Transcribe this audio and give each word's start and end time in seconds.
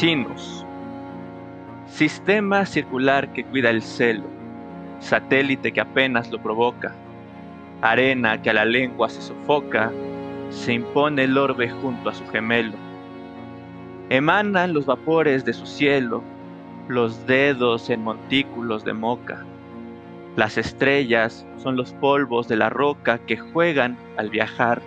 Sinus. 0.00 0.64
Sistema 1.86 2.64
circular 2.64 3.30
que 3.34 3.44
cuida 3.44 3.68
el 3.68 3.82
celo. 3.82 4.24
Satélite 4.98 5.72
que 5.72 5.80
apenas 5.82 6.30
lo 6.30 6.42
provoca. 6.42 6.94
Arena 7.82 8.40
que 8.40 8.48
a 8.48 8.54
la 8.54 8.64
lengua 8.64 9.10
se 9.10 9.20
sofoca. 9.20 9.92
Se 10.48 10.72
impone 10.72 11.24
el 11.24 11.36
orbe 11.36 11.68
junto 11.68 12.08
a 12.08 12.14
su 12.14 12.26
gemelo. 12.28 12.78
Emanan 14.08 14.72
los 14.72 14.86
vapores 14.86 15.44
de 15.44 15.52
su 15.52 15.66
cielo. 15.66 16.22
Los 16.88 17.26
dedos 17.26 17.90
en 17.90 18.02
montículos 18.02 18.86
de 18.86 18.94
moca. 18.94 19.44
Las 20.34 20.56
estrellas 20.56 21.46
son 21.58 21.76
los 21.76 21.92
polvos 21.92 22.48
de 22.48 22.56
la 22.56 22.70
roca 22.70 23.18
que 23.18 23.36
juegan 23.36 23.98
al 24.16 24.30
viajar 24.30 24.80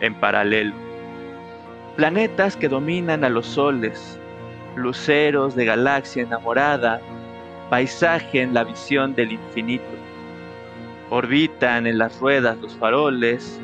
en 0.00 0.14
paralelo. 0.14 0.74
Planetas 1.96 2.56
que 2.56 2.68
dominan 2.68 3.24
a 3.24 3.28
los 3.28 3.44
soles, 3.44 4.20
luceros 4.76 5.54
de 5.54 5.64
galaxia 5.64 6.22
enamorada, 6.22 7.00
paisaje 7.70 8.42
en 8.42 8.54
la 8.54 8.64
visión 8.64 9.14
del 9.14 9.32
infinito. 9.32 9.84
Orbitan 11.10 11.86
en 11.86 11.98
las 11.98 12.18
ruedas 12.20 12.58
los 12.58 12.74
faroles, 12.76 13.60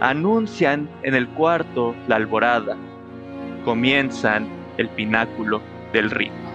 anuncian 0.00 0.88
en 1.02 1.14
el 1.14 1.28
cuarto 1.28 1.94
la 2.08 2.16
alborada, 2.16 2.76
comienzan 3.64 4.48
el 4.76 4.88
pináculo 4.88 5.60
del 5.92 6.10
ritmo. 6.10 6.49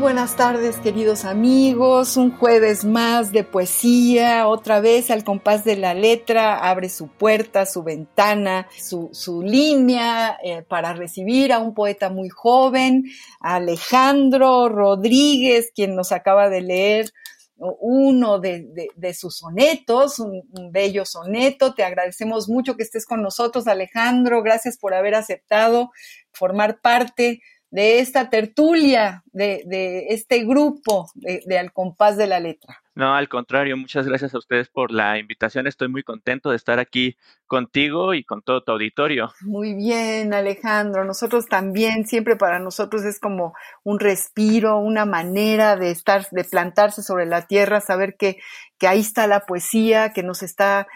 Buenas 0.00 0.34
tardes, 0.34 0.78
queridos 0.78 1.26
amigos. 1.26 2.16
Un 2.16 2.34
jueves 2.34 2.86
más 2.86 3.32
de 3.32 3.44
poesía, 3.44 4.48
otra 4.48 4.80
vez 4.80 5.10
al 5.10 5.24
compás 5.24 5.62
de 5.62 5.76
la 5.76 5.92
letra, 5.92 6.56
abre 6.56 6.88
su 6.88 7.08
puerta, 7.08 7.66
su 7.66 7.82
ventana, 7.82 8.66
su, 8.78 9.42
línea 9.42 10.38
eh, 10.42 10.62
para 10.62 10.94
recibir 10.94 11.52
a 11.52 11.58
un 11.58 11.74
poeta 11.74 12.08
muy 12.08 12.30
joven, 12.30 13.04
Alejandro 13.40 14.70
Rodríguez, 14.70 15.70
quien 15.74 15.94
nos 15.94 16.12
acaba 16.12 16.48
de 16.48 16.62
leer 16.62 17.12
uno 17.58 18.38
de, 18.38 18.88
sus 19.12 19.36
sonetos, 19.36 20.18
un, 20.18 20.48
un, 20.52 20.72
bello 20.72 21.04
soneto. 21.04 21.74
Te 21.74 21.84
agradecemos 21.84 22.48
mucho 22.48 22.74
que 22.74 22.84
estés 22.84 23.04
con 23.04 23.22
nosotros, 23.22 23.66
Alejandro. 23.66 24.42
Gracias 24.42 24.78
por 24.78 24.94
haber 24.94 25.14
aceptado 25.14 25.90
formar 26.32 26.80
parte 26.80 27.42
de 27.70 28.00
esta 28.00 28.30
tertulia, 28.30 29.22
de, 29.32 29.62
de 29.66 30.06
este 30.08 30.44
grupo 30.44 31.10
de, 31.14 31.42
de, 31.46 31.58
Al 31.58 31.72
compás 31.72 32.16
de 32.16 32.26
la 32.26 32.40
letra. 32.40 32.82
No, 32.96 33.14
al 33.14 33.28
contrario, 33.28 33.76
muchas 33.76 34.06
gracias 34.06 34.34
a 34.34 34.38
ustedes 34.38 34.68
por 34.68 34.90
la 34.90 35.16
invitación. 35.16 35.68
Estoy 35.68 35.88
muy 35.88 36.02
contento 36.02 36.50
de 36.50 36.56
estar 36.56 36.80
aquí 36.80 37.16
contigo 37.46 38.14
y 38.14 38.24
con 38.24 38.42
todo 38.42 38.62
tu 38.62 38.72
auditorio. 38.72 39.32
Muy 39.42 39.74
bien, 39.74 40.34
Alejandro. 40.34 41.04
Nosotros 41.04 41.46
también, 41.46 42.04
siempre 42.06 42.34
para 42.34 42.58
nosotros 42.58 43.04
es 43.04 43.20
como 43.20 43.54
un 43.84 44.00
respiro, 44.00 44.78
una 44.78 45.06
manera 45.06 45.76
de 45.76 45.92
estar, 45.92 46.26
de 46.32 46.42
plantarse 46.42 47.02
sobre 47.02 47.26
la 47.26 47.46
tierra, 47.46 47.80
saber 47.80 48.16
que, 48.16 48.38
que 48.76 48.88
ahí 48.88 49.00
está 49.00 49.28
la 49.28 49.46
poesía, 49.46 50.12
que 50.12 50.24
nos 50.24 50.42
está 50.42 50.88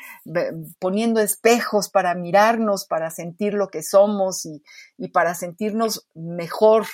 poniendo 0.80 1.20
espejos 1.20 1.90
para 1.90 2.16
mirarnos, 2.16 2.86
para 2.86 3.10
sentir 3.10 3.54
lo 3.54 3.68
que 3.68 3.82
somos 3.84 4.44
y, 4.46 4.64
y 4.98 5.08
para 5.08 5.34
sentirnos 5.34 6.08
mejor 6.14 6.86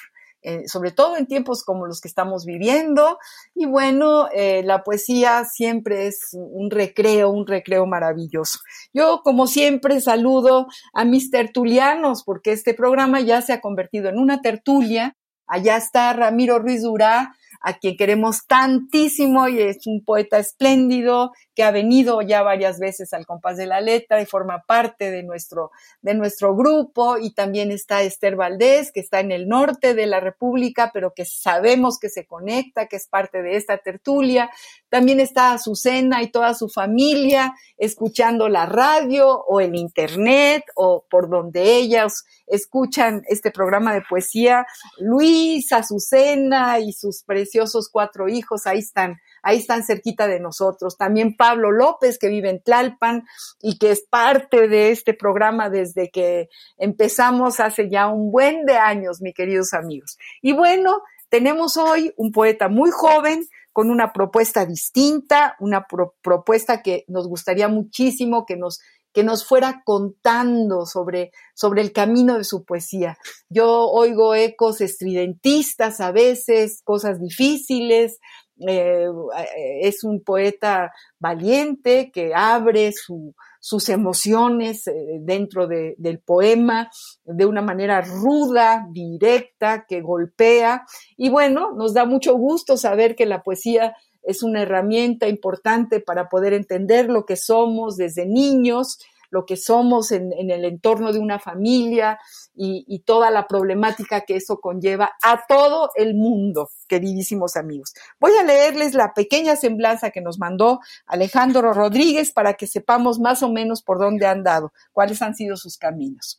eh, 0.43 0.67
sobre 0.67 0.91
todo 0.91 1.17
en 1.17 1.27
tiempos 1.27 1.63
como 1.65 1.87
los 1.87 2.01
que 2.01 2.09
estamos 2.09 2.45
viviendo. 2.45 3.19
Y 3.55 3.67
bueno, 3.67 4.29
eh, 4.33 4.63
la 4.65 4.83
poesía 4.83 5.45
siempre 5.45 6.07
es 6.07 6.31
un 6.33 6.71
recreo, 6.71 7.31
un 7.31 7.47
recreo 7.47 7.87
maravilloso. 7.87 8.59
Yo, 8.93 9.21
como 9.23 9.47
siempre, 9.47 10.01
saludo 10.01 10.67
a 10.95 11.05
mis 11.05 11.31
tertulianos, 11.31 12.25
porque 12.25 12.53
este 12.53 12.75
programa 12.75 13.21
ya 13.21 13.43
se 13.43 13.53
ha 13.53 13.61
convertido 13.61 14.09
en 14.09 14.19
una 14.19 14.41
tertulia. 14.41 15.17
Allá 15.47 15.77
está 15.77 16.13
Ramiro 16.13 16.59
Ruiz 16.59 16.83
Durá, 16.83 17.35
a 17.61 17.79
quien 17.79 17.97
queremos 17.97 18.47
tantísimo 18.47 19.49
y 19.49 19.61
es 19.61 19.87
un 19.87 20.03
poeta 20.05 20.39
espléndido 20.39 21.33
que 21.55 21.63
ha 21.63 21.71
venido 21.71 22.23
ya 22.23 22.43
varias 22.43 22.79
veces 22.79 23.13
al 23.13 23.27
compás 23.27 23.59
de 23.59 23.67
la 23.67 23.81
letra 23.81 24.23
y 24.23 24.27
forma 24.27 24.63
parte 24.67 25.11
de 25.11 25.23
nuestro, 25.23 25.73
de 26.01 26.15
nuestro 26.15 26.57
grupo. 26.57 27.19
Y 27.19 27.35
también 27.35 27.71
está 27.71 28.03
Esther 28.03 28.37
Valdés, 28.37 28.93
que 28.93 29.01
está 29.01 29.21
en 29.21 29.31
el 29.31 29.47
norte 29.47 29.95
de 29.95 30.07
la 30.07 30.21
República, 30.21 30.91
pero 30.95 31.13
que 31.15 31.27
sabemos 31.27 31.99
que 31.99 32.09
se 32.09 32.27
conecta, 32.27 32.87
que 32.87 32.97
es 32.97 33.07
parte 33.09 33.43
de 33.43 33.57
esta 33.57 33.77
tertulia. 33.79 34.51
También 34.89 35.21
está 35.21 35.53
Azucena 35.53 36.23
y 36.23 36.31
toda 36.31 36.55
su 36.55 36.69
familia 36.69 37.55
escuchando 37.77 38.49
la 38.49 38.67
radio 38.67 39.29
o 39.29 39.61
el 39.61 39.75
internet 39.77 40.65
o 40.77 41.05
por 41.11 41.29
donde 41.29 41.77
ellas 41.77 42.25
escuchan 42.47 43.23
este 43.29 43.51
programa 43.51 43.95
de 43.95 44.03
poesía. 44.09 44.67
Luis, 44.99 45.73
Azucena 45.73 46.79
y 46.79 46.93
sus 46.93 47.23
preciosos 47.51 47.89
cuatro 47.91 48.29
hijos, 48.29 48.67
ahí 48.67 48.79
están 48.79 49.21
ahí 49.43 49.59
están 49.59 49.83
cerquita 49.83 50.27
de 50.27 50.39
nosotros. 50.39 50.97
También 50.97 51.37
Pablo 51.37 51.71
López, 51.73 52.19
que 52.19 52.29
vive 52.29 52.51
en 52.51 52.63
Tlalpan 52.63 53.25
y 53.61 53.79
que 53.79 53.91
es 53.91 54.05
parte 54.09 54.69
de 54.69 54.91
este 54.91 55.15
programa 55.15 55.71
desde 55.71 56.11
que 56.11 56.49
empezamos 56.79 57.59
hace 57.59 57.89
ya 57.89 58.09
un 58.09 58.31
buen 58.31 58.67
de 58.67 58.77
años, 58.77 59.21
mis 59.21 59.35
queridos 59.35 59.73
amigos. 59.73 60.19
Y 60.43 60.53
bueno, 60.53 61.03
tenemos 61.29 61.77
hoy 61.77 62.13
un 62.17 62.33
poeta 62.33 62.69
muy 62.69 62.91
joven 62.91 63.47
con 63.73 63.91
una 63.91 64.13
propuesta 64.13 64.67
distinta, 64.67 65.57
una 65.61 65.87
propuesta 66.23 66.83
que 66.83 67.05
nos 67.09 67.29
gustaría 67.29 67.69
muchísimo 67.69 68.45
que 68.45 68.57
nos 68.57 68.81
que 69.13 69.25
nos 69.25 69.45
fuera 69.45 69.83
contando 69.85 70.87
sobre, 70.87 71.33
sobre 71.55 71.83
el 71.83 71.93
camino 71.93 72.39
de 72.39 72.45
su 72.45 72.65
poesía. 72.65 73.19
Yo 73.49 73.89
oigo 73.89 74.35
ecos 74.35 74.81
estridentistas 74.81 76.01
a 76.01 76.13
veces, 76.13 76.83
cosas 76.85 77.21
difíciles, 77.21 78.19
eh, 78.69 79.09
es 79.81 80.05
un 80.05 80.23
poeta 80.23 80.93
valiente 81.19 82.11
que 82.13 82.35
abre 82.35 82.93
sus 83.61 83.89
emociones 83.89 84.87
eh, 84.87 85.19
dentro 85.21 85.67
del 85.67 86.19
poema 86.19 86.91
de 87.25 87.47
una 87.47 87.63
manera 87.63 88.03
ruda, 88.03 88.87
directa, 88.91 89.87
que 89.89 90.03
golpea. 90.03 90.85
Y 91.17 91.31
bueno, 91.31 91.73
nos 91.75 91.95
da 91.95 92.05
mucho 92.05 92.35
gusto 92.35 92.77
saber 92.77 93.17
que 93.17 93.27
la 93.27 93.43
poesía 93.43 93.97
es 94.23 94.43
una 94.43 94.63
herramienta 94.63 95.29
importante 95.29 96.01
para 96.01 96.29
poder 96.29 96.53
entender 96.53 97.09
lo 97.09 97.25
que 97.25 97.37
somos 97.37 97.97
desde 97.97 98.27
niños, 98.27 98.99
lo 99.31 99.47
que 99.47 99.57
somos 99.57 100.13
en, 100.13 100.33
el 100.33 100.65
entorno 100.65 101.13
de 101.13 101.19
una 101.21 101.39
familia 101.39 102.19
y, 102.55 103.03
toda 103.07 103.31
la 103.31 103.47
problemática 103.47 104.23
que 104.23 104.37
eso 104.37 104.59
conlleva 104.61 105.13
a 105.23 105.43
todo 105.49 105.91
el 105.95 106.15
mundo, 106.15 106.69
queridísimos 106.87 107.57
amigos. 107.57 107.95
Voy 108.19 108.33
a 108.39 108.45
leerles 108.45 108.95
la 108.95 109.15
pequeña 109.15 109.57
semblanza 109.57 110.11
que 110.11 110.21
nos 110.21 110.39
mandó 110.39 110.81
Alejandro 111.07 111.73
Rodríguez 111.73 112.33
para 112.33 112.55
que 112.55 112.67
sepamos 112.67 113.19
más 113.19 113.43
o 113.43 113.51
menos 113.51 113.83
por 113.83 113.99
dónde 113.99 114.27
han 114.27 114.43
dado, 114.43 114.73
cuáles 114.93 115.23
han 115.23 115.35
sido 115.35 115.57
sus 115.57 115.79
caminos. 115.79 116.39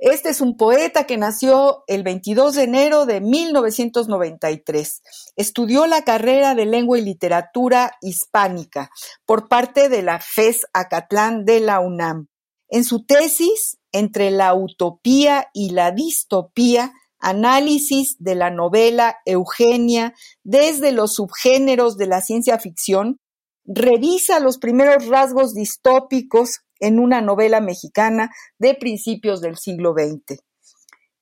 Este 0.00 0.30
es 0.30 0.40
un 0.40 0.56
poeta 0.56 1.04
que 1.04 1.18
nació 1.18 1.84
el 1.86 2.02
22 2.02 2.54
de 2.54 2.62
enero 2.62 3.04
de 3.04 3.20
1993. 3.20 5.02
Estudió 5.36 5.86
la 5.86 6.04
carrera 6.04 6.54
de 6.54 6.64
lengua 6.64 6.98
y 6.98 7.02
literatura 7.02 7.92
hispánica 8.00 8.88
por 9.26 9.48
parte 9.48 9.90
de 9.90 10.00
la 10.00 10.18
FES 10.18 10.64
Acatlán 10.72 11.44
de 11.44 11.60
la 11.60 11.80
UNAM. 11.80 12.28
En 12.70 12.84
su 12.84 13.04
tesis 13.04 13.76
entre 13.92 14.30
la 14.30 14.54
utopía 14.54 15.50
y 15.52 15.70
la 15.70 15.90
distopía, 15.90 16.94
análisis 17.18 18.16
de 18.18 18.36
la 18.36 18.50
novela 18.50 19.18
Eugenia 19.26 20.14
desde 20.42 20.92
los 20.92 21.16
subgéneros 21.16 21.98
de 21.98 22.06
la 22.06 22.22
ciencia 22.22 22.58
ficción, 22.58 23.18
revisa 23.66 24.40
los 24.40 24.56
primeros 24.56 25.08
rasgos 25.08 25.52
distópicos 25.52 26.60
en 26.80 26.98
una 26.98 27.20
novela 27.20 27.60
mexicana 27.60 28.30
de 28.58 28.74
principios 28.74 29.40
del 29.40 29.56
siglo 29.56 29.92
XX. 29.92 30.42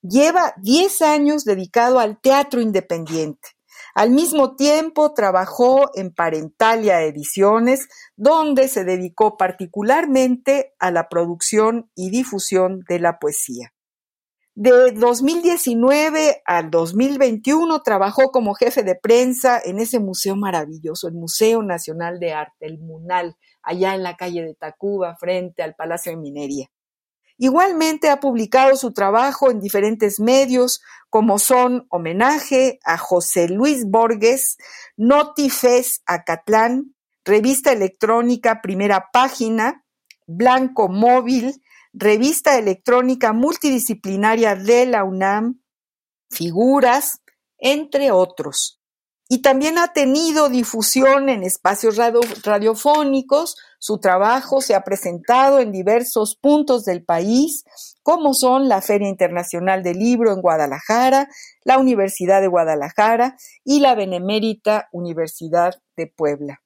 Lleva 0.00 0.54
10 0.62 1.02
años 1.02 1.44
dedicado 1.44 1.98
al 1.98 2.20
teatro 2.20 2.60
independiente. 2.60 3.48
Al 3.94 4.10
mismo 4.10 4.54
tiempo 4.54 5.12
trabajó 5.12 5.90
en 5.94 6.14
Parentalia 6.14 7.02
Ediciones, 7.02 7.88
donde 8.16 8.68
se 8.68 8.84
dedicó 8.84 9.36
particularmente 9.36 10.74
a 10.78 10.92
la 10.92 11.08
producción 11.08 11.90
y 11.96 12.10
difusión 12.10 12.84
de 12.88 13.00
la 13.00 13.18
poesía. 13.18 13.72
De 14.60 14.90
2019 14.90 16.42
al 16.44 16.68
2021 16.68 17.80
trabajó 17.82 18.32
como 18.32 18.54
jefe 18.54 18.82
de 18.82 18.96
prensa 18.96 19.60
en 19.64 19.78
ese 19.78 20.00
museo 20.00 20.34
maravilloso, 20.34 21.06
el 21.06 21.14
Museo 21.14 21.62
Nacional 21.62 22.18
de 22.18 22.32
Arte, 22.32 22.66
el 22.66 22.80
MUNAL, 22.80 23.36
allá 23.62 23.94
en 23.94 24.02
la 24.02 24.16
calle 24.16 24.42
de 24.42 24.56
Tacuba, 24.56 25.14
frente 25.14 25.62
al 25.62 25.76
Palacio 25.76 26.10
de 26.10 26.18
Minería. 26.18 26.66
Igualmente 27.36 28.10
ha 28.10 28.18
publicado 28.18 28.74
su 28.74 28.92
trabajo 28.92 29.52
en 29.52 29.60
diferentes 29.60 30.18
medios, 30.18 30.82
como 31.08 31.38
son 31.38 31.86
Homenaje 31.88 32.80
a 32.84 32.98
José 32.98 33.48
Luis 33.48 33.88
Borges, 33.88 34.56
Notifes 34.96 36.02
Acatlán, 36.04 36.96
Revista 37.24 37.70
Electrónica 37.70 38.60
Primera 38.60 39.06
Página, 39.12 39.84
Blanco 40.26 40.88
Móvil, 40.88 41.62
Revista 41.92 42.58
Electrónica 42.58 43.32
Multidisciplinaria 43.32 44.54
de 44.54 44.86
la 44.86 45.04
UNAM, 45.04 45.60
Figuras, 46.30 47.20
entre 47.58 48.10
otros. 48.10 48.80
Y 49.30 49.42
también 49.42 49.76
ha 49.76 49.92
tenido 49.92 50.48
difusión 50.48 51.28
en 51.28 51.42
espacios 51.42 51.98
radiofónicos. 52.42 53.56
Su 53.78 53.98
trabajo 53.98 54.62
se 54.62 54.74
ha 54.74 54.84
presentado 54.84 55.58
en 55.58 55.70
diversos 55.70 56.34
puntos 56.34 56.84
del 56.84 57.04
país, 57.04 57.64
como 58.02 58.32
son 58.32 58.68
la 58.68 58.80
Feria 58.80 59.08
Internacional 59.08 59.82
del 59.82 59.98
Libro 59.98 60.32
en 60.32 60.40
Guadalajara, 60.40 61.28
la 61.62 61.78
Universidad 61.78 62.40
de 62.40 62.48
Guadalajara 62.48 63.36
y 63.64 63.80
la 63.80 63.94
Benemérita 63.94 64.88
Universidad 64.92 65.74
de 65.94 66.06
Puebla. 66.06 66.62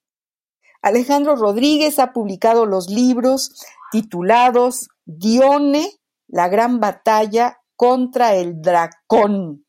Alejandro 0.83 1.35
Rodríguez 1.35 1.99
ha 1.99 2.13
publicado 2.13 2.65
los 2.67 2.89
libros 2.89 3.61
titulados 3.91 4.89
Dione, 5.05 5.91
la 6.29 6.49
gran 6.49 6.81
batalla 6.81 7.59
contra 7.77 8.37
el 8.37 8.63
dracón, 8.63 9.67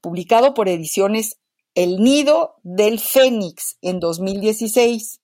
publicado 0.00 0.54
por 0.54 0.68
ediciones 0.68 1.38
El 1.74 1.98
Nido 1.98 2.54
del 2.62 2.98
Fénix 2.98 3.76
en 3.82 4.00
2016. 4.00 5.20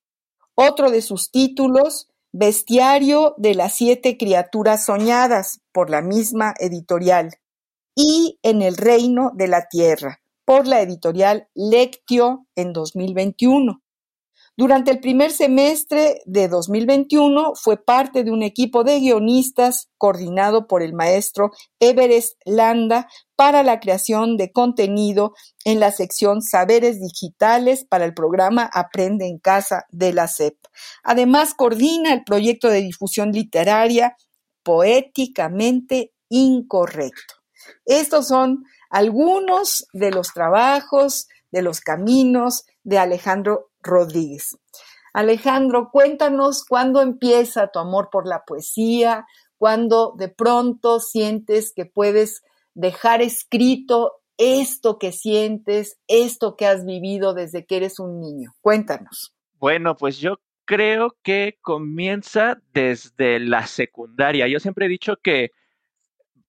Otro 0.55 0.91
de 0.91 1.03
sus 1.03 1.31
títulos, 1.31 2.09
Bestiario 2.33 3.35
de 3.39 3.55
las 3.55 3.75
siete 3.75 4.19
criaturas 4.19 4.85
soñadas, 4.85 5.61
por 5.73 5.89
la 5.89 6.03
misma 6.03 6.55
editorial, 6.59 7.31
y 7.95 8.39
En 8.43 8.61
el 8.61 8.77
reino 8.77 9.31
de 9.35 9.49
la 9.49 9.69
tierra, 9.69 10.21
por 10.45 10.67
la 10.67 10.83
editorial 10.83 11.49
Lectio 11.55 12.47
en 12.55 12.75
2021. 12.75 13.81
Durante 14.59 14.91
el 14.91 15.01
primer 15.01 15.33
semestre 15.33 16.23
de 16.25 16.49
2021 16.49 17.53
fue 17.63 17.77
parte 17.77 18.25
de 18.25 18.31
un 18.31 18.43
equipo 18.43 18.85
de 18.85 19.01
guionistas 19.01 19.91
coordinado 19.99 20.67
por 20.67 20.83
el 20.83 20.95
maestro 20.95 21.51
Everest 21.79 22.41
Landa 22.47 23.07
para 23.37 23.63
la 23.63 23.81
creación 23.81 24.39
de 24.39 24.53
contenido 24.53 25.35
en 25.67 25.79
la 25.79 25.93
sección 25.93 26.41
Saberes 26.41 26.99
Digitales 27.03 27.85
para 27.85 28.07
el 28.07 28.15
programa 28.15 28.71
Aprende 28.73 29.27
en 29.27 29.39
Casa 29.39 29.85
de 29.91 30.15
la 30.15 30.27
SEP. 30.27 30.57
Además, 31.03 31.53
coordina 31.53 32.15
el 32.15 32.25
proyecto 32.25 32.71
de 32.71 32.81
difusión 32.81 33.33
literaria 33.33 34.17
Poéticamente 34.63 36.15
Incorrecto. 36.31 37.35
Estos 37.85 38.29
son 38.29 38.65
algunos 38.89 39.87
de 39.93 40.13
los 40.13 40.29
trabajos, 40.33 41.29
de 41.51 41.63
los 41.63 41.81
caminos 41.81 42.65
de 42.83 42.99
Alejandro 42.99 43.71
Rodríguez. 43.81 44.57
Alejandro, 45.13 45.91
cuéntanos 45.91 46.65
cuándo 46.65 47.01
empieza 47.01 47.69
tu 47.69 47.79
amor 47.79 48.11
por 48.11 48.27
la 48.27 48.45
poesía, 48.45 49.27
cuándo 49.57 50.15
de 50.19 50.29
pronto 50.29 51.01
sientes 51.01 51.73
que 51.75 51.87
puedes 51.87 52.43
dejar 52.75 53.23
escrito 53.23 54.13
esto 54.37 54.99
que 54.99 55.13
sientes, 55.13 55.99
esto 56.09 56.57
que 56.57 56.67
has 56.67 56.85
vivido 56.85 57.33
desde 57.33 57.65
que 57.65 57.79
eres 57.79 57.99
un 57.99 58.21
niño. 58.21 58.55
Cuéntanos. 58.61 59.35
Bueno, 59.55 59.97
pues 59.97 60.19
yo 60.19 60.39
creo 60.67 61.17
que 61.23 61.59
comienza 61.63 62.61
desde 62.75 63.41
la 63.41 63.67
secundaria. 63.67 64.49
Yo 64.49 64.61
siempre 64.61 64.87
he 64.87 64.91
dicho 64.91 65.17
que 65.23 65.53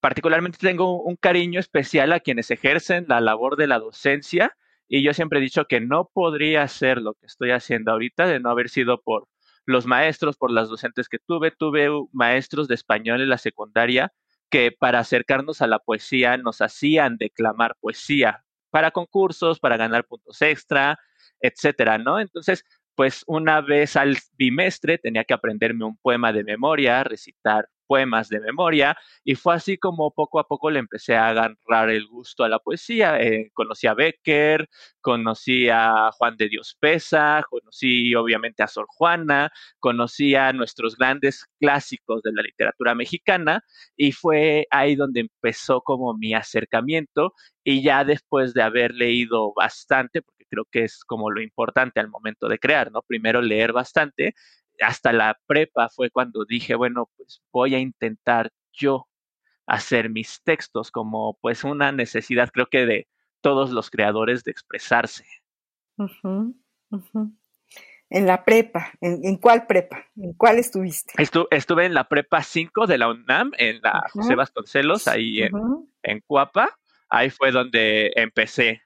particularmente 0.02 0.58
tengo 0.60 1.02
un 1.02 1.16
cariño 1.16 1.60
especial 1.60 2.12
a 2.12 2.20
quienes 2.20 2.52
ejercen 2.52 3.06
la 3.08 3.22
labor 3.22 3.56
de 3.56 3.68
la 3.68 3.80
docencia 3.80 4.58
y 4.88 5.04
yo 5.04 5.14
siempre 5.14 5.40
he 5.40 5.42
dicho 5.42 5.66
que 5.66 5.82
no 5.82 6.10
podría 6.14 6.64
hacer 6.64 7.02
lo 7.02 7.14
que 7.14 7.26
estoy 7.26 7.52
haciendo 7.52 7.92
ahorita 7.92 8.28
de 8.28 8.40
no 8.40 8.50
haber 8.50 8.70
sido 8.70 9.02
por 9.02 9.28
los 9.66 9.86
maestros, 9.86 10.38
por 10.38 10.52
las 10.52 10.70
docentes 10.70 11.10
que 11.10 11.20
tuve. 11.20 11.52
Tuve 11.52 11.90
maestros 12.14 12.68
de 12.68 12.76
español 12.76 13.22
en 13.22 13.30
la 13.30 13.38
secundaria 13.38 14.14
que 14.50 14.72
para 14.72 15.00
acercarnos 15.00 15.62
a 15.62 15.68
la 15.68 15.80
poesía 15.80 16.38
nos 16.38 16.62
hacían 16.62 17.18
declamar 17.18 17.76
poesía 17.82 18.46
para 18.70 18.92
concursos, 18.92 19.60
para 19.60 19.78
ganar 19.78 20.06
puntos 20.06 20.42
extra, 20.42 20.98
etcétera, 21.42 21.98
¿no? 21.98 22.20
Entonces, 22.20 22.64
pues 22.96 23.24
una 23.28 23.62
vez 23.62 23.96
al 23.96 24.18
bimestre 24.38 24.98
tenía 24.98 25.26
que 25.26 25.34
aprenderme 25.34 25.86
un 25.86 25.98
poema 25.98 26.32
de 26.32 26.44
memoria, 26.44 27.04
recitar 27.04 27.68
poemas 27.88 28.30
de 28.30 28.40
memoria 28.40 28.98
y 29.24 29.36
fue 29.36 29.56
así 29.56 29.78
como 29.78 30.12
poco 30.12 30.40
a 30.40 30.48
poco 30.48 30.70
le 30.70 30.80
empecé 30.80 31.16
a 31.16 31.30
agarrar 31.30 31.90
el 31.90 32.08
gusto 32.08 32.44
a 32.44 32.50
la 32.50 32.60
poesía. 32.60 33.20
Eh, 33.22 33.50
conocí 33.54 33.88
a 33.88 33.94
Becker, 33.94 34.70
conocí 35.02 35.70
a 35.70 36.12
Juan 36.12 36.38
de 36.38 36.50
Dios 36.50 36.78
Pesa, 36.80 37.44
conocí 37.50 38.14
obviamente 38.16 38.64
a 38.64 38.68
Sor 38.68 38.86
Juana, 38.90 39.52
conocí 39.80 40.36
a 40.36 40.54
nuestros 40.54 40.98
grandes 40.98 41.46
clásicos 41.60 42.22
de 42.24 42.32
la 42.34 42.42
literatura 42.42 42.96
mexicana 42.96 43.64
y 43.96 44.12
fue 44.12 44.68
ahí 44.72 44.96
donde 44.96 45.22
empezó 45.22 45.82
como 45.82 46.14
mi 46.14 46.34
acercamiento 46.34 47.34
y 47.64 47.84
ya 47.84 48.04
después 48.04 48.54
de 48.54 48.62
haber 48.64 48.94
leído 48.94 49.54
bastante, 49.56 50.22
creo 50.50 50.66
que 50.72 50.84
es 50.86 51.04
como 51.06 51.32
lo 51.32 51.42
importante 51.42 52.00
al 52.00 52.10
momento 52.10 52.48
de 52.48 52.60
crear, 52.60 52.92
¿no? 52.92 53.02
Primero 53.02 53.42
leer 53.42 53.74
bastante. 53.74 54.36
Hasta 54.82 55.12
la 55.12 55.40
prepa 55.48 55.90
fue 55.90 56.10
cuando 56.10 56.46
dije, 56.46 56.76
bueno, 56.76 57.10
pues 57.18 57.42
voy 57.52 57.76
a 57.76 57.80
intentar 57.80 58.52
yo 58.72 59.08
hacer 59.66 60.10
mis 60.10 60.42
textos 60.44 60.92
como 60.92 61.38
pues 61.42 61.64
una 61.64 61.92
necesidad, 61.92 62.50
creo 62.52 62.68
que 62.68 62.86
de 62.86 63.08
todos 63.42 63.72
los 63.72 63.90
creadores 63.90 64.44
de 64.44 64.52
expresarse. 64.52 65.26
En 68.10 68.26
la 68.26 68.46
prepa, 68.46 68.94
¿En, 69.02 69.36
cuál 69.38 69.68
prepa? 69.68 70.06
¿En 70.16 70.34
cuál 70.34 70.60
estuviste? 70.60 71.14
estuve 71.52 71.86
en 71.86 71.94
la 71.94 72.08
prepa 72.08 72.42
5 72.42 72.88
de 72.88 72.98
la 72.98 73.10
UNAM, 73.10 73.52
en 73.58 73.82
la 73.82 74.08
José 74.14 74.36
Vasconcelos, 74.36 75.08
ahí 75.08 75.42
en, 75.42 75.52
en 76.04 76.22
Cuapa. 76.22 76.78
Ahí 77.10 77.30
fue 77.30 77.52
donde 77.52 78.14
empecé 78.16 78.82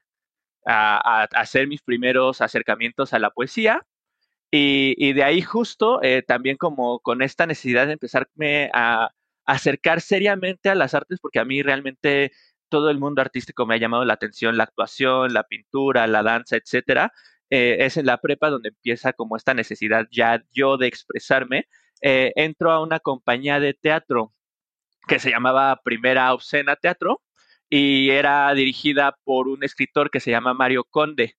a, 0.66 1.24
hacer 1.32 1.66
mis 1.66 1.82
primeros 1.82 2.40
acercamientos 2.40 3.12
a 3.12 3.18
la 3.18 3.30
poesía. 3.30 3.84
Y, 4.54 5.14
de 5.14 5.24
ahí 5.24 5.40
justo 5.40 6.02
eh, 6.02 6.22
también 6.22 6.58
como 6.58 7.00
con 7.00 7.22
esta 7.22 7.46
necesidad 7.46 7.86
de 7.86 7.94
empezarme 7.94 8.70
a, 8.74 9.10
acercar 9.46 10.00
seriamente 10.00 10.68
a 10.68 10.74
las 10.74 10.94
artes, 10.94 11.18
porque 11.20 11.40
a 11.40 11.44
mí 11.44 11.62
realmente 11.62 12.32
todo 12.68 12.90
el 12.90 12.98
mundo 12.98 13.22
artístico 13.22 13.66
me 13.66 13.74
ha 13.74 13.78
llamado 13.78 14.04
la 14.04 14.14
atención, 14.14 14.56
la 14.56 14.64
actuación, 14.64 15.32
la 15.34 15.44
pintura, 15.44 16.06
la 16.06 16.22
danza, 16.22 16.56
etcétera. 16.56 17.12
Eh, 17.50 17.78
es 17.80 17.96
en 17.96 18.06
la 18.06 18.18
prepa 18.18 18.50
donde 18.50 18.68
empieza 18.70 19.12
como 19.14 19.36
esta 19.36 19.54
necesidad 19.54 20.06
ya 20.12 20.44
yo 20.52 20.76
de 20.76 20.86
expresarme. 20.86 21.66
Eh, 22.02 22.32
entro 22.36 22.72
a 22.72 22.82
una 22.82 23.00
compañía 23.00 23.58
de 23.60 23.74
teatro 23.74 24.32
que 25.08 25.18
se 25.18 25.30
llamaba 25.30 25.80
Primera 25.84 26.32
Obscena 26.34 26.76
Teatro, 26.76 27.22
y 27.70 28.10
era 28.10 28.52
dirigida 28.54 29.16
por 29.24 29.48
un 29.48 29.64
escritor 29.64 30.10
que 30.10 30.20
se 30.20 30.30
llama 30.30 30.54
Mario 30.54 30.84
Conde, 30.84 31.36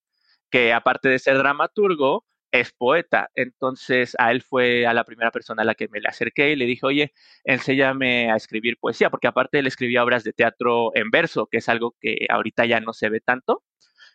que 0.49 0.73
aparte 0.73 1.09
de 1.09 1.19
ser 1.19 1.37
dramaturgo, 1.37 2.25
es 2.53 2.71
poeta. 2.71 3.29
Entonces 3.35 4.15
a 4.19 4.31
él 4.31 4.43
fue 4.43 4.85
a 4.85 4.93
la 4.93 5.03
primera 5.03 5.31
persona 5.31 5.63
a 5.63 5.65
la 5.65 5.75
que 5.75 5.89
me 5.89 5.99
le 5.99 6.07
acerqué 6.07 6.51
y 6.51 6.55
le 6.55 6.65
dije, 6.65 6.85
oye, 6.85 7.13
enséñame 7.43 8.31
a 8.31 8.35
escribir 8.35 8.77
poesía, 8.79 9.09
porque 9.09 9.27
aparte 9.27 9.59
él 9.59 9.67
escribía 9.67 10.03
obras 10.03 10.23
de 10.23 10.33
teatro 10.33 10.91
en 10.95 11.09
verso, 11.09 11.47
que 11.47 11.57
es 11.57 11.67
algo 11.69 11.95
que 11.99 12.27
ahorita 12.29 12.65
ya 12.65 12.79
no 12.79 12.93
se 12.93 13.09
ve 13.09 13.21
tanto. 13.21 13.63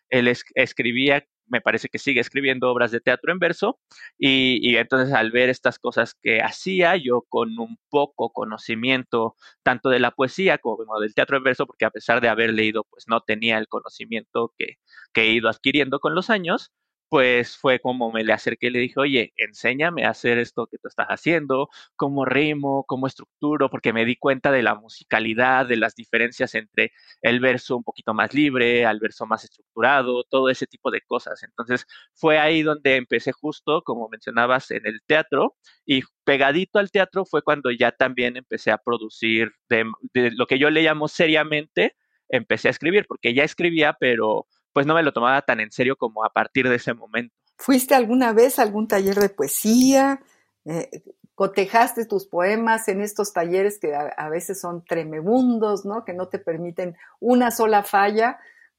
Él 0.08 0.28
escribía 0.54 1.24
me 1.50 1.60
parece 1.62 1.88
que 1.88 1.98
sigue 1.98 2.20
escribiendo 2.20 2.70
obras 2.70 2.90
de 2.90 3.00
teatro 3.00 3.32
en 3.32 3.38
verso 3.38 3.80
y, 4.18 4.58
y, 4.62 4.76
entonces 4.76 5.14
al 5.14 5.30
ver 5.30 5.48
estas 5.48 5.78
cosas 5.78 6.14
que 6.14 6.40
hacía 6.42 6.96
yo 6.96 7.22
con 7.28 7.58
un 7.58 7.78
poco 7.88 8.30
conocimiento 8.32 9.34
tanto 9.62 9.88
de 9.88 9.98
la 9.98 10.10
poesía 10.10 10.58
como 10.58 11.00
del 11.00 11.14
teatro 11.14 11.38
en 11.38 11.44
verso, 11.44 11.66
porque 11.66 11.86
a 11.86 11.90
pesar 11.90 12.20
de 12.20 12.28
haber 12.28 12.52
leído, 12.52 12.84
pues 12.90 13.04
no 13.08 13.22
tenía 13.22 13.56
el 13.58 13.66
conocimiento 13.66 14.52
que, 14.58 14.76
que 15.14 15.22
he 15.22 15.32
ido 15.32 15.48
adquiriendo 15.48 16.00
con 16.00 16.14
los 16.14 16.28
años, 16.28 16.70
pues 17.08 17.56
fue 17.56 17.80
como 17.80 18.12
me 18.12 18.24
le 18.24 18.32
acerqué 18.32 18.66
y 18.68 18.70
le 18.70 18.78
dije, 18.80 19.00
oye, 19.00 19.32
enséñame 19.36 20.04
a 20.04 20.10
hacer 20.10 20.38
esto 20.38 20.66
que 20.66 20.78
tú 20.78 20.88
estás 20.88 21.06
haciendo, 21.08 21.68
cómo 21.96 22.24
rimo, 22.24 22.84
cómo 22.86 23.06
estructuro, 23.06 23.70
porque 23.70 23.92
me 23.92 24.04
di 24.04 24.16
cuenta 24.16 24.50
de 24.52 24.62
la 24.62 24.74
musicalidad, 24.74 25.66
de 25.66 25.76
las 25.76 25.94
diferencias 25.94 26.54
entre 26.54 26.92
el 27.22 27.40
verso 27.40 27.76
un 27.76 27.84
poquito 27.84 28.14
más 28.14 28.34
libre, 28.34 28.84
al 28.86 29.00
verso 29.00 29.26
más 29.26 29.44
estructurado, 29.44 30.24
todo 30.24 30.50
ese 30.50 30.66
tipo 30.66 30.90
de 30.90 31.00
cosas. 31.02 31.42
Entonces 31.42 31.86
fue 32.14 32.38
ahí 32.38 32.62
donde 32.62 32.96
empecé 32.96 33.32
justo, 33.32 33.82
como 33.82 34.08
mencionabas, 34.08 34.70
en 34.70 34.86
el 34.86 35.00
teatro 35.06 35.56
y 35.86 36.02
pegadito 36.24 36.78
al 36.78 36.90
teatro 36.90 37.24
fue 37.24 37.42
cuando 37.42 37.70
ya 37.70 37.92
también 37.92 38.36
empecé 38.36 38.70
a 38.70 38.78
producir 38.78 39.52
de, 39.68 39.84
de 40.12 40.30
lo 40.32 40.46
que 40.46 40.58
yo 40.58 40.70
le 40.70 40.82
llamo 40.82 41.08
seriamente, 41.08 41.96
empecé 42.28 42.68
a 42.68 42.70
escribir, 42.72 43.06
porque 43.08 43.34
ya 43.34 43.44
escribía, 43.44 43.96
pero 43.98 44.46
pues 44.78 44.86
no 44.86 44.94
me 44.94 45.02
lo 45.02 45.12
tomaba 45.12 45.42
tan 45.42 45.58
en 45.58 45.72
serio 45.72 45.96
como 45.96 46.24
a 46.24 46.32
partir 46.32 46.68
de 46.68 46.76
ese 46.76 46.94
momento. 46.94 47.34
¿Fuiste 47.56 47.96
alguna 47.96 48.32
vez 48.32 48.60
a 48.60 48.62
algún 48.62 48.86
taller 48.86 49.16
de 49.16 49.28
poesía? 49.28 50.20
Eh, 50.64 51.02
cotejaste 51.34 52.06
tus 52.06 52.28
poemas 52.28 52.86
en 52.86 53.00
estos 53.00 53.32
talleres 53.32 53.80
que 53.80 53.92
a, 53.92 54.28
veces 54.28 54.60
son 54.60 54.84
tremebundos, 54.84 55.84
¿no? 55.84 56.04
Que 56.04 56.12
no 56.12 56.28
te 56.28 56.38
permiten 56.38 56.96
una 57.18 57.50
sola 57.50 57.82
falla. 57.82 58.38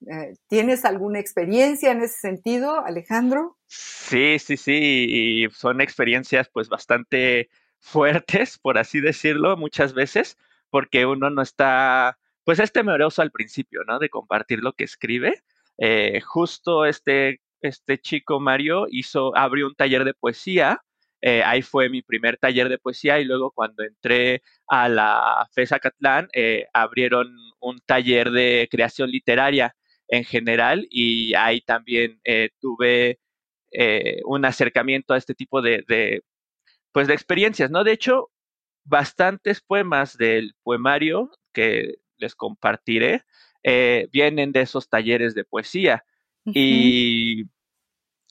Eh, 0.10 0.36
¿Tienes 0.48 0.86
alguna 0.86 1.20
experiencia 1.20 1.92
en 1.92 2.02
ese 2.02 2.18
sentido, 2.22 2.80
Alejandro? 2.86 3.58
Sí, 3.68 4.40
sí, 4.40 4.56
sí, 4.56 4.80
y 4.80 5.50
son 5.50 5.82
experiencias 5.82 6.48
pues 6.48 6.70
bastante 6.70 7.50
fuertes, 7.78 8.58
por 8.58 8.78
así 8.78 9.02
decirlo, 9.02 9.58
muchas 9.58 9.94
veces, 9.94 10.38
porque 10.70 11.06
uno 11.06 11.30
no 11.30 11.42
está, 11.42 12.18
pues 12.46 12.60
es 12.60 12.72
temeroso 12.72 13.22
al 13.22 13.32
principio, 13.32 13.82
¿no? 13.86 14.00
De 14.00 14.08
compartir 14.08 14.60
lo 14.60 14.72
que 14.72 14.86
escribe, 14.86 15.44
eh, 15.80 16.22
justo 16.22 16.86
este, 16.86 17.42
este 17.62 17.98
chico 18.00 18.40
Mario 18.40 18.88
hizo, 18.92 19.36
abrió 19.36 19.68
un 19.68 19.76
taller 19.76 20.04
de 20.06 20.14
poesía. 20.14 20.82
Eh, 21.22 21.44
ahí 21.44 21.62
fue 21.62 21.90
mi 21.90 22.02
primer 22.02 22.38
taller 22.38 22.70
de 22.70 22.78
poesía 22.78 23.20
y 23.20 23.26
luego 23.26 23.52
cuando 23.52 23.84
entré 23.84 24.42
a 24.68 24.88
la 24.90 25.48
FESA 25.54 25.80
Catlán 25.80 26.30
eh, 26.34 26.68
abrieron 26.74 27.28
un 27.60 27.80
taller 27.86 28.32
de 28.32 28.68
creación 28.72 29.10
literaria 29.10 29.76
en 30.08 30.24
general 30.24 30.88
y 30.90 31.34
ahí 31.36 31.62
también 31.62 32.20
tuve 32.60 33.20
un 34.26 34.46
acercamiento 34.46 35.14
a 35.14 35.18
este 35.18 35.36
tipo 35.36 35.62
de, 35.62 35.84
de, 35.88 36.24
pues 36.92 37.08
de 37.08 37.14
experiencias, 37.14 37.70
¿no? 37.70 37.84
De 37.84 37.92
hecho, 37.92 38.32
bastantes 38.86 39.62
poemas 39.62 40.18
del 40.18 40.56
poemario 40.64 41.32
que 41.54 41.96
les 42.18 42.36
compartiré 42.36 43.24
eh, 43.64 44.08
vienen 44.12 44.52
de 44.52 44.62
esos 44.62 44.90
talleres 44.90 45.36
de 45.36 45.44
poesía 45.44 46.06
y, 46.46 47.44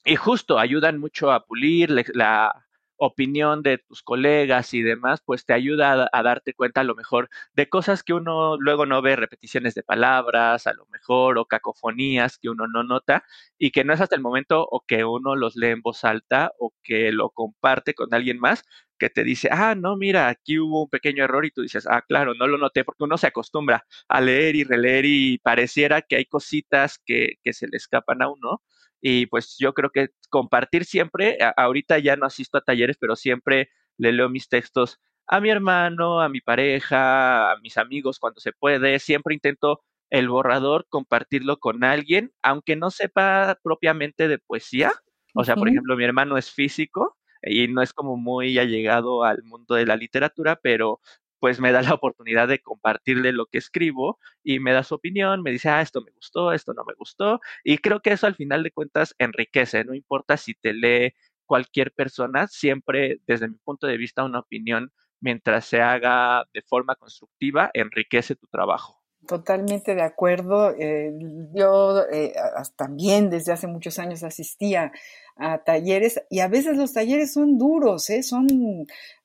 y, 0.04 0.16
justo 0.16 0.58
ayudan 0.58 0.98
mucho 0.98 1.30
a 1.30 1.44
pulir 1.44 1.90
la 1.90 2.67
opinión 2.98 3.62
de 3.62 3.78
tus 3.78 4.02
colegas 4.02 4.74
y 4.74 4.82
demás, 4.82 5.22
pues 5.24 5.46
te 5.46 5.54
ayuda 5.54 6.08
a, 6.12 6.22
darte 6.22 6.54
cuenta 6.54 6.82
a 6.82 6.84
lo 6.84 6.94
mejor 6.94 7.30
de 7.54 7.68
cosas 7.68 8.02
que 8.02 8.12
uno 8.12 8.56
luego 8.58 8.86
no 8.86 9.00
ve, 9.02 9.16
repeticiones 9.16 9.74
de 9.74 9.82
palabras, 9.82 10.66
a 10.66 10.74
lo 10.74 10.86
mejor, 10.86 11.38
o 11.38 11.46
cacofonías 11.46 12.38
que 12.38 12.50
uno 12.50 12.66
no 12.66 12.82
nota 12.84 13.24
y 13.58 13.70
que 13.70 13.84
no 13.84 13.94
es 13.94 14.00
hasta 14.00 14.16
el 14.16 14.22
momento 14.22 14.66
o 14.70 14.84
que 14.86 15.04
uno 15.04 15.36
los 15.36 15.56
lee 15.56 15.68
en 15.68 15.82
voz 15.82 16.04
alta 16.04 16.52
o 16.58 16.74
que 16.82 17.12
lo 17.12 17.30
comparte 17.30 17.94
con 17.94 18.12
alguien 18.12 18.38
más 18.38 18.64
que 18.98 19.10
te 19.10 19.24
dice, 19.24 19.48
ah, 19.52 19.74
no, 19.76 19.96
mira, 19.96 20.28
aquí 20.28 20.58
hubo 20.58 20.82
un 20.82 20.90
pequeño 20.90 21.24
error 21.24 21.46
y 21.46 21.50
tú 21.50 21.62
dices, 21.62 21.86
ah, 21.88 22.02
claro, 22.06 22.34
no 22.34 22.46
lo 22.46 22.58
noté 22.58 22.84
porque 22.84 23.04
uno 23.04 23.16
se 23.16 23.28
acostumbra 23.28 23.86
a 24.08 24.20
leer 24.20 24.56
y 24.56 24.64
releer 24.64 25.04
y 25.06 25.38
pareciera 25.38 26.02
que 26.02 26.16
hay 26.16 26.26
cositas 26.26 26.98
que, 27.04 27.34
que 27.42 27.52
se 27.52 27.68
le 27.68 27.76
escapan 27.76 28.22
a 28.22 28.28
uno. 28.28 28.62
Y 29.00 29.26
pues 29.26 29.56
yo 29.58 29.74
creo 29.74 29.90
que 29.90 30.08
compartir 30.30 30.84
siempre, 30.84 31.38
ahorita 31.56 31.98
ya 31.98 32.16
no 32.16 32.26
asisto 32.26 32.58
a 32.58 32.62
talleres, 32.62 32.96
pero 32.98 33.16
siempre 33.16 33.70
le 33.96 34.12
leo 34.12 34.28
mis 34.28 34.48
textos 34.48 34.98
a 35.28 35.40
mi 35.40 35.50
hermano, 35.50 36.20
a 36.20 36.28
mi 36.28 36.40
pareja, 36.40 37.52
a 37.52 37.58
mis 37.58 37.76
amigos 37.76 38.18
cuando 38.18 38.40
se 38.40 38.52
puede. 38.52 38.98
Siempre 38.98 39.34
intento 39.34 39.82
el 40.10 40.28
borrador 40.28 40.86
compartirlo 40.88 41.58
con 41.58 41.84
alguien, 41.84 42.32
aunque 42.42 42.76
no 42.76 42.90
sepa 42.90 43.58
propiamente 43.62 44.26
de 44.26 44.38
poesía. 44.38 44.92
O 45.34 45.44
sea, 45.44 45.54
por 45.54 45.68
ejemplo, 45.68 45.96
mi 45.96 46.04
hermano 46.04 46.38
es 46.38 46.50
físico 46.50 47.16
y 47.42 47.68
no 47.68 47.82
es 47.82 47.92
como 47.92 48.16
muy 48.16 48.58
allegado 48.58 49.22
al 49.22 49.42
mundo 49.44 49.74
de 49.74 49.86
la 49.86 49.96
literatura, 49.96 50.58
pero 50.60 51.00
pues 51.40 51.60
me 51.60 51.72
da 51.72 51.82
la 51.82 51.94
oportunidad 51.94 52.48
de 52.48 52.60
compartirle 52.60 53.32
lo 53.32 53.46
que 53.46 53.58
escribo 53.58 54.18
y 54.42 54.60
me 54.60 54.72
da 54.72 54.82
su 54.82 54.94
opinión, 54.94 55.42
me 55.42 55.50
dice, 55.50 55.68
ah, 55.68 55.80
esto 55.80 56.00
me 56.02 56.10
gustó, 56.12 56.52
esto 56.52 56.74
no 56.74 56.84
me 56.84 56.94
gustó, 56.94 57.40
y 57.64 57.78
creo 57.78 58.00
que 58.00 58.12
eso 58.12 58.26
al 58.26 58.34
final 58.34 58.62
de 58.62 58.70
cuentas 58.70 59.14
enriquece, 59.18 59.84
no 59.84 59.94
importa 59.94 60.36
si 60.36 60.54
te 60.54 60.72
lee 60.72 61.14
cualquier 61.46 61.92
persona, 61.92 62.46
siempre 62.46 63.20
desde 63.26 63.48
mi 63.48 63.56
punto 63.56 63.86
de 63.86 63.96
vista 63.96 64.24
una 64.24 64.40
opinión, 64.40 64.92
mientras 65.20 65.64
se 65.64 65.80
haga 65.80 66.44
de 66.52 66.62
forma 66.62 66.94
constructiva, 66.94 67.70
enriquece 67.74 68.36
tu 68.36 68.46
trabajo. 68.46 68.98
Totalmente 69.26 69.94
de 69.94 70.02
acuerdo. 70.02 70.70
Eh, 70.78 71.12
yo 71.52 72.04
eh, 72.10 72.32
también 72.76 73.30
desde 73.30 73.52
hace 73.52 73.66
muchos 73.66 73.98
años 73.98 74.22
asistía 74.22 74.92
a 75.38 75.62
talleres 75.62 76.20
y 76.30 76.40
a 76.40 76.48
veces 76.48 76.76
los 76.76 76.92
talleres 76.92 77.32
son 77.32 77.58
duros, 77.58 78.10
¿eh? 78.10 78.22
son, 78.22 78.46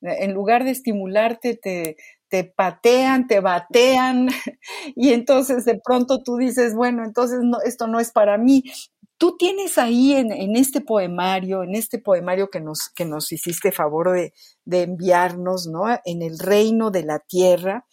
en 0.00 0.32
lugar 0.32 0.64
de 0.64 0.70
estimularte, 0.70 1.56
te, 1.56 1.96
te 2.28 2.44
patean, 2.44 3.26
te 3.26 3.40
batean 3.40 4.28
y 4.96 5.12
entonces 5.12 5.64
de 5.64 5.80
pronto 5.84 6.22
tú 6.22 6.36
dices, 6.36 6.74
bueno, 6.74 7.04
entonces 7.04 7.40
no, 7.42 7.60
esto 7.60 7.86
no 7.86 8.00
es 8.00 8.12
para 8.12 8.38
mí. 8.38 8.64
Tú 9.18 9.36
tienes 9.36 9.78
ahí 9.78 10.14
en, 10.14 10.32
en, 10.32 10.56
este 10.56 10.80
poemario, 10.80 11.62
en 11.62 11.74
este 11.74 11.98
poemario 11.98 12.50
que 12.50 12.60
nos, 12.60 12.88
que 12.88 13.04
nos 13.04 13.30
hiciste 13.30 13.70
favor 13.70 14.12
de, 14.12 14.32
de 14.64 14.82
enviarnos, 14.82 15.68
¿no? 15.68 15.84
En 16.04 16.22
el 16.22 16.38
reino 16.38 16.90
de 16.90 17.04
la 17.04 17.20
tierra, 17.20 17.86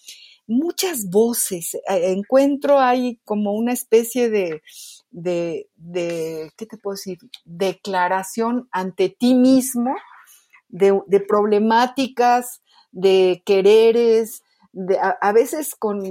muchas 0.51 1.09
voces. 1.09 1.73
Eh, 1.73 2.11
encuentro 2.11 2.79
ahí 2.79 3.19
como 3.23 3.53
una 3.53 3.73
especie 3.73 4.29
de, 4.29 4.61
de, 5.09 6.51
¿qué 6.57 6.65
te 6.65 6.77
puedo 6.77 6.95
decir? 6.95 7.17
Declaración 7.45 8.67
ante 8.71 9.09
ti 9.09 9.33
mismo 9.33 9.95
de, 10.69 10.99
de 11.07 11.19
problemáticas, 11.19 12.61
de 12.91 13.41
quereres, 13.45 14.43
de, 14.73 14.97
a, 14.99 15.31
veces 15.31 15.75
con, 15.75 16.01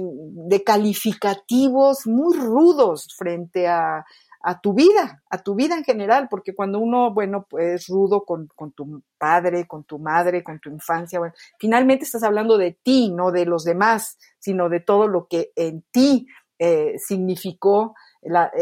de 0.49 0.63
calificativos 0.63 2.05
muy 2.05 2.37
rudos 2.37 3.07
frente 3.17 3.67
a, 3.67 4.05
a 4.43 4.59
tu 4.61 4.73
vida, 4.73 5.23
a 5.29 5.41
tu 5.41 5.55
vida 5.55 5.75
en 5.75 5.83
general, 5.83 6.27
porque 6.29 6.55
cuando 6.55 6.79
uno, 6.79 7.13
bueno, 7.13 7.45
pues 7.49 7.87
rudo 7.87 8.23
con, 8.25 8.47
con, 8.55 8.71
tu 8.71 9.01
padre, 9.17 9.67
con 9.67 9.83
tu 9.83 9.99
madre, 9.99 10.43
con 10.43 10.59
tu 10.59 10.69
infancia, 10.69 11.19
finalmente 11.59 12.05
estás 12.05 12.23
hablando 12.23 12.57
de 12.57 12.77
ti, 12.83 13.11
no 13.11 13.31
de 13.31 13.45
los 13.45 13.63
demás, 13.63 14.17
sino 14.39 14.69
de 14.69 14.79
todo 14.79 15.07
lo 15.07 15.27
que 15.27 15.51
en 15.55 15.83
ti 15.91 16.27
eh, 16.59 16.95
significó 16.99 17.95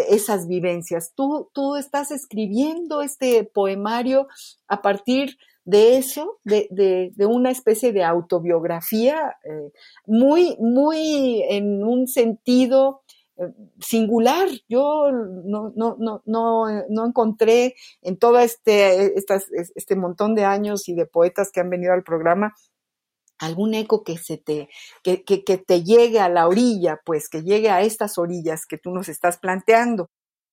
esas 0.07 0.47
vivencias. 0.47 1.11
Tú, 1.15 1.49
tú 1.53 1.75
estás 1.75 2.11
escribiendo 2.11 3.01
este 3.01 3.43
poemario 3.43 4.29
a 4.69 4.81
partir 4.81 5.37
de 5.65 5.97
eso, 5.97 6.39
de, 6.45 6.67
de, 6.71 7.25
una 7.25 7.51
especie 7.51 7.91
de 7.91 8.03
autobiografía 8.03 9.37
eh, 9.43 9.71
muy, 10.07 10.55
muy 10.59 11.43
en 11.47 11.83
un 11.83 12.07
sentido 12.07 13.01
singular. 13.79 14.47
Yo 14.67 15.11
no, 15.11 15.71
no, 15.75 15.95
no, 15.99 16.21
no, 16.25 16.65
no 16.89 17.05
encontré 17.05 17.75
en 18.01 18.17
todo 18.17 18.39
este, 18.39 19.13
este 19.15 19.95
montón 19.95 20.35
de 20.35 20.45
años 20.45 20.89
y 20.89 20.93
de 20.93 21.05
poetas 21.05 21.51
que 21.51 21.59
han 21.59 21.69
venido 21.69 21.93
al 21.93 22.03
programa 22.03 22.53
algún 23.39 23.73
eco 23.73 24.03
que 24.03 24.17
se 24.17 24.37
te, 24.37 24.69
que, 25.01 25.23
que, 25.23 25.57
te 25.57 25.83
llegue 25.83 26.19
a 26.19 26.29
la 26.29 26.47
orilla, 26.47 26.99
pues 27.05 27.29
que 27.29 27.41
llegue 27.41 27.69
a 27.69 27.81
estas 27.81 28.17
orillas 28.17 28.65
que 28.67 28.77
tú 28.77 28.91
nos 28.91 29.09
estás 29.09 29.37
planteando. 29.37 30.09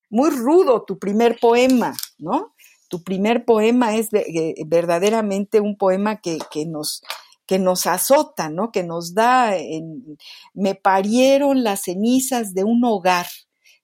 Muy 0.09 0.31
rudo 0.31 0.85
tu 0.85 0.99
primer 0.99 1.39
poema, 1.41 1.95
¿no? 2.19 2.55
Tu 2.89 3.03
primer 3.03 3.45
poema 3.45 3.97
es 3.97 4.11
de, 4.11 4.55
verdaderamente 4.67 5.61
un 5.61 5.77
poema 5.77 6.21
que, 6.21 6.39
que, 6.51 6.65
nos, 6.65 7.03
que 7.47 7.59
nos 7.59 7.87
azota, 7.87 8.49
¿no? 8.49 8.71
Que 8.73 8.83
nos 8.83 9.15
da, 9.15 9.57
en, 9.57 10.19
me 10.55 10.75
parieron 10.75 11.65
las 11.65 11.83
cenizas 11.83 12.55
de 12.55 12.65
un 12.65 12.85
hogar, 12.85 13.27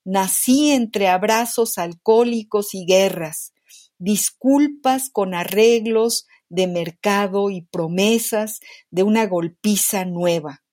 nací 0.03 0.71
entre 0.71 1.07
abrazos 1.07 1.77
alcohólicos 1.77 2.73
y 2.73 2.85
guerras, 2.85 3.53
disculpas 3.97 5.09
con 5.09 5.33
arreglos, 5.33 6.27
de 6.53 6.67
mercado 6.67 7.49
y 7.49 7.61
promesas 7.61 8.59
de 8.91 9.01
una 9.01 9.25
golpiza 9.25 10.05
nueva. 10.05 10.63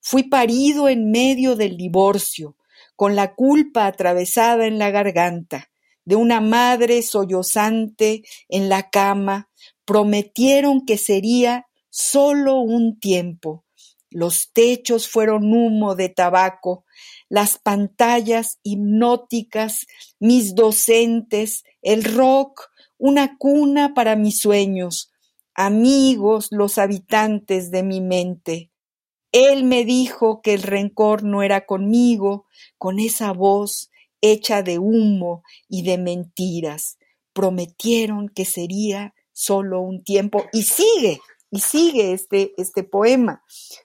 Fui 0.00 0.24
parido 0.24 0.88
en 0.88 1.12
medio 1.12 1.54
del 1.54 1.76
divorcio, 1.76 2.56
con 2.96 3.14
la 3.14 3.36
culpa 3.36 3.86
atravesada 3.86 4.66
en 4.66 4.80
la 4.80 4.90
garganta, 4.90 5.70
de 6.04 6.16
una 6.16 6.40
madre 6.40 7.02
sollozante 7.02 8.22
en 8.48 8.68
la 8.68 8.90
cama, 8.90 9.48
prometieron 9.84 10.84
que 10.84 10.98
sería 10.98 11.66
solo 11.90 12.60
un 12.60 12.98
tiempo. 12.98 13.64
Los 14.10 14.52
techos 14.52 15.06
fueron 15.08 15.52
humo 15.52 15.94
de 15.94 16.08
tabaco, 16.08 16.84
las 17.28 17.58
pantallas 17.58 18.58
hipnóticas, 18.62 19.86
mis 20.18 20.54
docentes, 20.54 21.64
el 21.82 22.02
rock, 22.02 22.70
una 22.98 23.36
cuna 23.38 23.94
para 23.94 24.16
mis 24.16 24.40
sueños, 24.40 25.12
amigos, 25.54 26.48
los 26.50 26.78
habitantes 26.78 27.70
de 27.70 27.82
mi 27.82 28.00
mente. 28.00 28.70
Él 29.32 29.62
me 29.64 29.84
dijo 29.84 30.40
que 30.42 30.54
el 30.54 30.62
rencor 30.62 31.22
no 31.22 31.42
era 31.42 31.66
conmigo, 31.66 32.46
con 32.78 32.98
esa 32.98 33.32
voz 33.32 33.90
hecha 34.20 34.62
de 34.62 34.78
humo 34.78 35.42
y 35.68 35.82
de 35.82 35.98
mentiras. 35.98 36.98
Prometieron 37.32 38.28
que 38.28 38.44
sería 38.44 39.14
solo 39.32 39.80
un 39.80 40.02
tiempo 40.02 40.44
y 40.52 40.64
sigue, 40.64 41.20
y 41.50 41.60
sigue 41.60 42.12
este, 42.12 42.52
este 42.56 42.84
poema. 42.84 43.42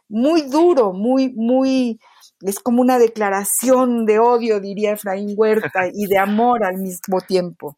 Muy 0.08 0.44
duro, 0.44 0.94
muy, 0.94 1.30
muy, 1.30 2.00
es 2.42 2.60
como 2.60 2.82
una 2.82 3.00
declaración 3.00 4.06
de 4.06 4.20
odio, 4.20 4.60
diría 4.60 4.94
Efraín 4.94 5.34
Huerta, 5.36 5.88
y 5.94 6.08
de 6.08 6.18
amor 6.18 6.64
al 6.64 6.78
mismo 6.78 7.22
tiempo. 7.22 7.78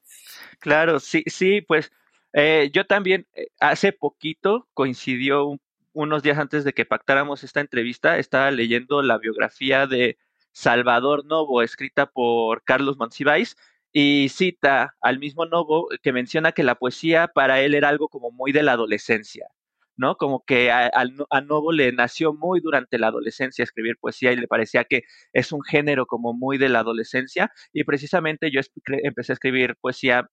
Claro, 0.60 1.00
sí, 1.00 1.24
sí, 1.28 1.62
pues 1.62 1.92
eh, 2.34 2.70
yo 2.74 2.86
también 2.86 3.28
eh, 3.34 3.48
hace 3.60 3.94
poquito 3.94 4.68
coincidió 4.74 5.58
unos 5.94 6.22
días 6.22 6.38
antes 6.38 6.64
de 6.64 6.74
que 6.74 6.86
pactáramos 6.86 7.44
esta 7.44 7.60
entrevista, 7.60 8.20
estaba 8.20 8.52
leyendo 8.52 9.02
la 9.02 9.18
biografía 9.18 9.88
de 9.88 10.18
Salvador 10.52 11.26
Novo, 11.26 11.64
escrita 11.64 12.06
por 12.06 12.64
Carlos 12.64 12.98
Monsiváis, 12.98 13.58
y 13.92 14.30
cita 14.30 14.96
al 15.02 15.18
mismo 15.18 15.46
Novo 15.46 15.88
que 16.04 16.12
menciona 16.12 16.52
que 16.52 16.64
la 16.64 16.76
poesía 16.76 17.30
para 17.30 17.62
él 17.62 17.74
era 17.74 17.90
algo 17.90 18.10
como 18.10 18.30
muy 18.30 18.52
de 18.52 18.62
la 18.62 18.74
adolescencia, 18.74 19.48
¿no? 19.98 20.16
Como 20.16 20.44
que 20.46 20.72
a, 20.72 20.92
Novo 21.42 21.72
le 21.72 21.92
nació 21.92 22.34
muy 22.34 22.62
durante 22.62 22.98
la 23.00 23.08
adolescencia 23.08 23.64
escribir 23.64 23.98
poesía 24.00 24.32
y 24.32 24.38
le 24.38 24.48
parecía 24.48 24.86
que 24.86 25.04
es 25.34 25.52
un 25.52 25.62
género 25.64 26.06
como 26.06 26.34
muy 26.34 26.58
de 26.58 26.70
la 26.70 26.80
adolescencia 26.80 27.52
y 27.74 27.84
precisamente 27.84 28.52
yo 28.52 28.62
empecé 29.04 29.32
a 29.32 29.36
escribir 29.36 29.76
poesía 29.82 30.30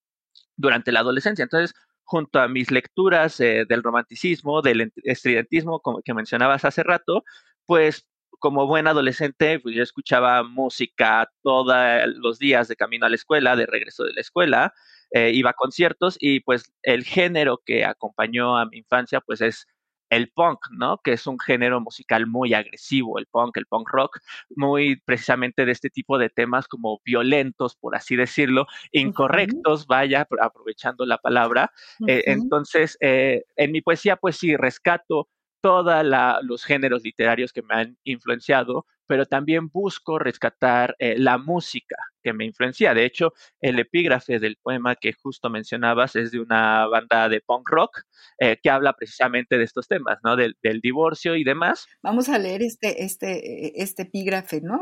durante 0.56 0.92
la 0.92 1.00
adolescencia. 1.00 1.42
Entonces, 1.42 1.74
junto 2.04 2.40
a 2.40 2.48
mis 2.48 2.70
lecturas 2.70 3.40
eh, 3.40 3.64
del 3.68 3.82
romanticismo, 3.82 4.62
del 4.62 4.92
estridentismo, 5.02 5.80
como 5.80 6.02
que 6.02 6.14
mencionabas 6.14 6.64
hace 6.64 6.82
rato, 6.82 7.24
pues 7.66 8.06
como 8.38 8.66
buen 8.66 8.86
adolescente, 8.86 9.58
pues 9.58 9.74
yo 9.74 9.82
escuchaba 9.82 10.42
música 10.42 11.30
todos 11.42 11.74
los 12.16 12.38
días 12.38 12.68
de 12.68 12.76
camino 12.76 13.06
a 13.06 13.08
la 13.08 13.14
escuela, 13.14 13.56
de 13.56 13.64
regreso 13.64 14.04
de 14.04 14.12
la 14.12 14.20
escuela, 14.20 14.74
eh, 15.14 15.30
iba 15.32 15.50
a 15.50 15.54
conciertos 15.54 16.16
y 16.18 16.40
pues 16.40 16.72
el 16.82 17.04
género 17.04 17.62
que 17.64 17.84
acompañó 17.84 18.58
a 18.58 18.66
mi 18.66 18.78
infancia 18.78 19.20
pues 19.20 19.40
es 19.40 19.66
el 20.10 20.30
punk, 20.30 20.58
¿no? 20.72 20.98
Que 21.02 21.12
es 21.12 21.26
un 21.26 21.38
género 21.38 21.80
musical 21.80 22.26
muy 22.26 22.52
agresivo, 22.52 23.18
el 23.18 23.26
punk, 23.26 23.56
el 23.56 23.66
punk 23.66 23.88
rock, 23.90 24.18
muy 24.50 25.00
precisamente 25.04 25.64
de 25.64 25.72
este 25.72 25.88
tipo 25.88 26.18
de 26.18 26.30
temas 26.30 26.66
como 26.66 27.00
violentos, 27.04 27.76
por 27.76 27.94
así 27.96 28.16
decirlo, 28.16 28.66
incorrectos, 28.92 29.86
vaya, 29.86 30.26
aprovechando 30.40 31.06
la 31.06 31.18
palabra. 31.18 31.70
Eh, 32.08 32.24
entonces, 32.26 32.96
eh, 33.00 33.44
en 33.56 33.72
mi 33.72 33.82
poesía, 33.82 34.16
pues 34.16 34.36
sí, 34.36 34.56
rescato 34.56 35.28
todos 35.60 36.04
los 36.42 36.64
géneros 36.64 37.02
literarios 37.02 37.52
que 37.52 37.62
me 37.62 37.74
han 37.74 37.98
influenciado, 38.04 38.84
pero 39.06 39.26
también 39.26 39.68
busco 39.68 40.18
rescatar 40.18 40.96
eh, 40.98 41.16
la 41.18 41.38
música 41.38 41.96
que 42.22 42.32
me 42.32 42.44
influencia. 42.44 42.94
De 42.94 43.04
hecho, 43.04 43.34
el 43.60 43.78
epígrafe 43.78 44.38
del 44.38 44.56
poema 44.56 44.96
que 44.96 45.12
justo 45.12 45.50
mencionabas 45.50 46.16
es 46.16 46.30
de 46.30 46.40
una 46.40 46.86
banda 46.86 47.28
de 47.28 47.40
punk 47.40 47.68
rock 47.68 48.02
eh, 48.38 48.58
que 48.62 48.70
habla 48.70 48.94
precisamente 48.94 49.58
de 49.58 49.64
estos 49.64 49.86
temas, 49.86 50.18
¿no? 50.24 50.36
Del, 50.36 50.54
divorcio 50.82 51.36
y 51.36 51.44
demás. 51.44 51.86
Vamos 52.02 52.28
a 52.28 52.38
leer 52.38 52.62
este, 52.62 53.04
este, 53.04 53.80
este 53.82 54.02
epígrafe, 54.02 54.60
¿no? 54.60 54.80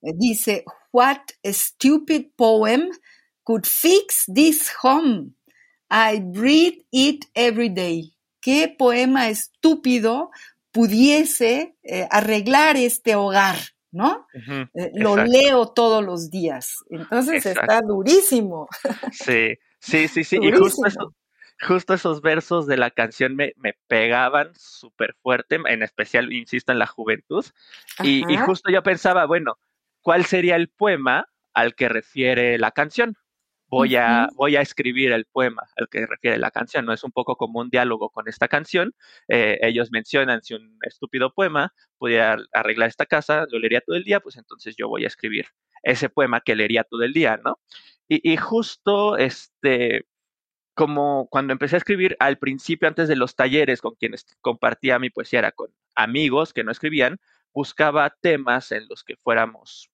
Dice, 0.00 0.64
What 0.92 1.18
stupid 1.44 2.32
poem 2.36 2.90
could 3.44 3.64
fix 3.64 4.24
this 4.32 4.70
home? 4.82 5.34
I 5.90 6.22
read 6.34 6.74
it 6.90 7.24
every 7.34 7.68
day 7.68 8.14
qué 8.40 8.74
poema 8.76 9.28
estúpido 9.28 10.30
pudiese 10.72 11.76
eh, 11.82 12.06
arreglar 12.10 12.76
este 12.76 13.14
hogar, 13.14 13.56
¿no? 13.90 14.26
Eh, 14.74 14.90
lo 14.94 15.16
leo 15.16 15.68
todos 15.68 16.04
los 16.04 16.30
días. 16.30 16.76
Entonces 16.90 17.44
está 17.46 17.80
durísimo. 17.82 18.68
Sí, 19.12 19.58
sí, 19.78 20.08
sí, 20.08 20.24
sí. 20.24 20.38
Y 20.40 20.52
justo, 20.52 21.92
esos 21.94 22.22
versos 22.22 22.66
de 22.66 22.76
la 22.76 22.90
canción 22.90 23.36
me, 23.36 23.52
pegaban 23.86 24.52
súper 24.54 25.14
fuerte, 25.22 25.58
en 25.66 25.82
especial, 25.82 26.32
insisto, 26.32 26.72
en 26.72 26.78
la 26.78 26.86
juventud. 26.86 27.44
Y, 28.02 28.30
y 28.32 28.36
justo 28.38 28.70
yo 28.70 28.82
pensaba, 28.82 29.26
bueno, 29.26 29.58
¿cuál 30.00 30.24
sería 30.24 30.56
el 30.56 30.68
poema 30.68 31.28
al 31.52 31.74
que 31.74 31.88
refiere 31.88 32.58
la 32.58 32.70
canción? 32.70 33.16
Voy 33.70 33.96
a, 33.96 34.28
voy 34.34 34.56
a 34.56 34.60
escribir 34.60 35.12
el 35.12 35.24
poema 35.26 35.62
al 35.76 35.88
que 35.88 36.04
refiere 36.06 36.38
la 36.38 36.50
canción. 36.50 36.84
No 36.84 36.92
es 36.92 37.04
un 37.04 37.12
poco 37.12 37.36
como 37.36 37.60
un 37.60 37.70
diálogo 37.70 38.10
con 38.10 38.28
esta 38.28 38.48
canción. 38.48 38.94
Eh, 39.28 39.58
ellos 39.62 39.90
mencionan 39.92 40.42
si 40.42 40.54
un 40.54 40.78
estúpido 40.82 41.32
poema 41.32 41.72
pudiera 41.96 42.36
arreglar 42.52 42.88
esta 42.88 43.06
casa, 43.06 43.46
lo 43.50 43.58
leería 43.58 43.80
todo 43.80 43.96
el 43.96 44.04
día, 44.04 44.20
pues 44.20 44.36
entonces 44.36 44.74
yo 44.76 44.88
voy 44.88 45.04
a 45.04 45.06
escribir 45.06 45.46
ese 45.82 46.10
poema 46.10 46.40
que 46.40 46.56
leería 46.56 46.84
todo 46.84 47.04
el 47.04 47.12
día, 47.12 47.40
¿no? 47.42 47.58
Y, 48.08 48.32
y 48.32 48.36
justo 48.36 49.16
este, 49.16 50.04
como 50.74 51.28
cuando 51.30 51.52
empecé 51.52 51.76
a 51.76 51.78
escribir 51.78 52.16
al 52.18 52.38
principio, 52.38 52.88
antes 52.88 53.08
de 53.08 53.16
los 53.16 53.36
talleres 53.36 53.80
con 53.80 53.94
quienes 53.94 54.26
compartía 54.40 54.98
mi 54.98 55.10
poesía, 55.10 55.38
era 55.40 55.52
con 55.52 55.70
amigos 55.94 56.52
que 56.52 56.64
no 56.64 56.72
escribían, 56.72 57.20
buscaba 57.52 58.16
temas 58.20 58.72
en 58.72 58.88
los 58.88 59.04
que 59.04 59.16
fuéramos 59.16 59.90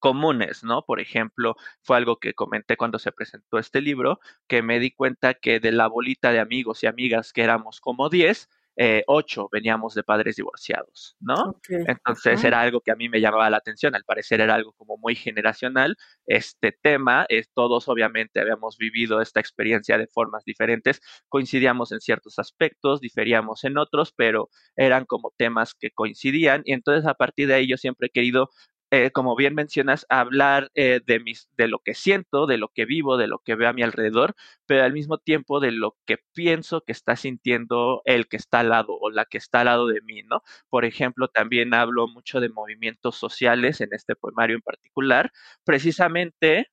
comunes, 0.00 0.64
¿no? 0.64 0.84
Por 0.84 1.00
ejemplo, 1.00 1.54
fue 1.82 1.96
algo 1.96 2.18
que 2.18 2.34
comenté 2.34 2.76
cuando 2.76 2.98
se 2.98 3.12
presentó 3.12 3.58
este 3.58 3.80
libro, 3.80 4.20
que 4.48 4.62
me 4.62 4.80
di 4.80 4.90
cuenta 4.90 5.34
que 5.34 5.60
de 5.60 5.72
la 5.72 5.86
bolita 5.86 6.32
de 6.32 6.40
amigos 6.40 6.82
y 6.82 6.86
amigas 6.88 7.32
que 7.32 7.42
éramos 7.42 7.80
como 7.80 8.08
10, 8.08 8.48
eh, 8.82 9.02
ocho 9.08 9.48
veníamos 9.52 9.94
de 9.94 10.02
padres 10.02 10.36
divorciados, 10.36 11.16
¿no? 11.20 11.60
Entonces 11.68 12.42
era 12.44 12.62
algo 12.62 12.80
que 12.80 12.90
a 12.92 12.96
mí 12.96 13.10
me 13.10 13.20
llamaba 13.20 13.50
la 13.50 13.58
atención, 13.58 13.94
al 13.94 14.04
parecer 14.04 14.40
era 14.40 14.54
algo 14.54 14.72
como 14.72 14.96
muy 14.96 15.14
generacional. 15.16 15.96
Este 16.24 16.72
tema, 16.80 17.26
es, 17.28 17.50
todos 17.52 17.88
obviamente 17.88 18.40
habíamos 18.40 18.78
vivido 18.78 19.20
esta 19.20 19.38
experiencia 19.38 19.98
de 19.98 20.06
formas 20.06 20.44
diferentes, 20.44 21.02
coincidíamos 21.28 21.92
en 21.92 22.00
ciertos 22.00 22.38
aspectos, 22.38 23.00
diferíamos 23.00 23.64
en 23.64 23.76
otros, 23.76 24.14
pero 24.16 24.48
eran 24.76 25.04
como 25.04 25.34
temas 25.36 25.74
que 25.74 25.90
coincidían 25.90 26.62
y 26.64 26.72
entonces 26.72 27.06
a 27.06 27.14
partir 27.14 27.48
de 27.48 27.54
ahí 27.54 27.68
yo 27.68 27.76
siempre 27.76 28.06
he 28.06 28.10
querido 28.10 28.50
eh, 28.90 29.10
como 29.12 29.36
bien 29.36 29.54
mencionas, 29.54 30.04
hablar 30.08 30.70
eh, 30.74 31.00
de, 31.06 31.20
mis, 31.20 31.48
de 31.56 31.68
lo 31.68 31.78
que 31.78 31.94
siento, 31.94 32.46
de 32.46 32.58
lo 32.58 32.68
que 32.68 32.84
vivo, 32.86 33.16
de 33.16 33.28
lo 33.28 33.38
que 33.38 33.54
veo 33.54 33.68
a 33.68 33.72
mi 33.72 33.82
alrededor, 33.82 34.34
pero 34.66 34.84
al 34.84 34.92
mismo 34.92 35.18
tiempo 35.18 35.60
de 35.60 35.70
lo 35.70 35.96
que 36.06 36.18
pienso 36.34 36.82
que 36.82 36.92
está 36.92 37.14
sintiendo 37.16 38.02
el 38.04 38.28
que 38.28 38.36
está 38.36 38.60
al 38.60 38.70
lado 38.70 38.96
o 39.00 39.10
la 39.10 39.26
que 39.26 39.38
está 39.38 39.60
al 39.60 39.66
lado 39.66 39.86
de 39.86 40.00
mí, 40.02 40.22
¿no? 40.24 40.42
Por 40.68 40.84
ejemplo, 40.84 41.28
también 41.28 41.72
hablo 41.74 42.08
mucho 42.08 42.40
de 42.40 42.48
movimientos 42.48 43.16
sociales 43.16 43.80
en 43.80 43.90
este 43.92 44.16
poemario 44.16 44.56
en 44.56 44.62
particular, 44.62 45.30
precisamente 45.64 46.68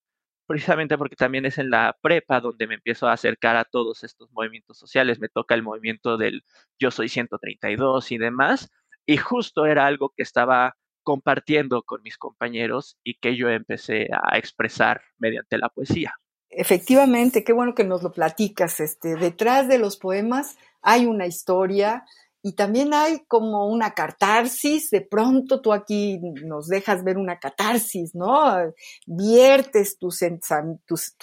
precisamente 0.47 0.97
porque 0.97 1.15
también 1.15 1.45
es 1.45 1.57
en 1.57 1.69
la 1.69 1.97
prepa 2.01 2.39
donde 2.41 2.67
me 2.67 2.75
empiezo 2.75 3.07
a 3.07 3.13
acercar 3.13 3.57
a 3.57 3.65
todos 3.65 4.03
estos 4.03 4.31
movimientos 4.31 4.77
sociales, 4.79 5.19
me 5.19 5.29
toca 5.29 5.53
el 5.55 5.61
movimiento 5.63 6.17
del 6.17 6.43
Yo 6.79 6.89
Soy 6.91 7.09
132 7.09 8.11
y 8.13 8.17
demás, 8.17 8.69
y 9.05 9.17
justo 9.17 9.65
era 9.65 9.85
algo 9.85 10.13
que 10.15 10.23
estaba 10.23 10.75
compartiendo 11.07 11.83
con 11.83 12.03
mis 12.03 12.17
compañeros 12.17 12.97
y 13.01 13.17
que 13.17 13.37
yo 13.37 13.47
empecé 13.47 14.09
a 14.11 14.37
expresar 14.37 14.99
mediante 15.17 15.57
la 15.57 15.69
poesía. 15.69 16.13
Efectivamente, 16.49 17.45
qué 17.45 17.53
bueno 17.53 17.73
que 17.73 17.85
nos 17.85 18.03
lo 18.03 18.11
platicas. 18.11 18.81
Este, 18.81 19.15
detrás 19.15 19.69
de 19.69 19.77
los 19.77 19.95
poemas 19.95 20.57
hay 20.81 21.05
una 21.05 21.25
historia 21.25 22.03
y 22.43 22.55
también 22.55 22.93
hay 22.93 23.23
como 23.29 23.67
una 23.67 23.93
catarsis. 23.93 24.89
De 24.89 24.99
pronto 24.99 25.61
tú 25.61 25.71
aquí 25.71 26.19
nos 26.43 26.67
dejas 26.67 27.05
ver 27.05 27.17
una 27.17 27.39
catarsis, 27.39 28.13
¿no? 28.13 28.73
Viertes 29.05 29.97
tus, 29.97 30.17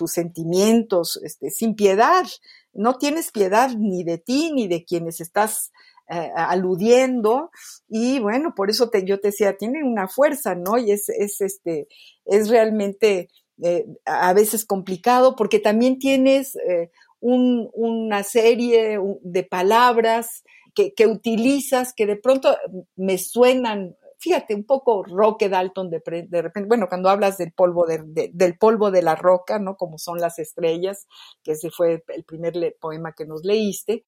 sentimientos 0.06 1.20
este, 1.22 1.50
sin 1.50 1.74
piedad. 1.74 2.24
No 2.72 2.96
tienes 2.96 3.32
piedad 3.32 3.68
ni 3.76 4.02
de 4.02 4.16
ti 4.16 4.50
ni 4.54 4.66
de 4.66 4.82
quienes 4.82 5.20
estás 5.20 5.72
eh, 6.08 6.30
aludiendo 6.36 7.50
y 7.88 8.18
bueno, 8.18 8.54
por 8.54 8.68
eso 8.68 8.90
te, 8.90 9.04
yo 9.04 9.20
te 9.20 9.28
decía, 9.28 9.56
tiene 9.56 9.82
una 9.82 10.06
fuerza, 10.06 10.54
¿no? 10.54 10.76
Y 10.76 10.90
es, 10.90 11.08
es, 11.08 11.40
este, 11.40 11.88
es 12.26 12.48
realmente 12.50 13.28
eh, 13.62 13.86
a 14.04 14.32
veces 14.34 14.66
complicado 14.66 15.34
porque 15.34 15.60
también 15.60 15.98
tienes 15.98 16.56
eh, 16.56 16.90
una 17.20 18.22
serie 18.22 19.00
de 19.22 19.42
palabras 19.44 20.42
que, 20.74 20.92
que, 20.92 21.06
utilizas 21.06 21.94
que 21.94 22.04
de 22.04 22.16
pronto 22.16 22.54
me 22.96 23.16
suenan 23.16 23.96
fíjate, 24.18 24.54
un 24.54 24.64
poco 24.64 25.04
Roque 25.04 25.50
Dalton 25.50 25.90
de, 25.90 26.02
de 26.28 26.42
repente, 26.42 26.66
bueno, 26.66 26.88
cuando 26.88 27.10
hablas 27.10 27.36
del 27.36 27.52
polvo 27.52 27.86
de, 27.86 28.30
del 28.32 28.56
polvo 28.56 28.90
de 28.90 29.02
la 29.02 29.16
roca, 29.16 29.58
¿no? 29.58 29.76
Como 29.76 29.98
son 29.98 30.18
las 30.18 30.38
estrellas, 30.38 31.06
que 31.42 31.52
ese 31.52 31.70
fue 31.70 32.02
el 32.08 32.24
primer 32.24 32.54
poema 32.80 33.12
que 33.12 33.26
nos 33.26 33.44
leíste, 33.44 34.06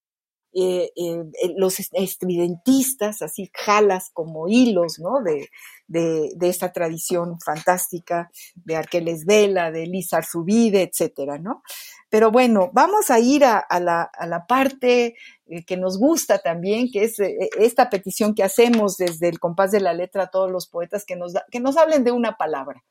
eh, 0.59 0.91
eh, 0.97 1.23
eh, 1.43 1.55
los 1.59 1.79
estridentistas, 1.93 3.21
así 3.21 3.51
jalas 3.53 4.09
como 4.15 4.49
hilos, 4.49 4.99
¿no? 4.99 5.23
De, 5.23 5.51
de, 5.87 6.49
esta 6.49 6.73
tradición 6.73 7.39
fantástica 7.45 8.31
de 8.55 8.77
Arqueles 8.77 9.27
Vela, 9.27 9.71
de 9.71 9.87
Lizar 9.87 10.25
Subide, 10.25 10.81
etcétera, 10.81 11.37
¿no? 11.37 11.63
Pero 12.09 12.31
bueno, 12.31 12.71
vamos 12.73 13.11
a 13.11 13.21
ir 13.21 13.45
a, 13.45 13.67
la, 13.81 14.05
a 14.05 14.27
la, 14.27 14.47
parte 14.47 15.17
que 15.67 15.77
nos 15.77 15.99
gusta 15.99 16.39
también, 16.39 16.89
que 16.91 17.05
es 17.05 17.19
esta 17.59 17.91
petición 17.91 18.35
que 18.35 18.43
hacemos 18.43 18.97
desde 18.97 19.29
el 19.29 19.39
compás 19.39 19.73
de 19.73 19.81
la 19.81 19.93
letra 19.93 20.23
a 20.23 20.31
todos 20.31 20.51
los 20.51 20.69
poetas 20.69 21.05
que 21.05 21.17
nos, 21.17 21.35
que 21.51 21.61
nos 21.61 21.77
hablen 21.77 22.03
de 22.03 22.13
una 22.13 22.39
palabra, 22.39 22.83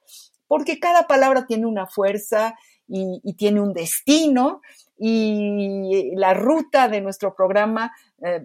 porque 0.48 0.80
cada 0.80 1.08
palabra 1.08 1.48
tiene 1.48 1.66
una 1.66 1.88
fuerza 1.88 2.54
y, 2.88 3.34
tiene 3.34 3.62
un 3.62 3.74
destino 3.74 4.62
y 4.98 6.16
la 6.16 6.34
ruta 6.34 6.88
de 6.88 7.02
nuestro 7.02 7.36
programa 7.36 7.92
eh, 8.24 8.42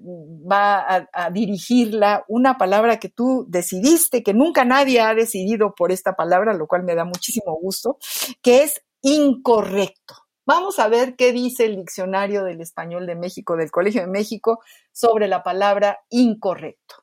va 0.50 1.06
a, 1.12 1.30
dirigirla 1.30 2.24
una 2.28 2.58
palabra 2.58 2.98
que 2.98 3.08
tú 3.08 3.46
decidiste, 3.48 4.22
que 4.22 4.34
nunca 4.34 4.64
nadie 4.64 5.00
ha 5.00 5.14
decidido 5.14 5.74
por 5.74 5.92
esta 5.92 6.14
palabra, 6.14 6.54
lo 6.54 6.66
cual 6.66 6.82
me 6.82 6.94
da 6.94 7.04
muchísimo 7.04 7.56
gusto, 7.60 7.98
que 8.42 8.64
es 8.64 8.82
incorrecto. 9.02 10.14
Vamos 10.44 10.80
a 10.80 10.88
ver 10.88 11.14
qué 11.14 11.32
dice 11.32 11.66
el 11.66 11.76
diccionario 11.76 12.42
del 12.42 12.60
español 12.60 13.06
de 13.06 13.14
México, 13.14 13.56
del 13.56 13.70
Colegio 13.70 14.00
de 14.00 14.08
México, 14.08 14.58
sobre 14.90 15.28
la 15.28 15.44
palabra 15.44 16.00
incorrecto. 16.08 16.96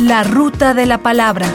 La 0.00 0.24
ruta 0.24 0.74
de 0.74 0.86
la 0.86 0.98
palabra. 0.98 1.46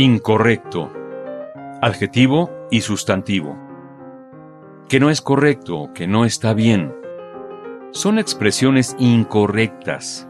Incorrecto. 0.00 0.92
Adjetivo 1.82 2.52
y 2.70 2.82
sustantivo. 2.82 3.58
Que 4.88 5.00
no 5.00 5.10
es 5.10 5.20
correcto, 5.20 5.90
que 5.92 6.06
no 6.06 6.24
está 6.24 6.54
bien. 6.54 6.94
Son 7.90 8.20
expresiones 8.20 8.94
incorrectas. 9.00 10.28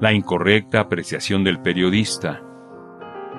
La 0.00 0.14
incorrecta 0.14 0.80
apreciación 0.80 1.44
del 1.44 1.60
periodista. 1.60 2.40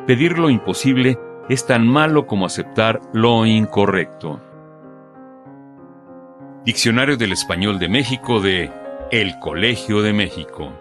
Pedir 0.06 0.38
lo 0.38 0.52
imposible 0.52 1.18
es 1.50 1.66
tan 1.66 1.88
malo 1.88 2.28
como 2.28 2.46
aceptar 2.46 3.02
lo 3.12 3.44
incorrecto. 3.48 4.40
Diccionario 6.66 7.18
del 7.18 7.32
Español 7.32 7.80
de 7.80 7.90
México 7.90 8.42
de 8.42 8.72
El 9.10 9.40
Colegio 9.40 10.04
de 10.04 10.14
México. 10.14 10.72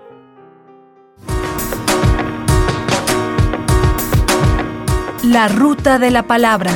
La 5.31 5.47
ruta 5.47 6.01
de 6.01 6.11
la 6.11 6.25
palabra. 6.25 6.73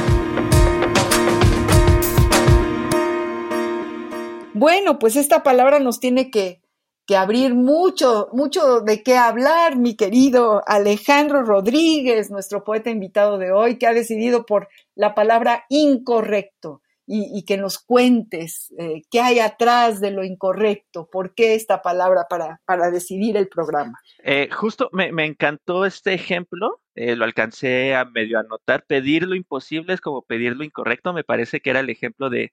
Bueno, 4.52 5.00
pues 5.00 5.16
esta 5.16 5.42
palabra 5.42 5.80
nos 5.80 5.98
tiene 5.98 6.30
que, 6.30 6.62
que, 7.04 7.16
abrir 7.16 7.56
mucho, 7.56 8.28
mucho 8.32 8.80
de 8.80 9.02
qué 9.02 9.16
hablar, 9.16 9.74
mi 9.76 9.96
querido 9.96 10.62
Alejandro 10.68 11.42
Rodríguez, 11.42 12.30
nuestro 12.30 12.62
poeta 12.62 12.90
invitado 12.90 13.38
de 13.38 13.50
hoy, 13.50 13.76
que 13.76 13.88
ha 13.88 13.92
decidido 13.92 14.46
por 14.46 14.68
la 14.94 15.16
palabra 15.16 15.64
incorrecto 15.68 16.80
y, 17.06 17.44
que 17.44 17.58
nos 17.58 17.78
cuentes 17.78 18.72
eh, 18.78 19.02
qué 19.10 19.20
hay 19.20 19.38
atrás 19.38 20.00
de 20.00 20.10
lo 20.10 20.24
incorrecto, 20.24 21.08
por 21.10 21.34
qué 21.34 21.54
esta 21.54 21.82
palabra 21.82 22.26
para, 22.30 22.62
para 22.64 22.90
decidir 22.90 23.36
el 23.36 23.48
programa. 23.48 23.98
Eh, 24.22 24.48
justo 24.50 24.88
me, 24.92 25.12
me, 25.12 25.26
encantó 25.26 25.84
este 25.84 26.14
ejemplo, 26.14 26.80
eh, 26.94 27.14
lo 27.14 27.24
alcancé 27.24 27.94
a 27.94 28.06
medio 28.06 28.38
anotar, 28.38 28.86
pedir 28.86 29.24
lo 29.24 29.34
imposible 29.34 29.92
es 29.92 30.00
como 30.00 30.22
pedir 30.22 30.56
lo 30.56 30.64
incorrecto, 30.64 31.12
me 31.12 31.24
parece 31.24 31.60
que 31.60 31.70
era 31.70 31.80
el 31.80 31.90
ejemplo 31.90 32.30
de, 32.30 32.52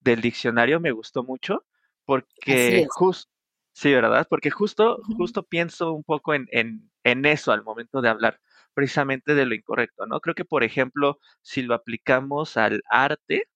del 0.00 0.20
diccionario, 0.20 0.78
me 0.78 0.92
gustó 0.92 1.24
mucho, 1.24 1.64
porque 2.04 2.86
justo, 2.88 3.30
sí, 3.72 3.92
¿verdad? 3.92 4.26
Porque 4.30 4.50
justo, 4.50 4.98
justo 5.16 5.42
pienso 5.42 5.92
un 5.92 6.04
poco 6.04 6.34
en, 6.34 6.46
en, 6.52 6.88
en 7.02 7.26
eso 7.26 7.50
al 7.50 7.64
momento 7.64 8.00
de 8.00 8.08
hablar 8.08 8.40
precisamente 8.74 9.34
de 9.34 9.44
lo 9.44 9.56
incorrecto, 9.56 10.06
¿no? 10.06 10.20
Creo 10.20 10.36
que, 10.36 10.44
por 10.44 10.62
ejemplo, 10.62 11.18
si 11.42 11.62
lo 11.62 11.74
aplicamos 11.74 12.56
al 12.56 12.82
arte, 12.88 13.48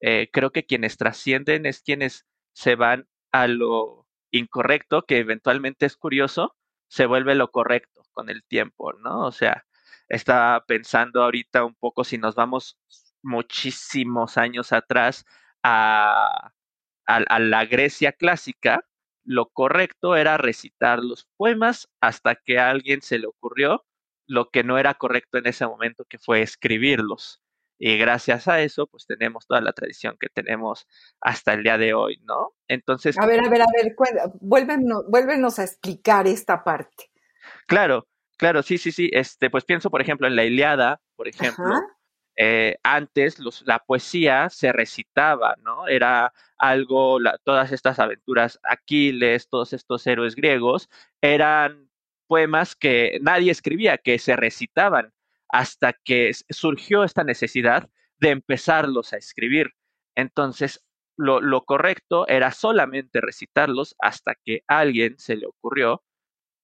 eh, 0.00 0.28
creo 0.32 0.50
que 0.52 0.66
quienes 0.66 0.96
trascienden 0.96 1.66
es 1.66 1.82
quienes 1.82 2.26
se 2.52 2.76
van 2.76 3.08
a 3.32 3.46
lo 3.48 4.06
incorrecto, 4.30 5.02
que 5.06 5.18
eventualmente 5.18 5.86
es 5.86 5.96
curioso, 5.96 6.56
se 6.88 7.06
vuelve 7.06 7.34
lo 7.34 7.50
correcto 7.50 8.02
con 8.12 8.30
el 8.30 8.44
tiempo, 8.44 8.92
¿no? 8.94 9.26
O 9.26 9.32
sea, 9.32 9.64
estaba 10.08 10.64
pensando 10.66 11.22
ahorita 11.22 11.64
un 11.64 11.74
poco 11.74 12.04
si 12.04 12.18
nos 12.18 12.34
vamos 12.34 12.78
muchísimos 13.22 14.36
años 14.38 14.72
atrás 14.72 15.24
a, 15.62 16.52
a, 17.06 17.38
la 17.38 17.64
Grecia 17.64 18.12
clásica, 18.12 18.84
lo 19.24 19.48
correcto 19.50 20.16
era 20.16 20.36
recitar 20.36 21.00
los 21.02 21.26
poemas 21.36 21.88
hasta 22.00 22.36
que 22.36 22.58
a 22.58 22.70
alguien 22.70 23.02
se 23.02 23.18
le 23.18 23.26
ocurrió 23.26 23.84
lo 24.26 24.50
que 24.50 24.64
no 24.64 24.78
era 24.78 24.94
correcto 24.94 25.38
en 25.38 25.46
ese 25.46 25.66
momento, 25.66 26.04
que 26.04 26.18
fue 26.18 26.42
escribirlos. 26.42 27.42
Y 27.86 27.98
gracias 27.98 28.48
a 28.48 28.62
eso, 28.62 28.86
pues 28.86 29.04
tenemos 29.04 29.46
toda 29.46 29.60
la 29.60 29.74
tradición 29.74 30.16
que 30.18 30.30
tenemos 30.30 30.86
hasta 31.20 31.52
el 31.52 31.64
día 31.64 31.76
de 31.76 31.92
hoy, 31.92 32.18
¿no? 32.24 32.54
Entonces... 32.66 33.14
A 33.18 33.26
ver, 33.26 33.44
a 33.44 33.50
ver, 33.50 33.60
a 33.60 33.66
ver, 33.76 33.94
vuélvenos, 34.40 35.04
vuélvenos 35.06 35.58
a 35.58 35.64
explicar 35.64 36.26
esta 36.26 36.64
parte. 36.64 37.10
Claro, 37.66 38.08
claro, 38.38 38.62
sí, 38.62 38.78
sí, 38.78 38.90
sí. 38.90 39.10
Este, 39.12 39.50
pues 39.50 39.66
pienso, 39.66 39.90
por 39.90 40.00
ejemplo, 40.00 40.26
en 40.26 40.34
la 40.34 40.44
Iliada, 40.44 41.02
por 41.14 41.28
ejemplo. 41.28 41.74
Eh, 42.36 42.78
antes 42.82 43.38
los, 43.38 43.62
la 43.66 43.80
poesía 43.80 44.48
se 44.48 44.72
recitaba, 44.72 45.54
¿no? 45.60 45.86
Era 45.86 46.32
algo, 46.56 47.18
todas 47.44 47.70
estas 47.70 47.98
aventuras, 47.98 48.58
Aquiles, 48.62 49.50
todos 49.50 49.74
estos 49.74 50.06
héroes 50.06 50.36
griegos, 50.36 50.88
eran 51.20 51.90
poemas 52.28 52.76
que 52.76 53.18
nadie 53.20 53.50
escribía, 53.50 53.98
que 53.98 54.18
se 54.18 54.36
recitaban 54.36 55.12
hasta 55.54 55.92
que 55.92 56.32
surgió 56.50 57.04
esta 57.04 57.22
necesidad 57.22 57.88
de 58.18 58.30
empezarlos 58.30 59.12
a 59.12 59.18
escribir. 59.18 59.70
Entonces, 60.16 60.84
lo, 61.16 61.64
correcto 61.64 62.26
era 62.26 62.50
solamente 62.50 63.20
recitarlos 63.20 63.94
hasta 64.00 64.34
que 64.34 64.64
a 64.66 64.80
alguien 64.80 65.14
se 65.16 65.36
le 65.36 65.46
ocurrió, 65.46 66.02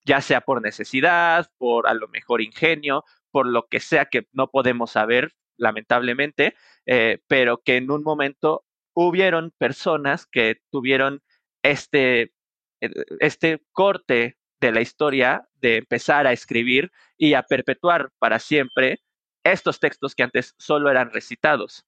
ya 0.04 0.20
sea 0.20 0.40
por 0.40 0.60
necesidad, 0.60 1.52
por 1.56 1.86
a 1.86 1.94
lo 1.94 2.08
mejor 2.08 2.40
ingenio, 2.40 3.04
por 3.30 3.46
lo 3.46 3.68
que 3.68 3.78
sea 3.78 4.06
que 4.06 4.26
no 4.32 4.48
podemos 4.48 4.90
saber, 4.90 5.34
lamentablemente, 5.56 6.56
eh, 6.84 7.20
pero 7.28 7.58
que 7.58 7.76
en 7.76 7.92
un 7.92 8.02
momento 8.02 8.64
hubieron 8.92 9.52
personas 9.56 10.26
que 10.26 10.62
tuvieron 10.72 11.22
este, 11.62 12.32
eh, 12.80 12.90
este 13.20 13.62
corte 13.70 14.36
de 14.60 14.72
la 14.72 14.80
historia 14.80 15.46
de 15.60 15.78
empezar 15.78 16.26
a 16.26 16.32
escribir 16.32 16.90
y 17.16 17.34
a 17.34 17.42
perpetuar 17.42 18.10
para 18.18 18.38
siempre 18.38 19.00
estos 19.44 19.80
textos 19.80 20.14
que 20.14 20.22
antes 20.22 20.54
solo 20.58 20.90
eran 20.90 21.10
recitados. 21.10 21.86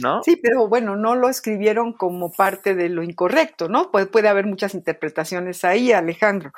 ¿No? 0.00 0.22
Sí, 0.22 0.36
pero 0.36 0.68
bueno, 0.68 0.96
no 0.96 1.16
lo 1.16 1.28
escribieron 1.28 1.92
como 1.92 2.30
parte 2.30 2.74
de 2.74 2.88
lo 2.88 3.02
incorrecto, 3.02 3.68
¿no? 3.68 3.90
Puede, 3.90 4.06
puede 4.06 4.28
haber 4.28 4.46
muchas 4.46 4.74
interpretaciones 4.74 5.64
ahí, 5.64 5.92
Alejandro. 5.92 6.52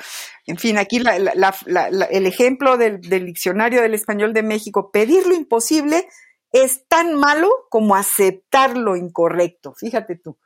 En 0.46 0.58
fin, 0.58 0.76
aquí 0.76 0.98
el 0.98 2.26
ejemplo 2.26 2.76
del, 2.76 3.00
del, 3.00 3.24
diccionario 3.24 3.80
del 3.80 3.94
español 3.94 4.34
de 4.34 4.42
México, 4.42 4.90
pedir 4.92 5.26
lo 5.26 5.34
imposible 5.34 6.06
es 6.52 6.86
tan 6.86 7.14
malo 7.14 7.50
como 7.70 7.96
aceptar 7.96 8.76
lo 8.76 8.94
incorrecto, 8.94 9.74
fíjate 9.74 10.16
tú. 10.16 10.38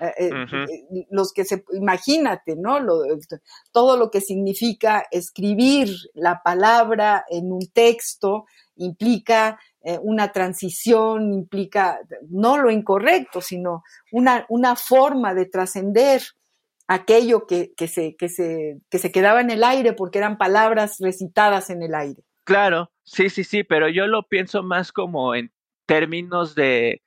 Eh, 0.00 0.14
eh, 0.16 0.30
eh, 0.50 1.06
los 1.10 1.32
que 1.34 1.44
se, 1.44 1.62
imagínate, 1.74 2.56
¿no? 2.56 2.78
todo 3.70 3.98
lo 3.98 4.10
que 4.10 4.22
significa 4.22 5.06
escribir 5.10 5.90
la 6.14 6.40
palabra 6.42 7.26
en 7.28 7.52
un 7.52 7.70
texto 7.72 8.46
implica 8.76 9.58
una 10.02 10.30
transición, 10.30 11.32
implica 11.32 12.00
no 12.28 12.58
lo 12.58 12.70
incorrecto, 12.70 13.40
sino 13.40 13.82
una, 14.12 14.44
una 14.48 14.76
forma 14.76 15.34
de 15.34 15.46
trascender 15.46 16.22
aquello 16.86 17.46
que, 17.46 17.72
que, 17.74 17.88
se, 17.88 18.14
que, 18.16 18.28
se, 18.28 18.78
que 18.90 18.98
se 18.98 19.10
quedaba 19.10 19.40
en 19.40 19.50
el 19.50 19.64
aire 19.64 19.92
porque 19.94 20.18
eran 20.18 20.38
palabras 20.38 20.96
recitadas 21.00 21.70
en 21.70 21.82
el 21.82 21.94
aire. 21.94 22.22
Claro, 22.44 22.90
sí, 23.04 23.30
sí, 23.30 23.44
sí, 23.44 23.64
pero 23.64 23.88
yo 23.88 24.06
lo 24.06 24.28
pienso 24.28 24.62
más 24.62 24.92
como 24.92 25.34
en 25.34 25.50
términos 25.86 26.54
de, 26.54 27.02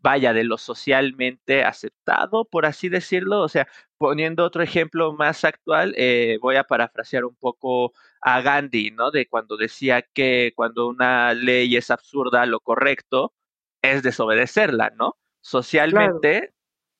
vaya, 0.00 0.32
de 0.32 0.44
lo 0.44 0.58
socialmente 0.58 1.64
aceptado, 1.64 2.44
por 2.44 2.66
así 2.66 2.88
decirlo. 2.88 3.40
O 3.42 3.48
sea, 3.48 3.68
poniendo 3.98 4.44
otro 4.44 4.62
ejemplo 4.62 5.12
más 5.12 5.44
actual, 5.44 5.94
eh, 5.96 6.38
voy 6.40 6.56
a 6.56 6.64
parafrasear 6.64 7.24
un 7.24 7.36
poco 7.36 7.92
a 8.20 8.40
Gandhi, 8.40 8.90
¿no? 8.90 9.10
De 9.10 9.26
cuando 9.28 9.56
decía 9.56 10.02
que 10.02 10.52
cuando 10.56 10.88
una 10.88 11.34
ley 11.34 11.76
es 11.76 11.90
absurda, 11.90 12.46
lo 12.46 12.60
correcto 12.60 13.34
es 13.82 14.02
desobedecerla, 14.02 14.90
¿no? 14.96 15.16
Socialmente, 15.40 16.52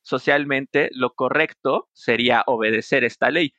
socialmente 0.02 0.90
lo 0.92 1.14
correcto 1.14 1.88
sería 1.92 2.42
obedecer 2.46 3.04
esta 3.04 3.30
ley. 3.30 3.52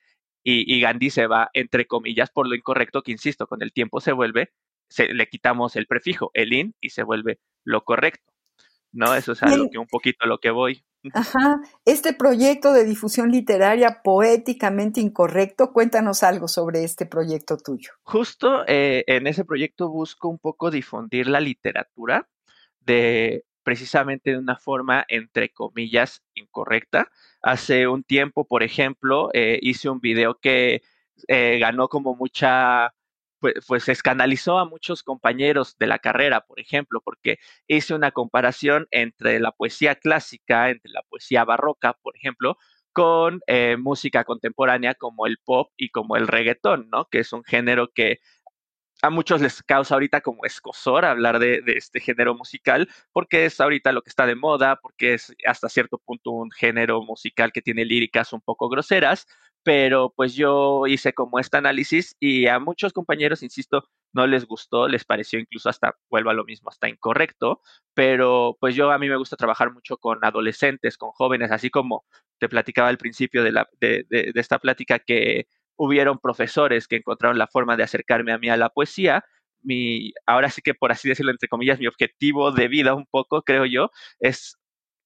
Y, 0.43 0.79
Gandhi 0.81 1.09
se 1.11 1.27
va, 1.27 1.49
entre 1.53 1.85
comillas, 1.85 2.31
por 2.31 2.47
lo 2.47 2.55
incorrecto, 2.55 3.03
que 3.03 3.11
insisto, 3.11 3.45
con 3.45 3.61
el 3.61 3.71
tiempo 3.71 3.99
se 4.01 4.13
vuelve, 4.13 4.51
se, 4.89 5.13
le 5.13 5.27
quitamos 5.27 5.75
el 5.75 5.85
prefijo, 5.85 6.31
el 6.33 6.53
in, 6.53 6.75
y 6.81 6.89
se 6.89 7.03
vuelve 7.03 7.39
lo 7.63 7.83
correcto. 7.83 8.28
¿No? 8.91 9.13
Eso 9.13 9.33
es 9.33 9.43
algo 9.43 9.69
que 9.69 9.77
un 9.77 9.87
poquito 9.87 10.25
a 10.25 10.27
lo 10.27 10.39
que 10.39 10.51
voy. 10.51 10.83
Ajá. 11.13 11.61
Este 11.85 12.13
proyecto 12.13 12.73
de 12.73 12.83
difusión 12.83 13.31
literaria 13.31 14.01
poéticamente 14.03 14.99
incorrecto, 14.99 15.71
cuéntanos 15.71 16.23
algo 16.23 16.47
sobre 16.47 16.83
este 16.83 17.05
proyecto 17.05 17.57
tuyo. 17.57 17.91
Justo 18.01 18.63
eh, 18.67 19.03
en 19.07 19.27
ese 19.27 19.45
proyecto 19.45 19.89
busco 19.89 20.27
un 20.27 20.39
poco 20.39 20.71
difundir 20.71 21.27
la 21.27 21.39
literatura 21.39 22.27
de 22.81 23.45
precisamente 23.63 24.31
de 24.31 24.37
una 24.37 24.57
forma, 24.57 25.05
entre 25.07 25.53
comillas, 25.53 26.23
incorrecta. 26.33 27.11
Hace 27.41 27.87
un 27.87 28.03
tiempo, 28.03 28.45
por 28.45 28.63
ejemplo, 28.63 29.29
eh, 29.33 29.59
hice 29.61 29.89
un 29.89 29.99
video 29.99 30.39
que 30.41 30.81
eh, 31.27 31.59
ganó 31.59 31.87
como 31.87 32.15
mucha 32.15 32.93
pues, 33.39 33.55
pues 33.67 33.89
escandalizó 33.89 34.59
a 34.59 34.65
muchos 34.65 35.03
compañeros 35.03 35.77
de 35.77 35.87
la 35.87 35.99
carrera, 35.99 36.41
por 36.41 36.59
ejemplo, 36.59 37.01
porque 37.03 37.39
hice 37.67 37.93
una 37.93 38.11
comparación 38.11 38.87
entre 38.91 39.39
la 39.39 39.51
poesía 39.51 39.95
clásica, 39.95 40.69
entre 40.69 40.91
la 40.91 41.03
poesía 41.03 41.43
barroca, 41.45 41.93
por 42.01 42.15
ejemplo, 42.17 42.57
con 42.93 43.41
eh, 43.47 43.77
música 43.77 44.23
contemporánea 44.23 44.95
como 44.95 45.25
el 45.27 45.37
pop 45.43 45.71
y 45.77 45.89
como 45.89 46.17
el 46.17 46.27
reggaetón, 46.27 46.89
¿no? 46.91 47.05
Que 47.05 47.19
es 47.19 47.33
un 47.33 47.43
género 47.43 47.91
que 47.93 48.19
a 49.01 49.09
muchos 49.09 49.41
les 49.41 49.63
causa 49.63 49.93
ahorita 49.95 50.21
como 50.21 50.45
escosor 50.45 51.05
hablar 51.05 51.39
de, 51.39 51.61
de, 51.61 51.73
este 51.73 52.01
género 52.01 52.35
musical, 52.35 52.89
porque 53.13 53.45
es 53.45 53.59
ahorita 53.61 53.93
lo 53.93 54.01
que 54.01 54.09
está 54.09 54.25
de 54.25 54.35
moda, 54.35 54.77
porque 54.81 55.13
es 55.13 55.33
hasta 55.45 55.69
cierto 55.69 55.99
punto 55.99 56.31
un 56.31 56.51
género 56.51 57.01
musical 57.03 57.51
que 57.53 57.61
tiene 57.61 57.85
líricas 57.85 58.33
un 58.33 58.41
poco 58.41 58.67
groseras, 58.67 59.27
pero 59.63 60.13
pues 60.15 60.35
yo 60.35 60.87
hice 60.87 61.13
como 61.13 61.39
este 61.39 61.57
análisis 61.57 62.15
y 62.19 62.47
a 62.47 62.59
muchos 62.59 62.93
compañeros, 62.93 63.43
insisto, 63.43 63.83
no 64.13 64.27
les 64.27 64.45
gustó, 64.45 64.87
les 64.87 65.05
pareció 65.05 65.39
incluso 65.39 65.69
hasta, 65.69 65.95
vuelvo 66.09 66.29
a 66.31 66.33
lo 66.33 66.45
mismo, 66.45 66.69
hasta 66.69 66.89
incorrecto, 66.89 67.61
pero 67.93 68.57
pues 68.59 68.75
yo 68.75 68.91
a 68.91 68.97
mí 68.97 69.09
me 69.09 69.17
gusta 69.17 69.35
trabajar 69.35 69.71
mucho 69.71 69.97
con 69.97 70.19
adolescentes, 70.23 70.97
con 70.97 71.11
jóvenes, 71.11 71.51
así 71.51 71.69
como 71.69 72.05
te 72.39 72.49
platicaba 72.49 72.89
al 72.89 72.97
principio 72.97 73.43
de, 73.43 73.51
la, 73.51 73.67
de, 73.79 74.05
de, 74.09 74.31
de 74.33 74.41
esta 74.41 74.59
plática 74.59 74.99
que 74.99 75.47
hubieron 75.77 76.19
profesores 76.19 76.87
que 76.87 76.97
encontraron 76.97 77.37
la 77.37 77.47
forma 77.47 77.77
de 77.77 77.83
acercarme 77.83 78.33
a 78.33 78.37
mí 78.37 78.49
a 78.49 78.57
la 78.57 78.69
poesía. 78.69 79.23
Mi, 79.61 80.13
ahora 80.25 80.49
sí 80.49 80.61
que 80.61 80.73
por 80.73 80.91
así 80.91 81.09
decirlo, 81.09 81.31
entre 81.31 81.49
comillas, 81.49 81.79
mi 81.79 81.87
objetivo 81.87 82.51
de 82.51 82.67
vida 82.67 82.93
un 82.95 83.05
poco, 83.05 83.41
creo 83.43 83.65
yo, 83.65 83.89
es 84.19 84.57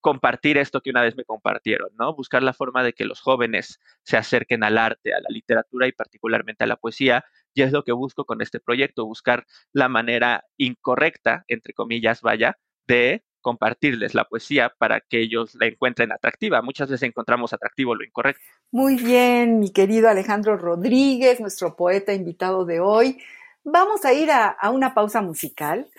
compartir 0.04 0.58
esto 0.58 0.82
que 0.82 0.90
una 0.90 1.02
vez 1.02 1.16
me 1.16 1.24
compartieron, 1.24 1.90
¿no? 1.98 2.14
Buscar 2.14 2.44
la 2.44 2.52
forma 2.52 2.84
de 2.84 2.92
que 2.92 3.06
los 3.06 3.22
jóvenes 3.22 3.80
se 4.04 4.18
acerquen 4.18 4.62
al 4.66 4.78
arte, 4.78 5.14
a 5.14 5.22
la 5.22 5.30
literatura 5.30 5.88
y 5.88 5.94
particularmente 5.94 6.66
a 6.66 6.68
la 6.68 6.76
poesía. 6.76 7.24
Y 7.54 7.62
es 7.62 7.72
lo 7.72 7.86
que 7.86 7.94
busco 7.94 8.26
con 8.26 8.42
este 8.42 8.60
proyecto, 8.60 9.06
buscar 9.06 9.46
la 9.72 9.88
manera 9.88 10.44
incorrecta, 10.58 11.46
entre 11.48 11.74
comillas, 11.74 12.22
vaya, 12.22 12.58
de 12.86 13.24
compartirles 13.40 14.14
la 14.14 14.26
poesía 14.26 14.74
para 14.78 15.00
que 15.00 15.22
ellos 15.22 15.56
la 15.56 15.68
encuentren 15.68 16.12
atractiva. 16.12 16.62
Muchas 16.62 16.90
veces 16.90 17.08
encontramos 17.08 17.54
atractivo 17.54 17.96
lo 17.96 18.04
incorrecto. 18.04 18.44
Muy 18.72 18.98
bien, 18.98 19.60
mi 19.60 19.72
querido 19.72 20.10
Alejandro 20.10 20.58
Rodríguez, 20.58 21.40
nuestro 21.40 21.78
poeta 21.78 22.14
invitado 22.14 22.66
de 22.66 22.82
hoy. 22.82 23.20
Vamos 23.66 24.04
a 24.04 24.12
ir 24.14 24.30
a, 24.30 24.58
una 24.72 24.94
pausa 24.94 25.22
musical 25.22 25.90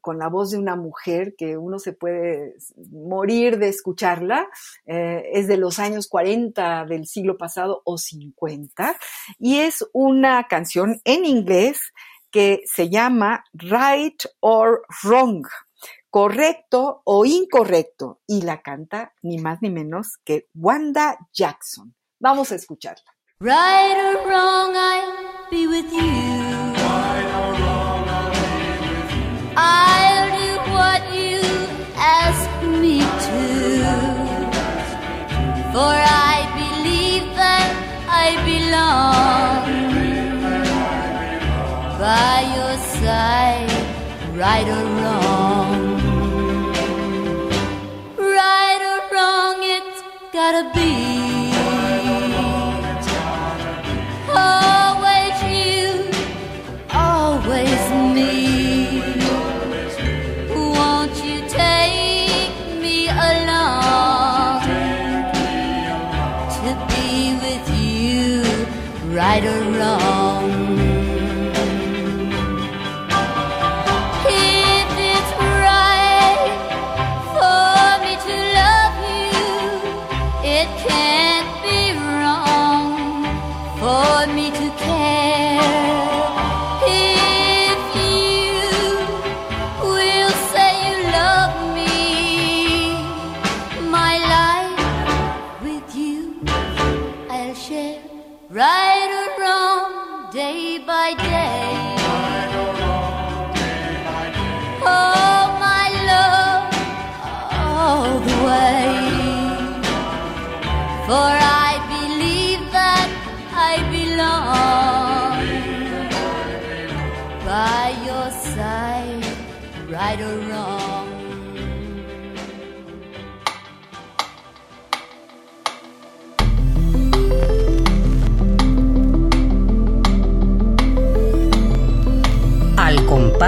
con 0.00 0.18
la 0.18 0.28
voz 0.28 0.52
de 0.52 0.58
una 0.58 0.76
mujer 0.76 1.34
que 1.36 1.56
uno 1.56 1.80
se 1.80 1.92
puede 1.92 2.54
morir 2.92 3.58
de 3.58 3.68
escucharla. 3.68 4.48
Eh, 4.86 5.24
es 5.32 5.48
de 5.48 5.56
los 5.56 5.80
años 5.80 6.06
40 6.06 6.84
del 6.84 7.06
siglo 7.06 7.36
pasado 7.36 7.82
o 7.84 7.98
50 7.98 8.96
y 9.40 9.58
es 9.58 9.84
una 9.92 10.46
canción 10.46 11.00
en 11.04 11.24
inglés 11.24 11.80
que 12.30 12.60
se 12.64 12.88
llama 12.88 13.44
Right 13.52 14.22
or 14.38 14.82
Wrong, 15.02 15.44
correcto 16.10 17.02
o 17.04 17.24
incorrecto, 17.24 18.20
y 18.28 18.42
la 18.42 18.62
canta 18.62 19.14
ni 19.22 19.38
más 19.38 19.62
ni 19.62 19.70
menos 19.70 20.18
que 20.24 20.46
Wanda 20.54 21.18
Jackson. 21.32 21.92
Vamos 22.20 22.52
a 22.52 22.54
escucharla. 22.54 23.19
Right 23.42 23.96
or 23.96 24.28
wrong, 24.28 24.76
I'll 24.76 25.48
be 25.50 25.66
with 25.66 25.90
you. 25.90 26.12
Right 26.76 27.28
or 27.40 27.52
wrong, 27.62 28.04
I'll 28.06 28.28
be 28.28 28.68
with 28.84 29.10
you. 29.16 29.54
I'll 29.56 30.28
do 30.36 30.50
what 30.76 31.00
you 31.16 31.40
ask 31.96 32.50
me 32.82 33.00
to. 33.00 33.40
For 35.72 35.94
I 36.28 36.36
believe 36.60 37.24
that 37.34 37.68
I 38.10 38.36
belong 38.44 39.64
by 41.98 42.44
your 42.56 42.76
side, 43.00 43.72
right 44.36 44.68
or 44.68 44.84
wrong. 45.00 45.80
Right 48.18 48.82
or 48.92 49.00
wrong, 49.14 49.56
it's 49.62 50.02
gotta 50.30 50.70
be. 50.74 51.09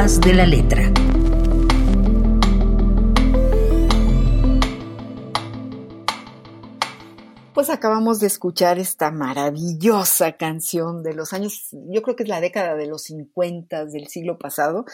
De 0.03 0.35
la 0.35 0.47
letra. 0.47 0.92
Acabamos 7.71 8.19
de 8.19 8.27
escuchar 8.27 8.79
esta 8.81 9.13
maravillosa 9.13 10.33
canción 10.33 11.03
de 11.03 11.15
los 11.15 11.33
años, 11.33 11.69
yo 11.71 12.03
creo 12.03 12.17
que 12.17 12.25
es 12.25 12.29
la 12.29 12.41
década 12.41 12.75
de 12.75 12.87
los 12.87 13.05
50 13.05 13.87
del 13.87 14.09
siglo 14.09 14.37
pasado. 14.37 14.85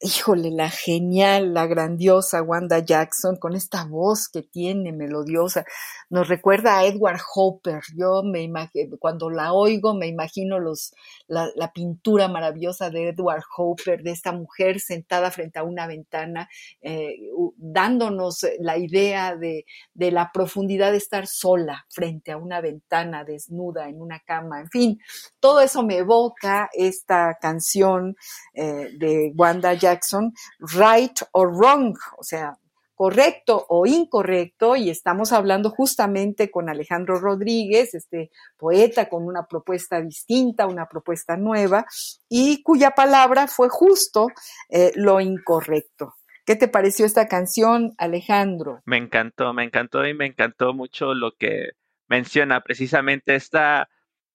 Híjole, 0.00 0.50
la 0.50 0.70
genial, 0.70 1.52
la 1.52 1.66
grandiosa 1.66 2.42
Wanda 2.42 2.78
Jackson 2.78 3.36
con 3.36 3.54
esta 3.54 3.84
voz 3.84 4.28
que 4.28 4.42
tiene 4.42 4.92
melodiosa. 4.92 5.66
Nos 6.08 6.28
recuerda 6.28 6.78
a 6.78 6.86
Edward 6.86 7.20
Hopper. 7.34 7.82
Yo 7.94 8.22
me 8.22 8.42
imagino, 8.42 8.96
cuando 8.98 9.28
la 9.28 9.52
oigo 9.52 9.94
me 9.94 10.06
imagino 10.06 10.58
los, 10.58 10.94
la, 11.28 11.72
pintura 11.74 12.28
maravillosa 12.28 12.88
de 12.88 13.08
Edward 13.08 13.44
Hopper, 13.56 14.02
de 14.02 14.12
esta 14.12 14.32
mujer 14.32 14.80
sentada 14.80 15.30
frente 15.30 15.58
a 15.58 15.64
una 15.64 15.86
ventana, 15.86 16.48
eh, 16.80 17.16
dándonos 17.56 18.46
la 18.58 18.78
idea 18.78 19.36
de, 19.36 19.66
de 19.92 20.10
la 20.10 20.30
profundidad 20.32 20.92
de 20.92 20.98
estar 20.98 21.26
sola 21.26 21.84
frente 21.90 22.05
a 22.28 22.36
una 22.36 22.60
ventana 22.60 23.24
desnuda 23.24 23.88
en 23.88 24.00
una 24.00 24.20
cama, 24.20 24.60
en 24.60 24.68
fin, 24.68 25.00
todo 25.40 25.60
eso 25.60 25.82
me 25.82 25.98
evoca 25.98 26.68
esta 26.72 27.36
canción 27.40 28.16
eh, 28.54 28.90
de 28.98 29.32
Wanda 29.34 29.74
Jackson, 29.74 30.32
Right 30.58 31.20
or 31.32 31.52
Wrong, 31.52 31.96
o 32.18 32.22
sea, 32.22 32.56
correcto 32.94 33.66
o 33.68 33.86
incorrecto, 33.86 34.74
y 34.74 34.88
estamos 34.88 35.32
hablando 35.32 35.70
justamente 35.70 36.50
con 36.50 36.68
Alejandro 36.68 37.20
Rodríguez, 37.20 37.94
este 37.94 38.30
poeta 38.56 39.08
con 39.08 39.24
una 39.26 39.46
propuesta 39.46 40.00
distinta, 40.00 40.66
una 40.66 40.86
propuesta 40.86 41.36
nueva, 41.36 41.84
y 42.28 42.62
cuya 42.62 42.92
palabra 42.92 43.46
fue 43.46 43.68
justo 43.68 44.28
eh, 44.70 44.92
lo 44.94 45.20
incorrecto. 45.20 46.14
¿Qué 46.46 46.54
te 46.54 46.68
pareció 46.68 47.04
esta 47.06 47.26
canción, 47.26 47.94
Alejandro? 47.98 48.80
Me 48.84 48.98
encantó, 48.98 49.52
me 49.52 49.64
encantó 49.64 50.06
y 50.06 50.14
me 50.14 50.26
encantó 50.26 50.72
mucho 50.72 51.12
lo 51.12 51.32
que 51.32 51.72
menciona 52.08 52.62
precisamente 52.62 53.34
esta 53.34 53.88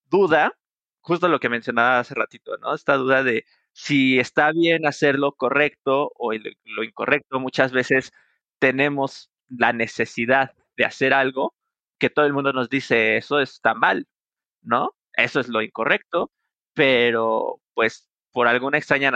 duda, 0.05 0.57
justo 1.01 1.27
lo 1.27 1.39
que 1.39 1.49
mencionaba 1.49 1.99
hace 1.99 2.15
ratito, 2.15 2.57
¿no? 2.57 2.73
Esta 2.75 2.95
duda 2.97 3.23
de 3.23 3.45
si 3.73 4.19
está 4.19 4.51
bien 4.51 4.85
hacer 4.85 5.17
lo 5.17 5.33
correcto 5.33 6.11
o 6.15 6.33
lo 6.33 6.83
incorrecto. 6.83 7.39
Muchas 7.39 7.71
veces 7.71 8.11
tenemos 8.59 9.31
la 9.49 9.73
necesidad 9.73 10.53
de 10.77 10.85
hacer 10.85 11.13
algo 11.13 11.55
que 11.99 12.09
todo 12.09 12.25
el 12.25 12.33
mundo 12.33 12.53
nos 12.53 12.69
dice 12.69 13.17
eso 13.17 13.39
está 13.39 13.73
mal, 13.73 14.07
¿no? 14.61 14.95
Eso 15.13 15.39
es 15.39 15.49
lo 15.49 15.61
incorrecto, 15.61 16.31
pero 16.73 17.61
pues 17.73 18.09
por 18.31 18.47
alguna 18.47 18.77
extraña 18.77 19.11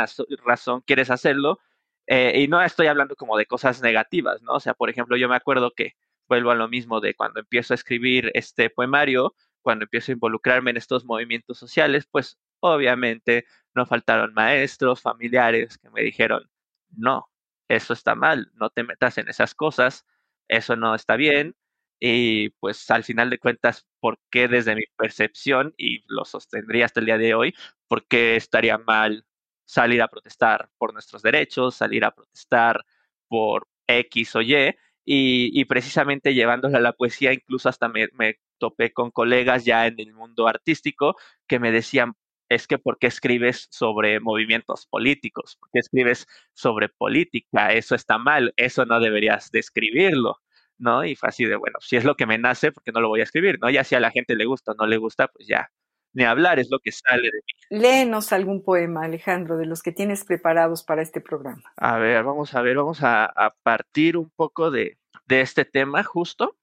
razón 0.46 0.82
quieres 0.86 1.10
hacerlo. 1.12 1.60
Eh, 2.08 2.42
y 2.42 2.48
no 2.48 2.62
estoy 2.62 2.88
hablando 2.88 3.16
como 3.16 3.38
de 3.38 3.48
cosas 3.48 3.82
negativas, 3.82 4.42
¿no? 4.44 4.54
O 4.54 4.60
sea, 4.60 4.76
por 4.76 4.90
ejemplo, 4.90 5.18
yo 5.18 5.28
me 5.30 5.36
acuerdo 5.36 5.72
que 5.76 5.94
vuelvo 6.28 6.52
a 6.52 6.56
lo 6.56 6.68
mismo 6.68 7.00
de 7.02 7.16
cuando 7.16 7.40
empiezo 7.42 7.74
a 7.74 7.76
escribir 7.76 8.32
este 8.34 8.70
poemario, 8.70 9.36
cuando 9.62 9.84
empiezo 9.86 10.12
a 10.12 10.16
involucrarme 10.16 10.72
en 10.72 10.78
estos 10.78 11.06
movimientos 11.06 11.58
sociales, 11.58 12.08
pues 12.10 12.38
obviamente 12.60 13.46
no 13.76 13.86
faltaron 13.86 14.34
maestros, 14.34 15.02
familiares 15.02 15.78
que 15.78 15.90
me 15.90 16.02
dijeron, 16.04 16.50
no, 16.90 17.30
eso 17.68 17.94
está 17.94 18.16
mal, 18.16 18.52
no 18.54 18.70
te 18.70 18.84
metas 18.84 19.18
en 19.18 19.28
esas 19.30 19.56
cosas, 19.56 20.06
eso 20.48 20.76
no 20.76 20.96
está 20.96 21.16
bien. 21.16 21.56
Y 22.00 22.50
pues 22.60 22.90
al 22.92 23.04
final 23.04 23.30
de 23.30 23.40
cuentas, 23.40 23.88
¿por 24.00 24.20
qué 24.30 24.48
desde 24.48 24.76
mi 24.76 24.84
percepción, 24.98 25.74
y 25.78 26.04
lo 26.08 26.26
sostendría 26.26 26.86
hasta 26.86 27.00
el 27.00 27.06
día 27.08 27.18
de 27.18 27.34
hoy, 27.34 27.56
por 27.88 28.06
qué 28.08 28.36
estaría 28.36 28.78
mal 28.78 29.26
salir 29.66 30.02
a 30.02 30.08
protestar 30.10 30.70
por 30.78 30.94
nuestros 30.94 31.22
derechos, 31.24 31.76
salir 31.76 32.04
a 32.06 32.12
protestar 32.14 32.86
por 33.28 33.68
X 33.88 34.36
o 34.36 34.42
Y? 34.42 34.76
Y, 35.06 35.66
precisamente 35.66 36.34
llevándole 36.34 36.78
a 36.78 36.82
la 36.82 36.94
poesía, 36.94 37.34
incluso 37.34 37.70
hasta 37.70 37.90
me, 37.90 38.10
topé 38.58 38.92
con 38.94 39.12
colegas 39.12 39.66
ya 39.66 39.86
en 39.88 40.00
el 40.00 40.14
mundo 40.14 40.48
artístico 40.48 41.16
que 41.48 41.60
me 41.60 41.72
decían, 41.72 42.14
es 42.50 42.68
que 42.68 42.78
¿por 42.80 42.98
qué 42.98 43.08
escribes 43.08 43.68
sobre 43.72 44.20
movimientos 44.20 44.88
políticos? 44.88 45.58
¿Por 45.60 45.70
qué 45.72 45.80
escribes 45.80 46.28
sobre 46.54 46.90
política? 46.90 47.74
Eso 47.74 47.96
está 47.96 48.18
mal, 48.18 48.54
eso 48.58 48.86
no 48.86 49.00
deberías 49.00 49.52
de 49.52 49.60
escribirlo, 49.60 50.38
¿no? 50.78 51.06
Y 51.06 51.16
fue 51.16 51.30
así 51.30 51.46
de, 51.46 51.56
bueno, 51.56 51.78
si 51.82 51.98
es 51.98 52.04
lo 52.06 52.16
que 52.16 52.26
me 52.26 52.38
nace, 52.38 52.72
¿por 52.72 52.84
qué 52.84 52.92
no 52.92 53.02
lo 53.02 53.10
voy 53.10 53.22
a 53.22 53.24
escribir? 53.24 53.60
¿No? 53.62 53.70
Ya 53.70 53.84
si 53.84 53.96
a 53.96 54.00
la 54.00 54.12
gente 54.12 54.36
le 54.36 54.46
gusta 54.46 54.72
o 54.74 54.76
no 54.76 54.88
le 54.88 54.98
gusta, 54.98 55.28
pues 55.28 55.48
ya, 55.48 55.70
ni 56.16 56.24
hablar, 56.24 56.58
es 56.58 56.70
lo 56.72 56.80
que 56.80 56.92
sale 56.92 57.24
de 57.24 57.38
mí. 57.38 57.80
Léenos 57.80 58.32
algún 58.32 58.64
poema, 58.64 59.04
Alejandro, 59.04 59.58
de 59.58 59.66
los 59.66 59.84
que 59.84 59.92
tienes 59.92 60.24
preparados 60.24 60.84
para 60.84 61.02
este 61.02 61.22
programa. 61.22 61.64
A 61.78 61.98
ver, 61.98 62.24
vamos 62.24 62.56
a 62.56 62.62
ver, 62.62 62.78
vamos 62.78 63.04
a, 63.04 63.26
a 63.26 63.54
partir 63.62 64.18
un 64.18 64.32
poco 64.36 64.72
de, 64.72 64.98
de 65.28 65.42
este 65.42 65.66
tema 65.66 66.04
justo. 66.04 66.56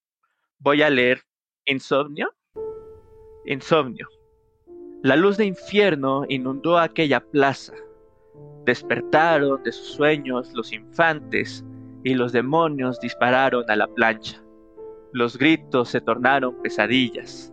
Voy 0.58 0.82
a 0.82 0.90
leer 0.90 1.22
Insomnio. 1.64 2.32
Insomnio. 3.46 4.08
La 5.02 5.16
luz 5.16 5.36
de 5.36 5.44
infierno 5.44 6.24
inundó 6.28 6.78
aquella 6.78 7.20
plaza. 7.20 7.74
Despertaron 8.64 9.62
de 9.64 9.72
sus 9.72 9.94
sueños 9.94 10.52
los 10.54 10.72
infantes 10.72 11.64
y 12.04 12.14
los 12.14 12.32
demonios 12.32 13.00
dispararon 13.00 13.68
a 13.68 13.76
la 13.76 13.88
plancha. 13.88 14.42
Los 15.12 15.36
gritos 15.36 15.90
se 15.90 16.00
tornaron 16.00 16.60
pesadillas. 16.62 17.51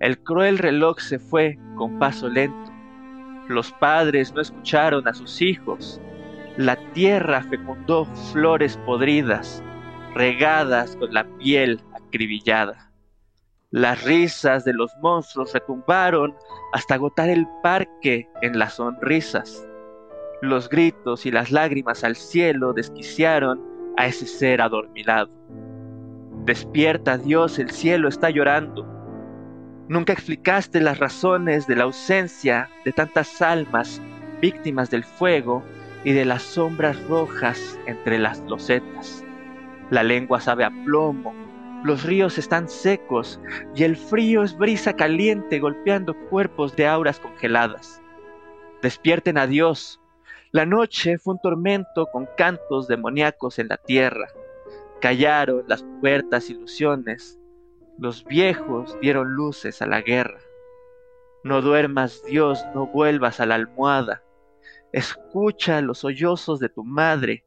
El 0.00 0.18
cruel 0.18 0.58
reloj 0.58 0.98
se 0.98 1.18
fue 1.18 1.58
con 1.76 1.98
paso 1.98 2.28
lento. 2.28 2.72
Los 3.48 3.72
padres 3.72 4.32
no 4.34 4.40
escucharon 4.40 5.06
a 5.06 5.14
sus 5.14 5.40
hijos. 5.40 6.00
La 6.56 6.76
tierra 6.92 7.42
fecundó 7.42 8.06
flores 8.32 8.76
podridas, 8.86 9.62
regadas 10.14 10.96
con 10.96 11.12
la 11.12 11.24
piel 11.38 11.80
acribillada. 11.94 12.90
Las 13.70 14.04
risas 14.04 14.64
de 14.64 14.72
los 14.72 14.92
monstruos 15.02 15.52
retumbaron 15.52 16.34
hasta 16.72 16.94
agotar 16.94 17.28
el 17.28 17.46
parque 17.62 18.28
en 18.40 18.58
las 18.58 18.74
sonrisas. 18.74 19.66
Los 20.42 20.68
gritos 20.68 21.26
y 21.26 21.32
las 21.32 21.50
lágrimas 21.50 22.04
al 22.04 22.14
cielo 22.16 22.72
desquiciaron 22.72 23.60
a 23.96 24.06
ese 24.06 24.26
ser 24.26 24.60
adormilado. 24.60 25.30
Despierta 26.44 27.18
Dios, 27.18 27.58
el 27.58 27.70
cielo 27.70 28.08
está 28.08 28.30
llorando. 28.30 28.93
Nunca 29.88 30.12
explicaste 30.12 30.80
las 30.80 30.98
razones 30.98 31.66
de 31.66 31.76
la 31.76 31.84
ausencia 31.84 32.70
de 32.84 32.92
tantas 32.92 33.42
almas 33.42 34.00
víctimas 34.40 34.90
del 34.90 35.04
fuego 35.04 35.62
y 36.04 36.12
de 36.12 36.24
las 36.24 36.42
sombras 36.42 37.02
rojas 37.08 37.78
entre 37.86 38.18
las 38.18 38.40
losetas. 38.40 39.24
La 39.90 40.02
lengua 40.02 40.40
sabe 40.40 40.64
a 40.64 40.70
plomo 40.84 41.44
los 41.84 42.02
ríos 42.02 42.38
están 42.38 42.66
secos 42.66 43.38
y 43.74 43.82
el 43.82 43.98
frío 43.98 44.42
es 44.42 44.56
brisa 44.56 44.94
caliente 44.94 45.58
golpeando 45.58 46.14
cuerpos 46.30 46.74
de 46.76 46.86
auras 46.86 47.20
congeladas. 47.20 48.00
Despierten 48.80 49.36
a 49.36 49.46
Dios. 49.46 50.00
La 50.50 50.64
noche 50.64 51.18
fue 51.18 51.34
un 51.34 51.42
tormento 51.42 52.06
con 52.06 52.26
cantos 52.38 52.88
demoníacos 52.88 53.58
en 53.58 53.68
la 53.68 53.76
tierra. 53.76 54.28
Callaron 55.02 55.64
las 55.66 55.84
puertas 56.00 56.48
ilusiones. 56.48 57.38
Los 57.98 58.24
viejos 58.24 58.96
dieron 59.00 59.34
luces 59.34 59.80
a 59.82 59.86
la 59.86 60.00
guerra. 60.00 60.38
No 61.42 61.62
duermas, 61.62 62.22
Dios, 62.26 62.64
no 62.74 62.86
vuelvas 62.86 63.40
a 63.40 63.46
la 63.46 63.54
almohada. 63.54 64.22
Escucha 64.92 65.80
los 65.80 65.98
sollozos 65.98 66.60
de 66.60 66.68
tu 66.68 66.84
madre 66.84 67.44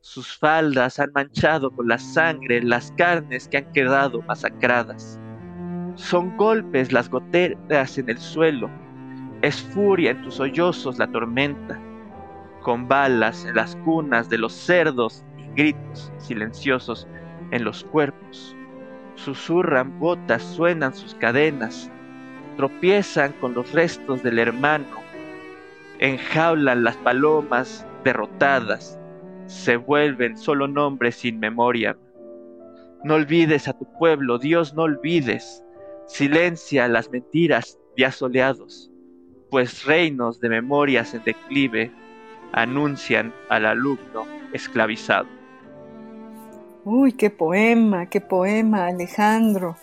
sus 0.00 0.38
faldas 0.38 1.00
han 1.00 1.10
manchado 1.12 1.70
con 1.70 1.88
la 1.88 1.98
sangre 1.98 2.62
las 2.62 2.92
carnes 2.96 3.48
que 3.48 3.58
han 3.58 3.72
quedado 3.72 4.22
masacradas. 4.22 5.20
Son 5.96 6.36
golpes 6.36 6.92
las 6.92 7.10
goteras 7.10 7.98
en 7.98 8.08
el 8.08 8.18
suelo. 8.18 8.70
Es 9.42 9.60
furia 9.60 10.12
en 10.12 10.22
tus 10.22 10.36
sollozos 10.36 10.98
la 10.98 11.10
tormenta. 11.10 11.80
Con 12.62 12.86
balas 12.86 13.44
en 13.44 13.56
las 13.56 13.74
cunas 13.84 14.30
de 14.30 14.38
los 14.38 14.52
cerdos 14.52 15.24
y 15.36 15.42
gritos 15.54 16.12
silenciosos 16.18 17.08
en 17.50 17.64
los 17.64 17.82
cuerpos. 17.84 18.56
Susurran 19.24 19.98
botas, 19.98 20.42
suenan 20.42 20.94
sus 20.94 21.14
cadenas. 21.14 21.90
Tropiezan 22.56 23.32
con 23.40 23.54
los 23.54 23.72
restos 23.72 24.22
del 24.22 24.38
hermano. 24.38 25.02
Enjaulan 25.98 26.84
las 26.84 26.96
palomas 26.96 27.86
derrotadas 28.04 28.98
se 29.48 29.76
vuelven 29.76 30.36
solo 30.36 30.68
nombres 30.68 31.16
sin 31.16 31.40
memoria. 31.40 31.96
No 33.02 33.14
olvides 33.14 33.66
a 33.66 33.72
tu 33.72 33.86
pueblo, 33.98 34.38
Dios, 34.38 34.74
no 34.74 34.82
olvides. 34.82 35.64
Silencia 36.06 36.86
las 36.86 37.10
mentiras 37.10 37.78
días 37.96 38.16
soleados, 38.16 38.90
pues 39.50 39.84
reinos 39.84 40.40
de 40.40 40.50
memorias 40.50 41.14
en 41.14 41.24
declive 41.24 41.90
anuncian 42.52 43.32
al 43.48 43.64
alumno 43.64 44.26
esclavizado. 44.52 45.37
Uy, 46.90 47.12
qué 47.12 47.28
poema, 47.28 48.08
qué 48.08 48.22
poema, 48.22 48.86
Alejandro. 48.86 49.76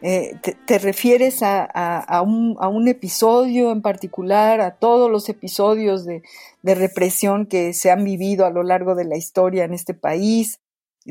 Eh, 0.00 0.36
te, 0.64 0.78
refieres 0.78 1.40
a, 1.42 2.22
un, 2.24 2.86
episodio 2.86 3.72
en 3.72 3.82
particular, 3.82 4.60
a 4.60 4.76
todos 4.76 5.10
los 5.10 5.28
episodios 5.28 6.04
de, 6.04 6.22
represión 6.62 7.46
que 7.46 7.72
se 7.72 7.90
han 7.90 8.04
vivido 8.04 8.46
a 8.46 8.50
lo 8.50 8.62
largo 8.62 8.94
de 8.94 9.04
la 9.04 9.16
historia 9.16 9.64
en 9.64 9.74
este 9.74 9.92
país. 9.92 10.60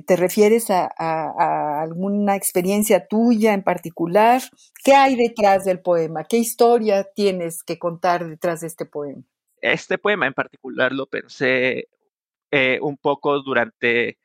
¿Te 0.06 0.16
refieres 0.16 0.70
a, 0.70 1.82
alguna 1.82 2.38
experiencia 2.38 3.06
tuya 3.08 3.54
en 3.54 3.64
particular? 3.64 4.42
¿Qué 4.86 4.94
hay 4.94 5.18
detrás 5.18 5.66
del 5.66 5.82
poema? 5.82 6.24
¿Qué 6.24 6.38
historia 6.38 7.04
tienes 7.14 7.62
que 7.62 7.78
contar 7.78 8.26
detrás 8.26 8.62
de 8.62 8.68
este 8.68 8.86
poema? 8.86 9.24
Este 9.58 9.98
poema 9.98 10.28
en 10.28 10.34
particular 10.34 10.94
lo 10.94 11.08
pensé 11.08 11.90
eh, 12.52 12.80
un 12.82 12.96
poco 12.96 13.42
durante 13.42 14.21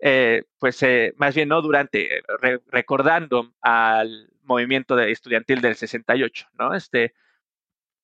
eh, 0.00 0.44
pues 0.58 0.82
eh, 0.82 1.12
más 1.16 1.34
bien 1.34 1.48
no 1.48 1.60
durante, 1.60 2.18
eh, 2.18 2.22
recordando 2.68 3.52
al 3.60 4.30
movimiento 4.42 4.96
de 4.96 5.10
estudiantil 5.12 5.60
del 5.60 5.76
68, 5.76 6.48
¿no? 6.58 6.74
Este 6.74 7.14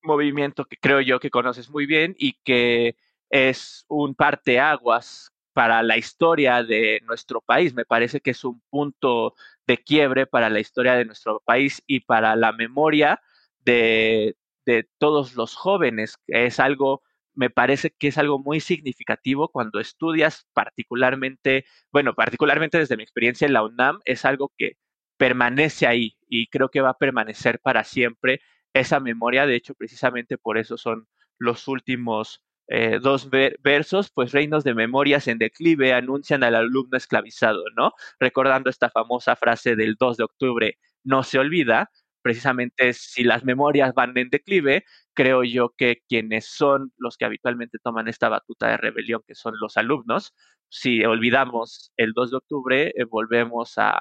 movimiento 0.03 0.67
que 0.67 0.77
creo 0.77 1.01
yo 1.01 1.19
que 1.21 1.31
conoces 1.31 1.71
muy 1.71 1.87
bien 1.87 2.15
y 2.19 2.35
que 2.45 2.97
es 3.31 3.85
un 3.89 4.15
parteaguas 4.15 5.33
para 5.53 5.83
la 5.83 5.97
historia 5.97 6.63
de 6.63 7.01
nuestro 7.07 7.41
país. 7.41 7.75
Me 7.75 7.87
parece 7.87 8.21
que 8.21 8.31
es 8.33 8.45
un 8.45 8.61
punto 8.71 9.35
de 9.67 9.79
quiebre 9.79 10.27
para 10.27 10.51
la 10.51 10.61
historia 10.61 10.95
de 10.95 11.07
nuestro 11.07 11.41
país 11.41 11.83
y 11.87 12.01
para 12.01 12.37
la 12.37 12.53
memoria 12.53 13.21
de, 13.61 14.37
de 14.67 14.89
todos 14.99 15.35
los 15.35 15.57
jóvenes. 15.57 16.19
Es 16.27 16.61
algo 16.61 17.03
me 17.37 17.51
parece 17.51 17.91
que 17.91 18.09
es 18.09 18.19
algo 18.19 18.39
muy 18.39 18.61
significativo 18.61 19.49
cuando 19.49 19.79
estudias 19.79 20.49
particularmente, 20.55 21.67
bueno, 21.93 22.15
particularmente 22.15 22.79
desde 22.79 22.97
mi 22.97 23.03
experiencia 23.05 23.47
en 23.47 23.53
la 23.53 23.63
UNAM, 23.63 24.01
es 24.05 24.25
algo 24.25 24.53
que 24.57 24.79
permanece 25.17 25.87
ahí 25.87 26.17
y 26.29 26.49
creo 26.49 26.71
que 26.71 26.81
va 26.81 26.91
a 26.91 26.99
permanecer 26.99 27.61
para 27.61 27.85
siempre 27.85 28.41
esa 28.75 29.01
memoria. 29.01 29.47
De 29.47 29.55
hecho, 29.55 29.75
precisamente 29.75 30.39
por 30.39 30.59
eso 30.59 30.77
son 30.77 31.09
los 31.39 31.69
últimos 31.69 32.43
eh, 32.69 32.99
dos 33.01 33.31
versos, 33.31 34.11
pues 34.11 34.33
reinos 34.33 34.65
de 34.65 34.75
memorias 34.75 35.29
en 35.29 35.39
declive 35.39 35.93
anuncian 35.93 36.43
al 36.43 36.57
alumno 36.57 36.97
esclavizado, 36.97 37.63
¿no? 37.77 37.93
Recordando 38.19 38.71
esta 38.71 38.91
famosa 38.91 39.37
frase 39.37 39.77
del 39.77 39.95
2 39.95 40.17
de 40.17 40.25
octubre, 40.25 40.79
no 41.05 41.23
se 41.23 41.39
olvida, 41.39 41.91
precisamente 42.27 42.93
si 42.93 43.23
las 43.23 43.45
memorias 43.45 43.95
van 43.95 44.19
en 44.19 44.31
declive, 44.31 44.85
creo 45.15 45.45
yo 45.45 45.73
que 45.79 46.03
quienes 46.09 46.47
son 46.47 46.93
los 46.97 47.17
que 47.17 47.25
habitualmente 47.25 47.79
toman 47.79 48.09
esta 48.09 48.29
batuta 48.29 48.67
de 48.67 48.79
rebelión, 48.79 49.23
que 49.29 49.37
son 49.37 49.55
los 49.61 49.77
alumnos, 49.77 50.35
si 50.69 51.05
olvidamos 51.05 51.93
el 51.97 52.15
2 52.15 52.33
de 52.33 52.37
octubre, 52.37 52.93
eh, 52.97 53.05
volvemos 53.05 53.75
a, 53.79 54.01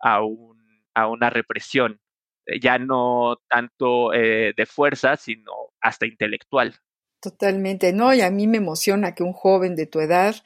a, 0.00 0.22
un, 0.24 0.58
a, 0.94 1.08
una 1.08 1.28
represión, 1.28 2.00
eh, 2.46 2.58
ya 2.58 2.78
no 2.78 3.36
tanto 3.50 4.12
de 4.12 4.66
fuerza, 4.66 5.18
sino 5.18 5.52
hasta 5.82 6.06
intelectual. 6.06 6.74
Totalmente, 7.20 7.92
no, 7.92 8.14
y 8.14 8.22
a 8.22 8.30
mí 8.30 8.46
me 8.46 8.56
emociona 8.56 9.14
que 9.14 9.24
un 9.24 9.34
joven 9.34 9.76
de 9.76 9.84
tu 9.84 10.00
edad 10.00 10.36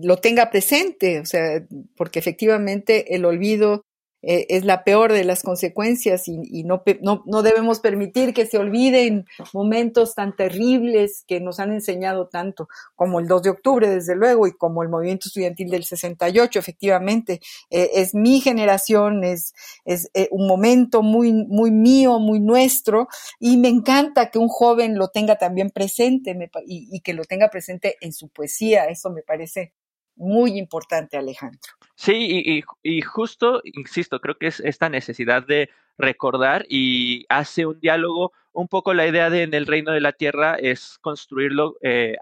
lo 0.00 0.18
tenga 0.18 0.50
presente, 0.50 1.18
o 1.18 1.26
sea, 1.26 1.66
porque 1.96 2.20
efectivamente 2.20 3.16
el 3.16 3.24
olvido 3.24 3.82
eh, 4.22 4.46
es 4.48 4.64
la 4.64 4.82
peor 4.82 5.12
de 5.12 5.22
las 5.22 5.42
consecuencias 5.42 6.26
y, 6.26 6.64
no, 6.64 6.82
no, 7.00 7.42
debemos 7.42 7.78
permitir 7.78 8.34
que 8.34 8.46
se 8.46 8.58
olviden 8.58 9.26
momentos 9.52 10.14
tan 10.14 10.34
terribles 10.34 11.24
que 11.26 11.40
nos 11.40 11.60
han 11.60 11.72
enseñado 11.72 12.26
tanto, 12.26 12.68
como 12.96 13.20
el 13.20 13.28
2 13.28 13.42
de 13.42 13.50
octubre, 13.50 13.88
desde 13.88 14.16
luego, 14.16 14.48
y 14.48 14.52
como 14.52 14.82
el 14.82 14.88
movimiento 14.88 15.28
estudiantil 15.28 15.70
del 15.70 15.84
68, 15.84 16.58
efectivamente. 16.58 17.40
Eh, 17.70 17.90
es 17.94 18.14
mi 18.14 18.40
generación, 18.40 19.22
es, 19.22 19.54
es 19.84 20.10
eh, 20.14 20.28
un 20.32 20.48
momento 20.48 21.02
muy, 21.02 21.32
muy 21.32 21.70
mío, 21.70 22.18
muy 22.18 22.40
nuestro, 22.40 23.06
y 23.38 23.56
me 23.56 23.68
encanta 23.68 24.30
que 24.30 24.38
un 24.38 24.48
joven 24.48 24.98
lo 24.98 25.08
tenga 25.08 25.36
también 25.36 25.70
presente 25.70 26.36
y 26.66 27.00
que 27.00 27.14
lo 27.14 27.24
tenga 27.24 27.48
presente 27.50 27.96
en 28.00 28.12
su 28.12 28.28
poesía. 28.28 28.86
Eso 28.86 29.10
me 29.10 29.22
parece 29.22 29.72
muy 30.18 30.58
importante, 30.58 31.16
Alejandro. 31.16 31.60
Sí, 31.94 32.62
y, 32.82 33.02
justo, 33.02 33.60
insisto, 33.64 34.20
creo 34.20 34.36
que 34.36 34.48
es 34.48 34.60
esta 34.60 34.88
necesidad 34.88 35.46
de 35.46 35.70
recordar 35.96 36.64
y 36.68 37.24
hace 37.28 37.66
un 37.66 37.80
diálogo, 37.80 38.32
un 38.52 38.68
poco 38.68 38.94
la 38.94 39.06
idea 39.06 39.30
de 39.30 39.42
en 39.42 39.54
el 39.54 39.66
reino 39.66 39.92
de 39.92 40.00
la 40.00 40.12
tierra 40.12 40.54
es 40.54 40.98
construirlo. 41.00 41.76
Eh, 41.82 42.16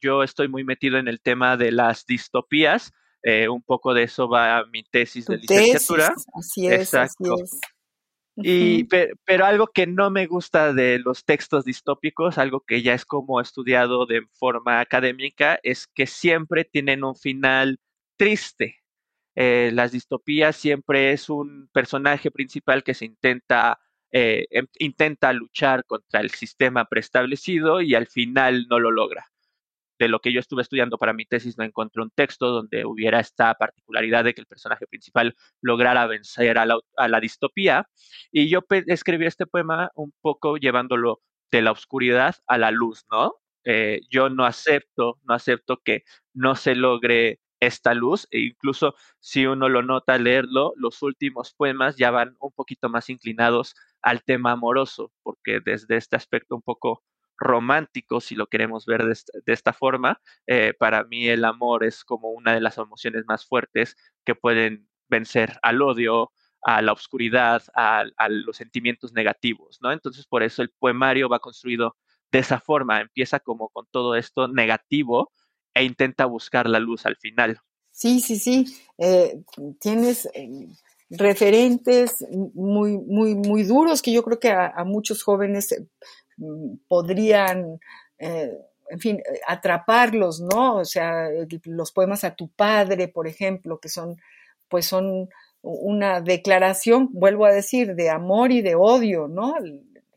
yo 0.00 0.22
estoy 0.22 0.48
muy 0.48 0.62
metido 0.62 0.98
en 0.98 1.08
el 1.08 1.20
tema 1.20 1.56
de 1.56 1.72
las 1.72 2.06
distopías, 2.06 2.92
eh, 3.22 3.48
un 3.48 3.62
poco 3.62 3.94
de 3.94 4.04
eso 4.04 4.28
va 4.28 4.64
mi 4.66 4.84
tesis 4.84 5.26
de 5.26 5.38
licenciatura. 5.38 6.14
así 6.34 6.66
es, 6.68 6.80
Exacto. 6.82 7.34
así 7.34 7.42
es. 7.42 7.60
Y, 8.38 8.84
pero, 9.24 9.46
algo 9.46 9.68
que 9.68 9.86
no 9.86 10.10
me 10.10 10.26
gusta 10.26 10.74
de 10.74 10.98
los 10.98 11.24
textos 11.24 11.64
distópicos, 11.64 12.36
algo 12.36 12.60
que 12.60 12.82
ya 12.82 12.92
es 12.94 13.06
como 13.06 13.40
estudiado 13.40 14.04
de 14.04 14.26
forma 14.34 14.80
académica, 14.80 15.58
es 15.62 15.86
que 15.86 16.06
siempre 16.06 16.64
tienen 16.64 17.02
un 17.02 17.16
final 17.16 17.80
triste. 18.16 18.82
Eh, 19.34 19.70
las 19.72 19.92
distopías 19.92 20.56
siempre 20.56 21.12
es 21.12 21.30
un 21.30 21.68
personaje 21.72 22.30
principal 22.30 22.84
que 22.84 22.94
se 22.94 23.06
intenta, 23.06 23.78
eh, 24.12 24.46
em, 24.50 24.66
intenta 24.78 25.32
luchar 25.32 25.84
contra 25.86 26.20
el 26.20 26.30
sistema 26.30 26.86
preestablecido 26.86 27.80
y 27.80 27.94
al 27.94 28.06
final 28.06 28.66
no 28.68 28.78
lo 28.78 28.90
logra 28.90 29.26
de 29.98 30.08
lo 30.08 30.20
que 30.20 30.32
yo 30.32 30.40
estuve 30.40 30.62
estudiando 30.62 30.98
para 30.98 31.12
mi 31.12 31.24
tesis, 31.26 31.56
no 31.58 31.64
encontré 31.64 32.02
un 32.02 32.10
texto 32.10 32.48
donde 32.48 32.84
hubiera 32.84 33.20
esta 33.20 33.54
particularidad 33.54 34.24
de 34.24 34.34
que 34.34 34.40
el 34.40 34.46
personaje 34.46 34.86
principal 34.86 35.34
lograra 35.60 36.06
vencer 36.06 36.58
a 36.58 36.66
la, 36.66 37.20
distopía. 37.20 37.88
Y 38.30 38.48
yo 38.48 38.60
escribí 38.86 39.26
este 39.26 39.46
poema 39.46 39.90
un 39.94 40.12
poco 40.20 40.56
llevándolo 40.56 41.20
de 41.50 41.62
la 41.62 41.72
oscuridad 41.72 42.36
a 42.46 42.58
la 42.58 42.70
luz, 42.70 43.04
¿no? 43.10 43.34
Eh, 43.64 44.00
yo 44.10 44.28
no 44.30 44.44
acepto, 44.44 45.18
no 45.24 45.34
acepto 45.34 45.78
que 45.84 46.04
no 46.34 46.54
se 46.54 46.74
logre 46.74 47.40
esta 47.60 47.94
luz, 47.94 48.28
e 48.30 48.40
incluso 48.40 48.94
si 49.20 49.46
uno 49.46 49.68
lo 49.68 49.82
nota 49.82 50.18
leerlo, 50.18 50.72
los 50.76 51.02
últimos 51.02 51.54
poemas 51.54 51.96
ya 51.96 52.10
van 52.10 52.36
un 52.40 52.52
poquito 52.52 52.88
más 52.88 53.08
inclinados 53.10 53.74
al 54.02 54.22
tema 54.22 54.52
amoroso, 54.52 55.12
porque 55.22 55.60
desde 55.64 55.96
este 55.96 56.16
aspecto 56.16 56.54
un 56.54 56.62
poco 56.62 57.02
romántico, 57.36 58.20
si 58.20 58.34
lo 58.34 58.46
queremos 58.46 58.86
ver 58.86 59.04
de, 59.04 59.52
esta 59.52 59.72
forma. 59.72 60.20
Eh, 60.46 60.74
para 60.78 61.04
mí 61.04 61.28
el 61.28 61.44
amor 61.44 61.84
es 61.84 62.04
como 62.04 62.30
una 62.30 62.54
de 62.54 62.60
las 62.60 62.78
emociones 62.78 63.24
más 63.26 63.46
fuertes 63.46 63.96
que 64.24 64.34
pueden 64.34 64.88
vencer 65.08 65.58
al 65.62 65.82
odio, 65.82 66.32
a 66.62 66.82
la 66.82 66.92
oscuridad, 66.92 67.62
a, 67.74 68.04
los 68.28 68.56
sentimientos 68.56 69.12
negativos, 69.12 69.78
¿no? 69.82 69.92
Entonces 69.92 70.26
por 70.26 70.42
eso 70.42 70.62
el 70.62 70.70
poemario 70.78 71.28
va 71.28 71.38
construido 71.38 71.96
de 72.32 72.40
esa 72.40 72.58
forma, 72.58 73.00
empieza 73.00 73.38
como 73.38 73.68
con 73.68 73.86
todo 73.90 74.16
esto 74.16 74.48
negativo 74.48 75.32
e 75.74 75.84
intenta 75.84 76.24
buscar 76.24 76.68
la 76.68 76.80
luz 76.80 77.06
al 77.06 77.16
final. 77.16 77.60
Sí, 77.92 78.20
sí, 78.20 78.36
sí. 78.36 78.66
Eh, 78.98 79.42
tienes 79.78 80.28
eh, 80.34 80.68
referentes 81.08 82.26
muy, 82.54 82.98
muy, 82.98 83.34
muy 83.36 83.62
duros 83.62 84.02
que 84.02 84.12
yo 84.12 84.22
creo 84.24 84.40
que 84.40 84.50
a 84.50 84.84
muchos 84.84 85.22
jóvenes 85.22 85.72
Mm, 85.72 85.86
podrían, 86.88 87.80
eh, 88.18 88.52
en 88.88 89.00
fin, 89.00 89.22
atraparlos, 89.46 90.40
¿no? 90.40 90.76
O 90.76 90.84
sea, 90.84 91.28
los 91.64 91.92
poemas 91.92 92.24
a 92.24 92.34
tu 92.34 92.48
padre, 92.48 93.08
por 93.08 93.26
ejemplo, 93.26 93.78
que 93.78 93.88
son, 93.88 94.16
pues 94.68 94.86
son 94.86 95.28
una 95.62 96.20
declaración, 96.20 97.08
vuelvo 97.12 97.44
a 97.44 97.52
decir, 97.52 97.94
de 97.94 98.10
amor 98.10 98.52
y 98.52 98.62
de 98.62 98.76
odio, 98.76 99.26
¿no? 99.28 99.54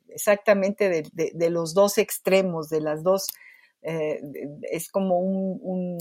Exactamente 0.08 1.04
de, 1.12 1.50
los 1.50 1.74
dos 1.74 1.98
extremos, 1.98 2.70
de 2.70 2.82
las 2.82 3.04
dos, 3.04 3.28
eh, 3.82 4.22
es 4.72 4.90
como 4.90 5.20
un, 5.20 5.98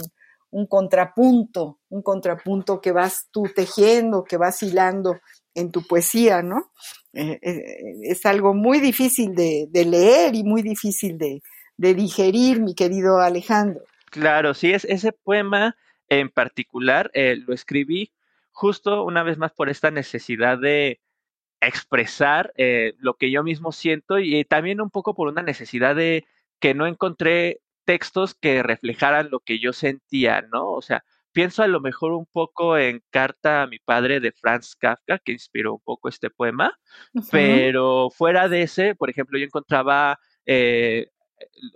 un, 0.51 0.67
contrapunto, 0.67 1.79
un 1.89 2.03
contrapunto 2.03 2.81
que 2.81 2.93
vas 2.93 3.29
tú 3.31 3.45
tejiendo, 3.55 4.25
que 4.25 4.37
vas 4.37 4.63
hilando 4.63 5.19
en 5.55 5.71
tu 5.71 5.87
poesía, 5.87 6.43
¿no? 6.43 6.71
Eh, 7.13 7.39
eh, 7.43 7.95
es 8.03 8.27
algo 8.27 8.55
muy 8.55 8.81
difícil 8.81 9.35
de, 9.35 9.69
leer 9.73 10.35
y 10.35 10.45
muy 10.45 10.63
difícil 10.63 11.17
de, 11.19 11.43
digerir, 11.77 12.61
mi 12.61 12.75
querido 12.75 13.19
Alejandro. 13.19 13.83
Claro, 14.11 14.55
sí, 14.55 14.73
es 14.73 14.85
ese 14.85 15.13
poema 15.13 15.77
en 16.09 16.31
particular 16.31 17.11
eh, 17.13 17.37
lo 17.37 17.53
escribí 17.53 18.13
justo 18.51 19.05
una 19.05 19.23
vez 19.23 19.37
más 19.37 19.53
por 19.53 19.69
esta 19.69 19.91
necesidad 19.91 20.59
de 20.59 21.01
expresar 21.61 22.53
lo 22.99 23.15
que 23.15 23.31
yo 23.31 23.43
mismo 23.43 23.73
siento 23.73 24.19
y 24.19 24.45
también 24.45 24.81
un 24.81 24.91
poco 24.91 25.15
por 25.15 25.29
una 25.29 25.43
necesidad 25.43 25.97
de 25.97 26.25
que 26.61 26.73
no 26.73 26.87
encontré 26.87 27.61
textos 27.85 28.35
que 28.35 28.63
reflejaran 28.63 29.31
lo 29.31 29.41
que 29.41 29.59
yo 29.59 29.73
sentía, 29.73 30.43
¿no? 30.43 30.71
O 30.73 30.83
sea, 30.83 31.05
pienso 31.33 31.63
a 31.63 31.69
lo 31.69 31.81
mejor 31.81 32.13
un 32.13 32.27
poco 32.27 32.77
en 32.77 33.03
Carta 33.11 33.63
a 33.63 33.67
mi 33.67 33.79
padre 33.79 34.21
de 34.21 34.33
Franz 34.33 34.75
Kafka, 34.77 35.19
que 35.19 35.33
inspiró 35.33 35.75
un 35.75 35.81
poco 35.85 36.09
este 36.09 36.31
poema, 36.31 36.77
pero 37.31 38.11
fuera 38.11 38.49
de 38.49 38.63
ese, 38.63 38.95
por 38.95 39.11
ejemplo, 39.11 39.39
yo 39.39 39.45
encontraba 39.45 40.19
eh, 40.47 41.09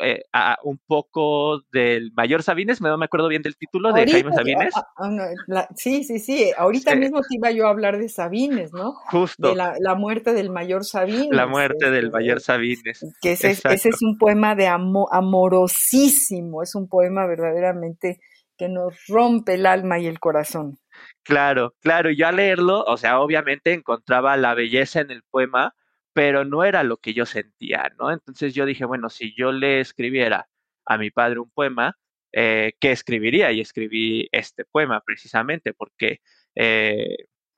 eh, 0.01 0.23
un 0.65 0.79
poco 0.87 1.61
del 1.73 2.13
Mayor 2.15 2.43
Sabines, 2.43 2.81
no 2.81 2.97
me 2.99 3.05
acuerdo 3.05 3.29
bien 3.29 3.43
del 3.43 3.57
título, 3.57 3.93
de 3.93 4.11
Jaime 4.11 4.33
Sabines. 4.33 4.75
Ah, 4.97 5.69
sí, 5.77 6.05
sí, 6.05 6.19
sí, 6.19 6.51
ahorita 6.57 6.95
mismo 6.95 7.21
te 7.21 7.37
iba 7.37 7.51
yo 7.51 7.67
a 7.67 7.71
hablar 7.71 7.99
de 7.99 8.09
Sabines, 8.09 8.73
¿no? 8.73 8.95
Justo. 9.11 9.51
De 9.51 9.55
la, 9.55 9.95
muerte 9.95 10.33
del 10.33 10.51
Mayor 10.51 10.85
Sabines. 10.85 11.29
La 11.31 11.47
muerte 11.47 11.91
del 11.91 12.07
este, 12.07 12.19
Mayor 12.19 12.41
Sabines. 12.41 13.07
Que 13.21 13.33
ese, 13.33 13.51
ese, 13.51 13.89
es 13.89 14.03
un 14.03 14.19
poema 14.19 14.55
de 14.55 14.67
amorosísimo, 14.67 16.63
es 16.63 16.75
un 16.75 16.89
poema 16.89 17.27
verdaderamente 17.27 18.21
que 18.63 18.69
nos 18.69 19.07
rompe 19.09 19.55
el 19.55 19.67
alma 19.67 19.99
y 19.99 20.07
el 20.07 20.21
corazón. 20.21 20.79
Claro, 21.25 21.75
claro, 21.81 22.13
y 22.13 22.17
yo 22.17 22.29
al 22.29 22.37
leerlo, 22.37 22.85
o 22.85 22.97
sea, 22.97 23.19
obviamente 23.19 23.73
encontraba 23.73 24.37
la 24.37 24.55
belleza 24.55 25.01
en 25.01 25.11
el 25.11 25.25
poema, 25.25 25.75
pero 26.13 26.45
no 26.45 26.63
era 26.63 26.85
lo 26.85 26.99
que 26.99 27.13
yo 27.13 27.27
sentía, 27.27 27.91
¿no? 27.99 28.13
Entonces 28.13 28.55
yo 28.55 28.65
dije, 28.65 28.85
bueno, 28.85 29.11
si 29.11 29.35
yo 29.35 29.51
le 29.51 29.81
escribiera 29.81 30.47
a 30.87 30.97
mi 30.97 31.11
padre 31.11 31.41
un 31.41 31.51
poema, 31.51 31.97
eh, 32.33 32.75
¿qué 32.79 32.93
escribiría? 32.93 33.51
Y 33.51 33.61
escribí 33.61 34.29
este 34.31 34.65
poema 34.65 35.01
precisamente 35.05 35.75
porque 35.75 36.21
eh, 36.55 37.17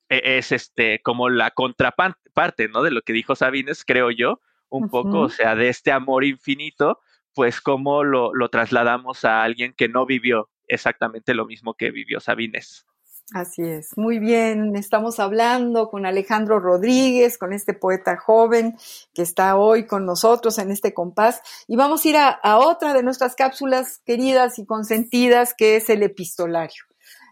e-, 0.09 0.39
es 0.39 0.53
este 0.53 1.03
como 1.03 1.29
la 1.29 1.51
contraparte, 1.51 2.69
¿no? 2.73 2.83
De 2.83 2.91
lo 2.91 3.03
que 3.03 3.13
dijo 3.13 3.37
Sabines, 3.37 3.85
creo 3.85 4.11
yo, 4.11 4.41
un 4.71 4.89
poco, 4.89 5.21
o 5.21 5.29
sea, 5.29 5.55
de 5.55 5.69
este 5.69 5.93
amor 5.93 6.25
infinito, 6.25 6.99
pues 7.35 7.61
cómo 7.61 8.05
lo, 8.05 8.35
lo 8.35 8.49
trasladamos 8.49 9.27
a 9.27 9.43
alguien 9.43 9.75
que 9.77 9.89
no 9.91 10.07
vivió 10.07 10.49
exactamente 10.69 11.35
lo 11.35 11.47
mismo 11.47 11.75
que 11.75 11.91
vivió 11.91 12.21
Sabines. 12.21 12.87
Así 13.33 13.63
es, 13.63 13.97
muy 13.97 14.19
bien. 14.19 14.77
Estamos 14.77 15.19
hablando 15.19 15.89
con 15.89 16.05
Alejandro 16.05 16.61
Rodríguez, 16.61 17.39
con 17.39 17.55
este 17.55 17.73
poeta 17.73 18.19
joven 18.19 18.77
que 19.15 19.23
está 19.23 19.57
hoy 19.57 19.87
con 19.87 20.05
nosotros 20.05 20.59
en 20.59 20.71
este 20.71 20.93
compás. 20.93 21.41
Y 21.67 21.77
vamos 21.77 22.05
a 22.05 22.09
ir 22.09 22.17
a, 22.19 22.59
otra 22.59 22.93
de 22.93 23.03
nuestras 23.03 23.35
cápsulas 23.35 24.03
queridas 24.05 24.59
y 24.59 24.67
consentidas, 24.67 25.55
que 25.57 25.77
es 25.77 25.89
el 25.89 26.03
epistolario. 26.03 26.85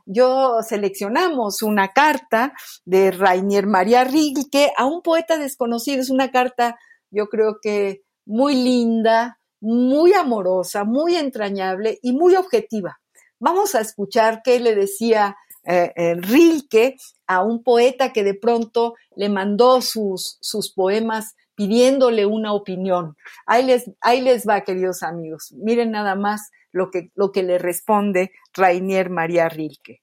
Yo 0.06 0.62
seleccionamos 0.66 1.62
una 1.62 1.88
carta 1.88 2.54
de 2.84 3.10
Rainier 3.10 3.66
María 3.66 4.02
Rilke 4.04 4.72
a 4.76 4.86
un 4.86 5.02
poeta 5.02 5.36
desconocido. 5.36 6.00
Es 6.00 6.10
una 6.10 6.30
carta, 6.30 6.78
yo 7.10 7.28
creo 7.28 7.58
que 7.60 8.02
muy 8.24 8.54
linda, 8.54 9.38
muy 9.60 10.14
amorosa, 10.14 10.84
muy 10.84 11.16
entrañable 11.16 11.98
y 12.02 12.12
muy 12.12 12.34
objetiva. 12.34 13.01
Vamos 13.42 13.74
a 13.74 13.80
escuchar 13.80 14.40
qué 14.44 14.60
le 14.60 14.76
decía 14.76 15.36
eh, 15.64 15.92
eh, 15.96 16.14
Rilke 16.14 16.94
a 17.26 17.42
un 17.42 17.64
poeta 17.64 18.12
que 18.12 18.22
de 18.22 18.34
pronto 18.34 18.94
le 19.16 19.28
mandó 19.28 19.80
sus, 19.82 20.38
sus 20.40 20.72
poemas 20.72 21.34
pidiéndole 21.56 22.24
una 22.24 22.52
opinión. 22.52 23.16
Ahí 23.44 23.64
les, 23.64 23.90
ahí 24.00 24.20
les 24.20 24.46
va, 24.46 24.60
queridos 24.60 25.02
amigos. 25.02 25.52
Miren 25.56 25.90
nada 25.90 26.14
más 26.14 26.52
lo 26.70 26.92
que, 26.92 27.10
lo 27.16 27.32
que 27.32 27.42
le 27.42 27.58
responde 27.58 28.30
Rainier 28.54 29.10
María 29.10 29.48
Rilke. 29.48 30.02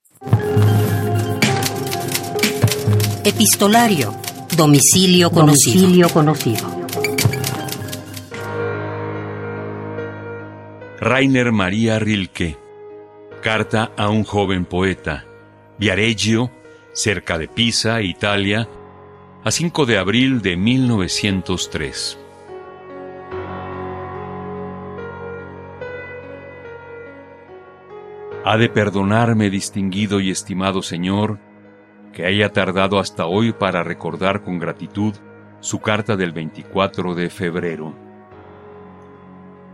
Epistolario. 3.23 4.15
Domicilio 4.57 5.31
conocido. 5.31 5.79
Domicilio 5.79 6.09
conocido. 6.09 6.67
Rainer 10.99 11.53
María 11.53 11.99
Rilke. 11.99 12.68
Carta 13.41 13.93
a 13.95 14.09
un 14.09 14.25
joven 14.25 14.65
poeta. 14.65 15.23
Viareggio, 15.77 16.51
cerca 16.91 17.37
de 17.37 17.47
Pisa, 17.47 18.01
Italia, 18.01 18.67
a 19.45 19.51
5 19.51 19.85
de 19.85 19.97
abril 19.97 20.41
de 20.41 20.57
1903. 20.57 22.19
Ha 28.43 28.57
de 28.57 28.67
perdonarme, 28.67 29.49
distinguido 29.49 30.19
y 30.19 30.31
estimado 30.31 30.81
Señor, 30.81 31.39
que 32.11 32.25
haya 32.25 32.51
tardado 32.51 32.99
hasta 32.99 33.25
hoy 33.25 33.53
para 33.53 33.83
recordar 33.83 34.43
con 34.43 34.59
gratitud 34.59 35.15
su 35.61 35.79
carta 35.79 36.17
del 36.17 36.33
24 36.33 37.15
de 37.15 37.29
febrero. 37.29 38.08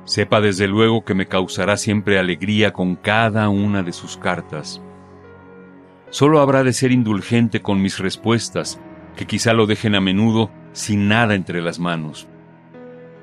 Sepa 0.06 0.40
desde 0.40 0.68
luego 0.68 1.04
que 1.04 1.14
me 1.14 1.28
causará 1.28 1.78
siempre 1.78 2.18
alegría 2.20 2.72
con 2.74 2.96
cada 2.96 3.50
una 3.50 3.84
de 3.84 3.92
sus 3.92 4.18
cartas 4.18 4.82
Solo 6.16 6.40
habrá 6.40 6.64
de 6.64 6.72
ser 6.72 6.94
indulgente 6.94 7.62
con 7.62 7.82
mis 7.82 8.00
respuestas, 8.00 8.80
que 9.18 9.26
quizá 9.26 9.52
lo 9.52 9.66
dejen 9.66 9.96
a 9.96 10.00
menudo 10.00 10.50
sin 10.72 11.10
nada 11.10 11.36
entre 11.36 11.62
las 11.62 11.78
manos. 11.78 12.26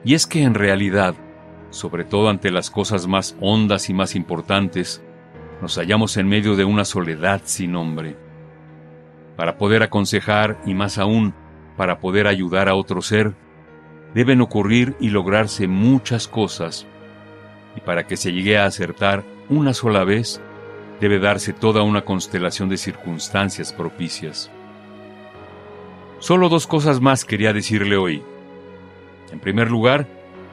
Y 0.04 0.12
es 0.12 0.26
que 0.26 0.42
en 0.42 0.52
realidad, 0.52 1.14
sobre 1.70 2.04
todo 2.04 2.28
ante 2.28 2.50
las 2.50 2.70
cosas 2.70 3.06
más 3.06 3.34
hondas 3.40 3.88
y 3.88 3.94
más 3.94 4.14
importantes, 4.14 5.02
nos 5.62 5.78
hallamos 5.78 6.18
en 6.18 6.28
medio 6.28 6.54
de 6.54 6.66
una 6.66 6.84
soledad 6.84 7.40
sin 7.44 7.72
nombre. 7.72 8.14
Para 9.38 9.56
poder 9.56 9.82
aconsejar 9.82 10.60
y 10.66 10.74
más 10.74 10.98
aún 10.98 11.34
para 11.78 11.98
poder 11.98 12.26
ayudar 12.26 12.68
a 12.68 12.74
otro 12.74 13.00
ser, 13.00 13.34
deben 14.14 14.40
ocurrir 14.40 14.94
y 15.00 15.10
lograrse 15.10 15.68
muchas 15.68 16.28
cosas, 16.28 16.86
y 17.76 17.80
para 17.80 18.06
que 18.06 18.16
se 18.16 18.32
llegue 18.32 18.58
a 18.58 18.66
acertar 18.66 19.24
una 19.48 19.74
sola 19.74 20.04
vez, 20.04 20.40
debe 21.00 21.18
darse 21.18 21.52
toda 21.52 21.82
una 21.82 22.02
constelación 22.02 22.68
de 22.68 22.76
circunstancias 22.76 23.72
propicias. 23.72 24.50
Solo 26.18 26.48
dos 26.48 26.66
cosas 26.66 27.00
más 27.00 27.24
quería 27.24 27.52
decirle 27.52 27.96
hoy. 27.96 28.22
En 29.32 29.40
primer 29.40 29.70
lugar, 29.70 30.06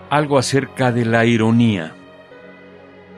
algo 0.09 0.39
acerca 0.39 0.91
de 0.91 1.05
la 1.05 1.25
ironía. 1.25 1.93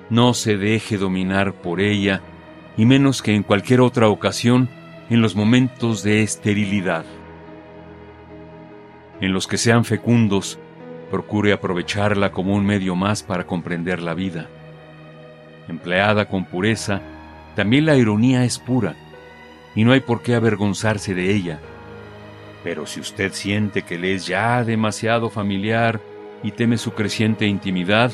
No 0.09 0.33
se 0.33 0.57
deje 0.57 0.97
dominar 0.97 1.53
por 1.53 1.79
ella, 1.79 2.21
y 2.75 2.85
menos 2.85 3.21
que 3.21 3.33
en 3.33 3.43
cualquier 3.43 3.79
otra 3.79 4.09
ocasión 4.09 4.69
en 5.09 5.21
los 5.21 5.35
momentos 5.35 6.03
de 6.03 6.23
esterilidad. 6.23 7.05
En 9.21 9.33
los 9.33 9.45
que 9.45 9.59
sean 9.59 9.85
fecundos, 9.85 10.57
procure 11.11 11.53
aprovecharla 11.53 12.31
como 12.31 12.55
un 12.55 12.65
medio 12.65 12.95
más 12.95 13.21
para 13.21 13.45
comprender 13.45 14.01
la 14.01 14.15
vida. 14.15 14.47
Empleada 15.67 16.25
con 16.25 16.45
pureza, 16.45 17.01
también 17.55 17.85
la 17.85 17.95
ironía 17.95 18.43
es 18.45 18.57
pura, 18.57 18.95
y 19.75 19.83
no 19.83 19.91
hay 19.91 19.99
por 19.99 20.23
qué 20.23 20.33
avergonzarse 20.33 21.13
de 21.13 21.35
ella. 21.35 21.59
Pero 22.63 22.87
si 22.87 22.99
usted 22.99 23.31
siente 23.33 23.83
que 23.83 23.99
le 23.99 24.15
es 24.15 24.25
ya 24.25 24.63
demasiado 24.63 25.29
familiar 25.29 26.01
y 26.41 26.51
teme 26.51 26.77
su 26.77 26.93
creciente 26.93 27.45
intimidad, 27.45 28.11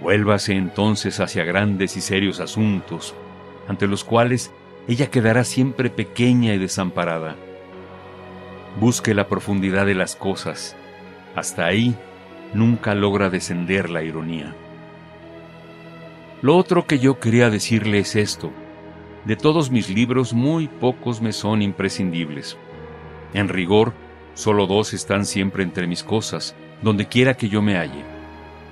vuélvase 0.00 0.54
entonces 0.54 1.18
hacia 1.18 1.42
grandes 1.42 1.96
y 1.96 2.00
serios 2.00 2.38
asuntos, 2.38 3.16
ante 3.66 3.88
los 3.88 4.04
cuales 4.04 4.52
ella 4.86 5.10
quedará 5.10 5.42
siempre 5.42 5.90
pequeña 5.90 6.54
y 6.54 6.58
desamparada. 6.58 7.34
Busque 8.78 9.14
la 9.14 9.26
profundidad 9.26 9.86
de 9.86 9.94
las 9.94 10.14
cosas. 10.14 10.76
Hasta 11.34 11.66
ahí 11.66 11.96
nunca 12.54 12.94
logra 12.94 13.30
descender 13.30 13.90
la 13.90 14.02
ironía. 14.02 14.54
Lo 16.42 16.56
otro 16.56 16.86
que 16.86 16.98
yo 16.98 17.18
quería 17.18 17.50
decirle 17.50 17.98
es 17.98 18.16
esto. 18.16 18.50
De 19.24 19.36
todos 19.36 19.70
mis 19.70 19.90
libros, 19.90 20.32
muy 20.32 20.68
pocos 20.68 21.20
me 21.20 21.32
son 21.32 21.60
imprescindibles. 21.60 22.56
En 23.34 23.48
rigor, 23.48 23.92
solo 24.34 24.66
dos 24.66 24.94
están 24.94 25.26
siempre 25.26 25.62
entre 25.62 25.86
mis 25.86 26.02
cosas, 26.02 26.56
donde 26.80 27.06
quiera 27.06 27.34
que 27.34 27.48
yo 27.48 27.60
me 27.60 27.76
halle. 27.76 28.02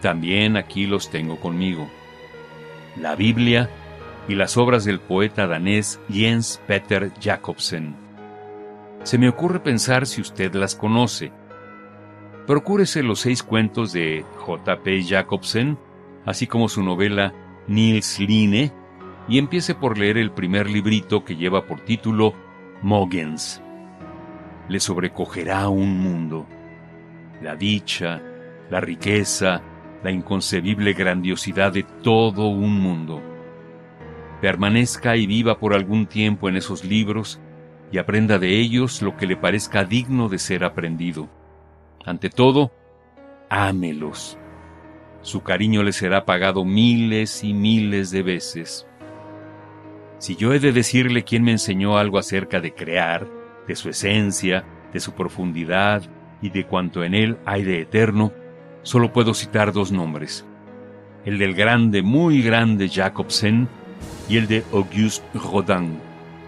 También 0.01 0.57
aquí 0.57 0.87
los 0.87 1.11
tengo 1.11 1.39
conmigo. 1.39 1.91
La 2.97 3.15
Biblia 3.15 3.69
y 4.29 4.35
las 4.35 4.57
obras 4.57 4.85
del 4.85 5.01
poeta 5.01 5.47
danés 5.47 6.01
Jens 6.11 6.61
Peter 6.67 7.13
Jacobsen. 7.21 8.08
Se 9.03 9.19
me 9.19 9.29
ocurre 9.29 9.61
pensar 9.61 10.07
si 10.07 10.21
usted 10.21 10.55
las 10.55 10.75
conoce. 10.75 11.33
Procúrese 12.47 13.03
los 13.03 13.21
seis 13.21 13.43
cuentos 13.43 13.93
de 13.93 14.25
J.P. 14.37 15.03
Jacobsen, 15.05 15.79
así 16.25 16.47
como 16.47 16.69
su 16.69 16.83
novela 16.83 17.33
Nils 17.67 18.19
Line 18.19 18.73
y 19.29 19.39
empiece 19.39 19.75
por 19.75 19.99
leer 19.99 20.17
el 20.17 20.31
primer 20.31 20.69
librito 20.69 21.25
que 21.25 21.37
lleva 21.37 21.67
por 21.67 21.81
título 21.81 22.33
Mogens. 22.83 23.63
Le 24.69 24.81
sobrecogerá 24.81 25.69
un 25.69 25.99
mundo. 25.99 26.47
La 27.43 27.55
dicha, 27.55 28.23
la 28.71 28.81
riqueza, 28.81 29.63
la 30.03 30.11
inconcebible 30.11 30.93
grandiosidad 30.93 31.73
de 31.73 31.83
todo 31.83 32.49
un 32.49 32.81
mundo. 32.81 33.23
Permanezca 34.41 35.17
y 35.17 35.27
viva 35.27 35.59
por 35.59 35.75
algún 35.75 36.07
tiempo 36.07 36.49
en 36.49 36.57
esos 36.57 36.85
libros 36.85 37.41
y 37.91 37.99
aprenda 37.99 38.39
de 38.39 38.59
ellos 38.59 39.03
lo 39.03 39.17
que 39.17 39.27
le 39.27 39.37
parezca 39.37 39.85
digno 39.85 40.29
de 40.29 40.39
ser 40.39 40.65
aprendido. 40.65 41.29
Ante 42.05 42.31
todo, 42.31 42.73
ámelos 43.49 44.39
su 45.23 45.43
cariño 45.43 45.83
le 45.83 45.93
será 45.93 46.25
pagado 46.25 46.65
miles 46.65 47.43
y 47.45 47.53
miles 47.53 48.11
de 48.11 48.23
veces. 48.23 48.87
Si 50.19 50.37
yo 50.37 50.53
he 50.53 50.59
de 50.59 50.73
decirle 50.73 51.25
quién 51.25 51.43
me 51.43 51.53
enseñó 51.53 51.99
algo 51.99 52.19
acerca 52.19 52.61
de 52.61 52.75
crear, 52.75 53.29
de 53.67 53.77
su 53.77 53.89
esencia, 53.89 54.65
de 54.93 55.01
su 55.01 55.13
profundidad 55.13 56.03
y 56.41 56.51
de 56.51 56.65
cuanto 56.65 57.05
en 57.05 57.15
él 57.15 57.37
hay 57.45 57.63
de 57.63 57.81
eterno, 57.81 58.33
solo 58.83 59.13
puedo 59.13 59.35
citar 59.35 59.73
dos 59.73 59.93
nombres. 59.93 60.47
El 61.25 61.39
del 61.39 61.55
grande, 61.55 62.03
muy 62.03 62.43
grande 62.43 62.89
Jacobsen 62.89 63.69
y 64.29 64.39
el 64.39 64.47
de 64.47 64.65
Auguste 64.73 65.27
Rodin, 65.35 65.99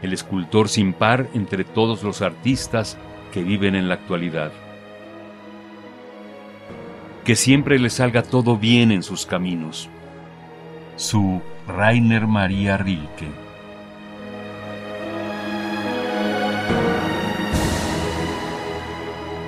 el 0.02 0.12
escultor 0.12 0.68
sin 0.68 0.92
par 0.92 1.28
entre 1.34 1.64
todos 1.64 2.02
los 2.02 2.22
artistas 2.22 2.96
que 3.32 3.42
viven 3.42 3.74
en 3.74 3.88
la 3.88 3.94
actualidad 3.94 4.52
que 7.24 7.36
siempre 7.36 7.78
le 7.78 7.90
salga 7.90 8.22
todo 8.22 8.56
bien 8.56 8.90
en 8.90 9.02
sus 9.02 9.26
caminos. 9.26 9.88
Su 10.96 11.40
Rainer 11.68 12.26
María 12.26 12.76
Rilke. 12.76 13.28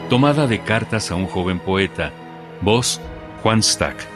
Tomada 0.09 0.47
de 0.47 0.61
cartas 0.61 1.11
a 1.11 1.15
un 1.15 1.27
joven 1.27 1.59
poeta. 1.59 2.13
Voz 2.61 3.01
Juan 3.43 3.63
Stack. 3.63 4.12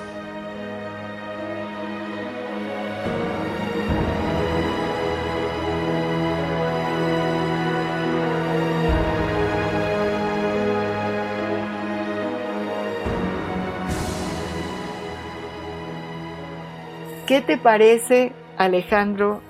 ¿Qué 17.27 17.41
te 17.41 17.59
parece, 17.59 18.33
Alejandro, 18.57 19.43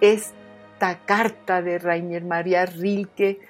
es 0.00 0.32
esta 0.74 1.04
carta 1.04 1.62
de 1.62 1.78
Rainer 1.78 2.24
María 2.24 2.66
Rilke 2.66 3.40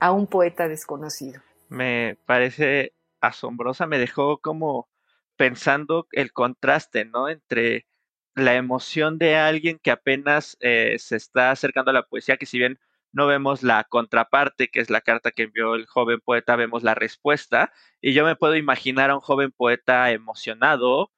a 0.00 0.12
un 0.12 0.26
poeta 0.26 0.68
desconocido? 0.68 1.40
Me 1.68 2.18
parece 2.26 2.92
asombrosa, 3.20 3.86
me 3.86 3.98
dejó 3.98 4.38
como 4.38 4.88
pensando 5.36 6.06
el 6.12 6.32
contraste, 6.32 7.04
¿no? 7.06 7.28
Entre 7.28 7.86
la 8.34 8.54
emoción 8.56 9.16
de 9.16 9.36
alguien 9.36 9.78
que 9.82 9.90
apenas 9.90 10.56
eh, 10.60 10.96
se 10.98 11.16
está 11.16 11.50
acercando 11.52 11.90
a 11.90 11.94
la 11.94 12.06
poesía, 12.06 12.36
que 12.36 12.46
si 12.46 12.58
bien 12.58 12.78
no 13.12 13.26
vemos 13.26 13.62
la 13.62 13.84
contraparte, 13.84 14.68
que 14.68 14.80
es 14.80 14.90
la 14.90 15.00
carta 15.00 15.30
que 15.30 15.44
envió 15.44 15.74
el 15.74 15.86
joven 15.86 16.20
poeta, 16.20 16.56
vemos 16.56 16.82
la 16.82 16.94
respuesta. 16.94 17.72
Y 18.00 18.12
yo 18.12 18.24
me 18.24 18.36
puedo 18.36 18.56
imaginar 18.56 19.10
a 19.10 19.14
un 19.14 19.20
joven 19.20 19.52
poeta 19.52 20.10
emocionado, 20.10 21.12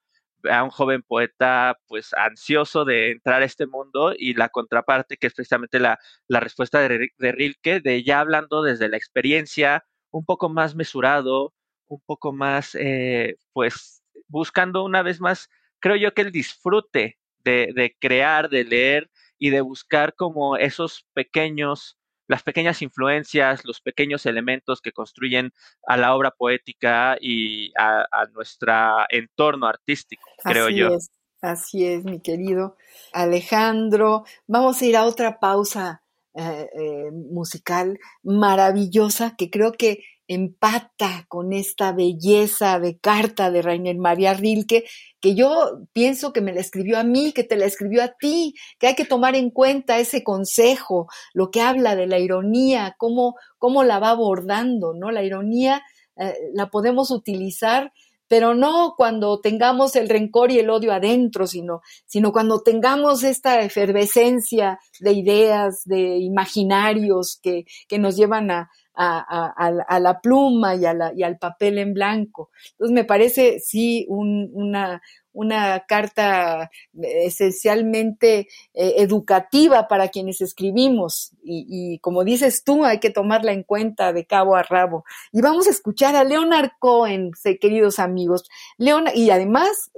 a 0.51 0.63
un 0.63 0.71
joven 0.71 1.03
poeta 1.03 1.79
pues 1.89 2.13
ansioso 2.15 2.85
de 2.85 3.13
entrar 3.13 3.43
a 3.43 3.45
este 3.45 3.67
mundo 3.67 4.15
y 4.17 4.35
la 4.35 4.49
contraparte, 4.49 5.17
que 5.17 5.27
es 5.29 5.35
precisamente 5.35 5.81
la, 5.81 5.99
la 6.29 6.41
respuesta 6.41 6.81
de, 6.81 7.09
de 7.19 7.33
Rilke, 7.33 7.81
de 7.81 8.03
ya 8.05 8.21
hablando 8.21 8.63
desde 8.63 8.89
la 8.89 8.97
experiencia, 8.97 9.85
un 10.11 10.25
poco 10.25 10.49
más 10.49 10.75
mesurado, 10.75 11.55
un 11.89 12.01
poco 12.07 12.33
más, 12.33 12.75
eh, 12.75 13.37
pues 13.53 14.03
buscando 14.29 14.85
una 14.85 15.03
vez 15.03 15.21
más, 15.21 15.49
creo 15.79 15.97
yo 15.97 16.15
que 16.15 16.23
el 16.23 16.33
disfrute 16.33 17.19
de, 17.45 17.73
de 17.75 17.97
crear, 17.99 18.49
de 18.49 18.65
leer 18.65 19.11
y 19.39 19.51
de 19.51 19.61
buscar 19.61 20.15
como 20.15 20.57
esos 20.57 21.07
pequeños, 21.15 21.96
las 22.29 22.43
pequeñas 22.43 22.83
influencias, 22.83 23.65
los 23.65 23.81
pequeños 23.81 24.27
elementos 24.27 24.81
que 24.81 24.93
construyen 24.93 25.53
a 25.87 25.97
la 25.97 26.15
obra 26.15 26.31
poética 26.31 27.17
y 27.21 27.73
a, 27.79 28.07
nuestro 28.33 28.73
entorno 29.09 29.67
artístico, 29.67 30.23
creo 30.43 30.67
así 30.67 30.77
yo. 30.77 30.89
Es, 30.89 31.11
así 31.41 31.87
es, 31.87 32.05
mi 32.05 32.21
querido 32.21 32.77
Alejandro. 33.13 34.25
Vamos 34.47 34.81
a 34.81 34.85
ir 34.85 34.97
a 34.97 35.05
otra 35.05 35.39
pausa 35.39 36.03
eh, 36.35 36.69
eh, 36.75 37.11
musical 37.13 37.99
maravillosa 38.23 39.37
que 39.37 39.51
creo 39.51 39.73
que 39.73 40.01
empata 40.29 41.25
con 41.29 41.53
esta 41.53 41.93
belleza 41.93 42.79
de 42.81 42.99
carta 42.99 43.51
de 43.51 43.63
Rainer 43.63 43.97
María 43.97 44.35
Rilke, 44.35 44.85
que 45.21 45.35
yo 45.35 45.81
pienso 45.93 46.33
que 46.33 46.41
me 46.41 46.53
la 46.53 46.61
escribió 46.61 46.99
a 46.99 47.05
mí, 47.05 47.33
que 47.33 47.45
te 47.45 47.57
la 47.57 47.65
escribió 47.65 48.03
a 48.03 48.13
ti, 48.19 48.55
que 48.79 48.89
hay 48.89 48.95
que 48.95 49.05
tomar 49.05 49.35
en 49.35 49.51
cuenta 49.51 49.99
ese 49.99 50.25
consejo, 50.25 51.09
lo 51.33 51.51
que 51.51 51.61
habla 51.61 51.97
de 51.97 52.07
la 52.07 52.19
ironía, 52.19 52.95
cómo, 52.99 53.37
cómo 53.59 53.85
la 53.85 53.99
va 53.99 54.11
abordando, 54.11 54.95
¿no? 54.95 55.11
La 55.11 55.23
ironía 55.23 55.83
eh, 56.17 56.35
la 56.55 56.71
podemos 56.71 57.11
utilizar 57.11 57.93
pero 58.29 58.55
no 58.55 58.95
cuando 58.97 59.41
tengamos 59.41 59.95
el 59.97 60.09
rencor 60.09 60.51
y 60.51 60.59
el 60.59 60.71
odio 60.71 60.93
adentro, 60.93 61.47
sino, 61.47 61.83
sino 62.07 62.33
cuando 62.33 62.61
tengamos 62.61 63.23
esta 63.23 63.61
efervescencia 63.61 64.81
de 65.01 65.13
ideas, 65.13 65.83
de 65.85 66.19
imaginarios 66.19 67.39
que, 67.41 67.67
que 67.89 67.99
nos 67.99 68.17
llevan 68.17 68.51
a, 68.51 68.71
a, 68.97 69.85
a, 69.89 70.01
la 70.01 70.21
pluma 70.21 70.75
y, 70.75 70.81
la, 70.81 71.13
y, 71.15 71.23
al 71.23 71.39
papel 71.39 71.79
en 71.79 71.93
blanco. 71.93 72.51
Entonces 72.73 72.95
me 72.95 73.05
parece 73.05 73.61
sí 73.61 74.07
un, 74.09 74.51
una, 74.53 75.03
una 75.37 75.85
carta 75.87 76.71
esencialmente 76.99 78.49
eh, 78.73 78.95
educativa 78.97 79.87
para 79.87 80.09
quienes 80.09 80.41
escribimos 80.41 81.33
y, 81.45 81.99
como 81.99 82.25
dices 82.25 82.65
tú, 82.65 82.85
hay 82.85 82.99
que 83.01 83.11
tomarla 83.11 83.53
en 83.53 83.63
cuenta 83.63 84.15
de 84.15 84.25
cabo 84.25 84.57
a 84.57 84.63
rabo. 84.63 85.05
Y 85.33 85.43
vamos 85.43 85.67
a 85.67 85.71
escuchar 85.71 86.17
a 86.17 86.25
Leonard 86.25 86.71
Cohen, 86.79 87.33
queridos 87.61 87.99
amigos. 87.99 88.49
Leonard, 88.79 89.15
y 89.15 89.31
además 89.31 89.91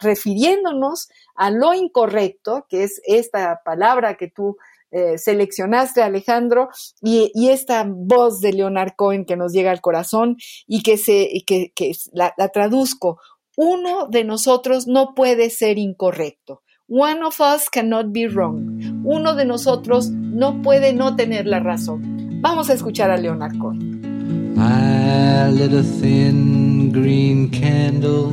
refiriéndonos 0.00 1.10
a 1.34 1.50
lo 1.50 1.74
incorrecto, 1.74 2.66
que 2.68 2.84
es 2.84 3.02
esta 3.04 3.62
palabra 3.64 4.16
que 4.16 4.28
tú 4.28 4.56
eh, 4.94 5.18
seleccionaste, 5.18 6.02
Alejandro, 6.02 6.68
y, 7.02 7.32
y, 7.34 7.48
esta 7.48 7.84
voz 7.84 8.40
de 8.40 8.52
Leonard 8.52 8.92
Cohen 8.96 9.24
que 9.24 9.36
nos 9.36 9.52
llega 9.52 9.72
al 9.72 9.80
corazón 9.80 10.36
y 10.68 10.82
que, 10.82 10.98
se, 10.98 11.42
que, 11.46 11.72
que 11.74 11.96
la, 12.12 12.32
la 12.38 12.50
traduzco. 12.50 13.18
Uno 13.56 14.06
de 14.08 14.22
nosotros 14.22 14.86
no 14.86 15.14
puede 15.16 15.50
ser 15.50 15.78
incorrecto. 15.78 16.62
One 16.86 17.24
of 17.24 17.40
us 17.40 17.68
cannot 17.70 18.12
be 18.12 18.28
wrong. 18.28 19.02
Uno 19.04 19.34
de 19.34 19.44
nosotros 19.44 20.10
no 20.10 20.62
puede 20.62 20.92
no 20.92 21.16
tener 21.16 21.46
la 21.46 21.58
razón. 21.58 22.40
Vamos 22.40 22.70
a 22.70 22.74
escuchar 22.74 23.10
a 23.10 23.16
Leonard 23.16 23.58
Cohen. 23.58 24.54
I 24.56 25.50
lit 25.50 25.72
a 25.72 25.82
thin 25.82 26.92
green 26.92 27.50
candle 27.50 28.30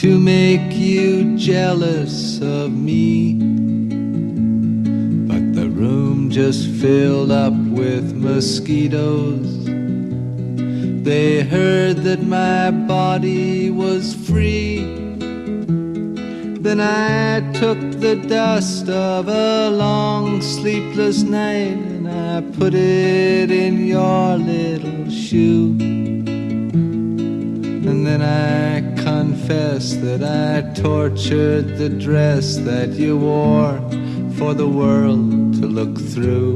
to 0.00 0.18
make 0.18 0.76
you 0.76 1.36
jealous 1.36 2.40
of 2.40 2.70
me. 2.70 3.83
Room 5.84 6.30
just 6.30 6.70
filled 6.80 7.30
up 7.30 7.52
with 7.52 8.14
mosquitoes. 8.14 9.64
They 11.10 11.42
heard 11.42 11.96
that 12.08 12.22
my 12.22 12.70
body 12.70 13.70
was 13.70 14.14
free. 14.26 14.78
Then 16.66 16.80
I 16.80 17.40
took 17.52 17.78
the 18.00 18.16
dust 18.16 18.88
of 18.88 19.28
a 19.28 19.68
long 19.68 20.40
sleepless 20.40 21.22
night 21.22 21.76
and 21.94 22.08
I 22.08 22.40
put 22.58 22.72
it 22.72 23.50
in 23.50 23.86
your 23.86 24.38
little 24.38 25.10
shoe. 25.10 25.76
And 27.88 28.06
then 28.06 28.22
I 28.22 28.80
confess 29.02 29.94
that 29.96 30.22
I 30.22 30.72
tortured 30.72 31.76
the 31.76 31.90
dress 31.90 32.56
that 32.68 32.90
you 32.90 33.18
wore 33.18 33.78
for 34.38 34.54
the 34.54 34.66
world 34.66 35.43
look 35.74 35.98
through. 35.98 36.54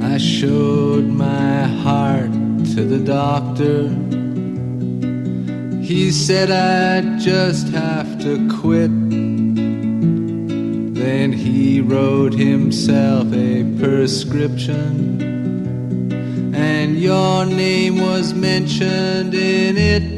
I 0.00 0.16
showed 0.16 1.04
my 1.04 1.64
heart 1.84 2.32
to 2.72 2.84
the 2.84 2.98
doctor. 3.04 3.90
He 5.82 6.10
said 6.10 6.50
I'd 6.50 7.20
just 7.20 7.68
have 7.68 8.18
to 8.22 8.48
quit. 8.60 8.90
Then 10.94 11.32
he 11.32 11.82
wrote 11.82 12.32
himself 12.32 13.30
a 13.34 13.64
prescription, 13.78 15.20
and 16.54 16.98
your 16.98 17.44
name 17.44 18.00
was 18.00 18.32
mentioned 18.32 19.34
in 19.34 19.76
it. 19.76 20.17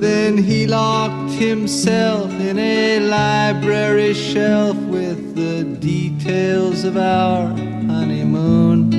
Then 0.00 0.38
he 0.38 0.66
locked 0.66 1.32
himself 1.32 2.32
in 2.40 2.58
a 2.58 3.00
library 3.00 4.14
shelf 4.14 4.74
with 4.76 5.34
the 5.34 5.62
details 5.78 6.84
of 6.84 6.96
our 6.96 7.48
honeymoon. 7.48 8.94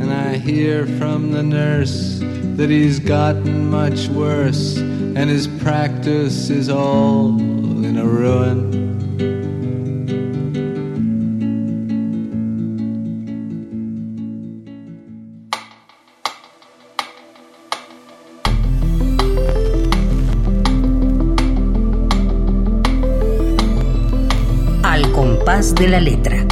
And 0.00 0.12
I 0.12 0.36
hear 0.36 0.86
from 0.86 1.32
the 1.32 1.42
nurse 1.42 2.20
that 2.56 2.70
he's 2.70 3.00
gotten 3.00 3.68
much 3.70 4.06
worse, 4.06 4.76
and 4.76 5.28
his 5.28 5.48
practice 5.48 6.48
is 6.48 6.68
all 6.68 7.36
in 7.40 7.98
a 7.98 8.06
ruin. 8.06 8.73
La 25.88 26.00
letra. 26.00 26.46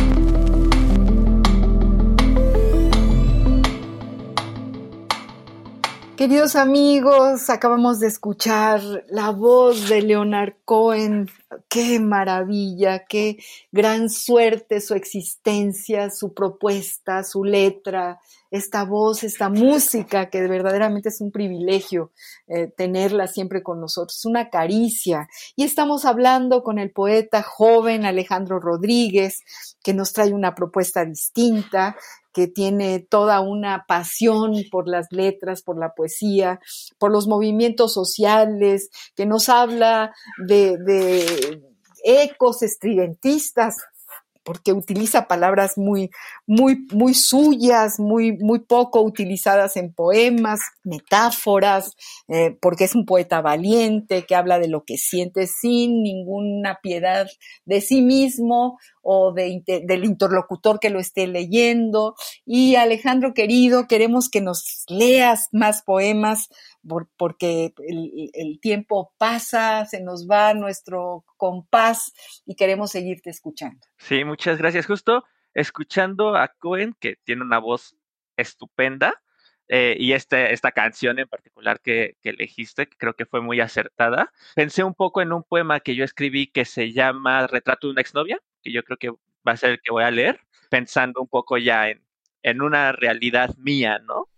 Queridos 6.17 6.55
amigos, 6.55 7.51
acabamos 7.51 7.99
de 7.99 8.07
escuchar 8.07 8.81
la 9.09 9.31
voz 9.31 9.89
de 9.89 10.03
Leonard 10.03 10.55
Cohen. 10.65 11.29
Qué 11.69 11.99
maravilla, 11.99 13.07
qué 13.07 13.39
gran 13.73 14.09
suerte 14.09 14.81
su 14.81 14.95
existencia, 14.95 16.11
su 16.11 16.33
propuesta, 16.33 17.25
su 17.25 17.43
letra, 17.43 18.21
esta 18.53 18.85
voz, 18.85 19.25
esta 19.25 19.49
música, 19.49 20.29
que 20.29 20.47
verdaderamente 20.47 21.09
es 21.09 21.23
un 21.23 21.33
privilegio 21.33 22.13
eh, 22.47 22.67
tenerla 22.67 23.27
siempre 23.27 23.63
con 23.63 23.81
nosotros, 23.81 24.27
una 24.27 24.51
caricia. 24.51 25.27
Y 25.57 25.65
estamos 25.65 26.05
hablando 26.05 26.63
con 26.63 26.79
el 26.79 26.93
poeta 26.93 27.43
joven 27.43 28.05
Alejandro 28.05 28.61
Rodríguez, 28.61 29.41
que 29.83 29.95
nos 29.95 30.13
trae 30.13 30.35
una 30.35 30.55
propuesta 30.55 31.03
distinta, 31.07 31.97
que 32.35 32.47
tiene 32.47 33.01
toda 33.01 33.41
una 33.41 33.87
pasión 33.89 34.53
por 34.71 34.87
las 34.87 35.07
letras, 35.11 35.63
por 35.63 35.79
la 35.79 35.95
poesía, 35.95 36.61
por 36.99 37.11
los 37.11 37.27
movimientos 37.27 37.95
sociales, 37.95 38.91
que 39.17 39.25
nos 39.25 39.49
habla 39.49 40.15
de, 40.47 40.77
de 40.77 41.63
ecos 42.05 42.63
estridentistas 42.63 43.77
porque 44.45 44.73
utiliza 44.73 45.29
palabras 45.29 45.77
muy, 45.77 46.11
muy, 46.47 46.87
muy 46.93 47.15
suyas, 47.15 47.99
muy, 47.99 48.37
muy 48.39 48.61
poco 48.61 49.01
utilizadas 49.03 49.77
en 49.77 49.93
poemas, 49.93 50.61
metáforas, 50.85 51.97
eh, 52.29 52.57
porque 52.61 52.85
es 52.85 52.95
un 52.95 53.07
poeta 53.07 53.41
valiente 53.41 54.25
que 54.27 54.35
habla 54.35 54.59
de 54.59 54.69
lo 54.69 54.85
que 54.85 54.99
siente 54.99 55.47
sin 55.47 56.03
ninguna 56.03 56.79
piedad 56.83 57.27
de 57.65 57.81
sí 57.81 58.03
mismo 58.03 58.79
o 59.03 59.33
de, 59.33 59.63
del 59.67 60.05
interlocutor 60.05 60.79
que 60.79 60.91
lo 60.91 61.01
esté 61.01 61.27
leyendo. 61.27 62.15
Y 62.47 62.77
Alejandro 62.77 63.35
querido, 63.35 63.87
queremos 63.87 64.29
que 64.29 64.41
nos 64.41 64.85
leas 64.89 65.49
más 65.53 65.83
poemas 65.83 66.49
porque 67.17 67.73
el, 67.79 68.61
tiempo 68.61 69.13
pasa, 69.19 69.85
se 69.87 70.03
nos 70.03 70.29
va 70.29 70.55
nuestro 70.55 71.25
compás 71.37 72.13
y 72.45 72.55
queremos 72.55 72.91
seguirte 72.91 73.31
escuchando. 73.31 73.81
Sí, 73.99 74.25
muchas 74.25 74.59
gracias. 74.59 74.87
Justo 74.87 75.25
escuchando 75.55 76.37
a 76.37 76.49
Cohen, 76.49 76.95
que 76.99 77.17
tiene 77.25 77.43
una 77.43 77.59
voz 77.59 77.97
estupenda, 78.37 79.23
eh, 79.69 79.97
y 79.99 80.13
este, 80.13 80.53
esta 80.53 80.73
canción 80.73 81.19
en 81.19 81.29
particular 81.29 81.81
que, 81.81 82.17
que, 82.21 82.31
elegiste, 82.31 82.89
que 82.89 82.97
creo 82.97 83.15
que 83.15 83.27
fue 83.27 83.41
muy 83.41 83.61
acertada, 83.61 84.33
pensé 84.55 84.85
un 84.85 84.95
poco 84.95 85.23
en 85.23 85.33
un 85.33 85.45
poema 85.45 85.81
que 85.81 85.95
yo 85.95 86.05
escribí 86.05 86.49
que 86.49 86.65
se 86.65 86.93
llama 86.93 87.47
Retrato 87.47 87.87
de 87.87 87.93
una 87.93 88.01
exnovia, 88.01 88.39
que 88.63 88.73
yo 88.73 88.83
creo 88.83 88.99
que 88.99 89.11
va 89.11 89.53
a 89.53 89.57
ser 89.57 89.71
el 89.71 89.81
que 89.81 89.93
voy 89.93 90.05
a 90.05 90.11
leer, 90.11 90.41
pensando 90.69 91.21
un 91.21 91.29
poco 91.29 91.59
ya 91.59 91.89
en, 91.89 92.03
en 92.43 92.61
una 92.61 92.93
realidad 92.93 93.55
mía, 93.57 93.99
¿no? 94.01 94.29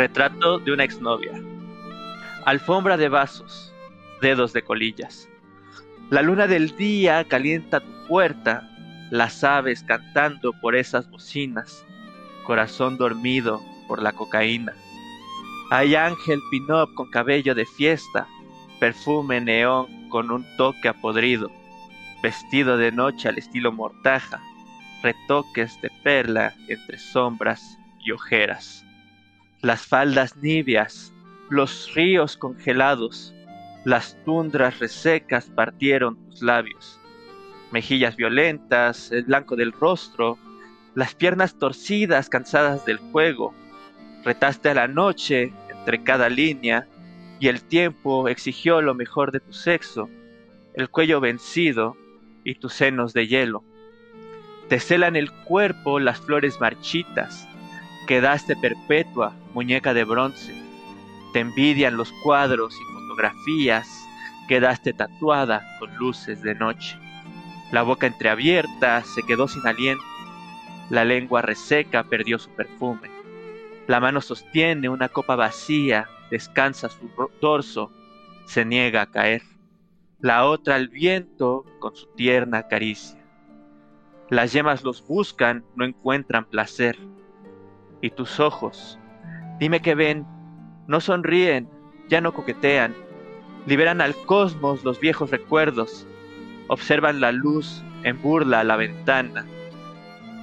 Retrato 0.00 0.58
de 0.58 0.72
una 0.72 0.84
exnovia. 0.84 1.38
Alfombra 2.46 2.96
de 2.96 3.10
vasos, 3.10 3.70
dedos 4.22 4.54
de 4.54 4.62
colillas. 4.62 5.28
La 6.08 6.22
luna 6.22 6.46
del 6.46 6.74
día 6.74 7.22
calienta 7.24 7.80
tu 7.80 8.06
puerta, 8.08 8.66
las 9.10 9.44
aves 9.44 9.82
cantando 9.82 10.54
por 10.54 10.74
esas 10.74 11.10
bocinas, 11.10 11.84
corazón 12.44 12.96
dormido 12.96 13.60
por 13.88 14.00
la 14.00 14.14
cocaína. 14.14 14.72
Hay 15.70 15.94
ángel 15.96 16.40
pinop 16.50 16.94
con 16.94 17.10
cabello 17.10 17.54
de 17.54 17.66
fiesta, 17.66 18.26
perfume 18.78 19.42
neón 19.42 20.08
con 20.08 20.30
un 20.30 20.46
toque 20.56 20.88
apodrido, 20.88 21.50
vestido 22.22 22.78
de 22.78 22.90
noche 22.90 23.28
al 23.28 23.36
estilo 23.36 23.70
mortaja, 23.70 24.40
retoques 25.02 25.78
de 25.82 25.90
perla 26.02 26.54
entre 26.68 26.96
sombras 26.98 27.78
y 28.02 28.12
ojeras 28.12 28.86
las 29.62 29.86
faldas 29.86 30.36
nibias, 30.38 31.12
los 31.50 31.92
ríos 31.94 32.36
congelados, 32.38 33.34
las 33.84 34.16
tundras 34.24 34.78
resecas 34.78 35.50
partieron 35.54 36.16
tus 36.30 36.40
labios, 36.40 36.98
mejillas 37.70 38.16
violentas, 38.16 39.12
el 39.12 39.24
blanco 39.24 39.56
del 39.56 39.72
rostro, 39.72 40.38
las 40.94 41.14
piernas 41.14 41.58
torcidas 41.58 42.30
cansadas 42.30 42.86
del 42.86 42.98
juego, 42.98 43.52
retaste 44.24 44.70
a 44.70 44.74
la 44.74 44.88
noche 44.88 45.52
entre 45.68 46.02
cada 46.02 46.30
línea 46.30 46.86
y 47.38 47.48
el 47.48 47.62
tiempo 47.62 48.28
exigió 48.28 48.80
lo 48.80 48.94
mejor 48.94 49.30
de 49.30 49.40
tu 49.40 49.52
sexo, 49.52 50.08
el 50.72 50.88
cuello 50.88 51.20
vencido 51.20 51.96
y 52.44 52.54
tus 52.54 52.72
senos 52.72 53.12
de 53.12 53.26
hielo. 53.26 53.62
Te 54.68 54.80
celan 54.80 55.16
el 55.16 55.30
cuerpo 55.30 56.00
las 56.00 56.18
flores 56.18 56.60
marchitas, 56.60 57.46
quedaste 58.10 58.56
perpetua, 58.56 59.36
muñeca 59.54 59.94
de 59.94 60.02
bronce. 60.02 60.52
Te 61.32 61.38
envidian 61.38 61.96
los 61.96 62.10
cuadros 62.24 62.74
y 62.74 62.92
fotografías, 62.92 63.86
quedaste 64.48 64.92
tatuada 64.92 65.62
con 65.78 65.94
luces 65.94 66.42
de 66.42 66.56
noche. 66.56 66.98
La 67.70 67.82
boca 67.82 68.08
entreabierta 68.08 69.04
se 69.04 69.22
quedó 69.22 69.46
sin 69.46 69.64
aliento, 69.64 70.02
la 70.88 71.04
lengua 71.04 71.40
reseca 71.40 72.02
perdió 72.02 72.40
su 72.40 72.50
perfume. 72.50 73.08
La 73.86 74.00
mano 74.00 74.20
sostiene 74.20 74.88
una 74.88 75.08
copa 75.08 75.36
vacía, 75.36 76.08
descansa 76.32 76.88
su 76.88 77.08
dorso, 77.40 77.92
se 78.44 78.64
niega 78.64 79.02
a 79.02 79.10
caer. 79.12 79.42
La 80.18 80.46
otra 80.46 80.74
al 80.74 80.88
viento 80.88 81.64
con 81.78 81.94
su 81.94 82.08
tierna 82.16 82.66
caricia. 82.66 83.24
Las 84.30 84.52
yemas 84.52 84.82
los 84.82 85.06
buscan, 85.06 85.64
no 85.76 85.84
encuentran 85.84 86.44
placer 86.44 86.98
y 88.00 88.10
tus 88.10 88.40
ojos. 88.40 88.98
Dime 89.58 89.80
que 89.80 89.94
ven, 89.94 90.26
no 90.86 91.00
sonríen, 91.00 91.68
ya 92.08 92.20
no 92.20 92.32
coquetean, 92.32 92.94
liberan 93.66 94.00
al 94.00 94.14
cosmos 94.26 94.84
los 94.84 95.00
viejos 95.00 95.30
recuerdos, 95.30 96.06
observan 96.68 97.20
la 97.20 97.32
luz 97.32 97.82
en 98.04 98.20
burla 98.22 98.60
a 98.60 98.64
la 98.64 98.76
ventana, 98.76 99.46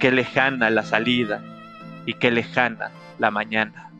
qué 0.00 0.12
lejana 0.12 0.70
la 0.70 0.84
salida 0.84 1.42
y 2.06 2.14
qué 2.14 2.30
lejana 2.30 2.92
la 3.18 3.30
mañana. 3.30 3.90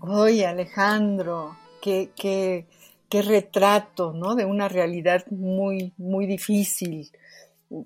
Oye, 0.00 0.46
Alejandro, 0.46 1.56
qué, 1.80 2.10
qué, 2.14 2.66
qué 3.08 3.22
retrato, 3.22 4.12
¿no? 4.12 4.34
De 4.34 4.44
una 4.44 4.68
realidad 4.68 5.24
muy, 5.30 5.94
muy 5.96 6.26
difícil 6.26 7.10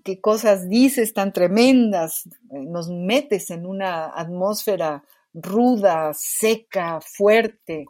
qué 0.04 0.20
cosas 0.20 0.68
dices 0.68 1.14
tan 1.14 1.32
tremendas, 1.32 2.26
eh, 2.26 2.64
nos 2.66 2.88
metes 2.88 3.50
en 3.50 3.66
una 3.66 4.06
atmósfera 4.06 5.04
ruda, 5.32 6.12
seca, 6.14 7.00
fuerte. 7.00 7.86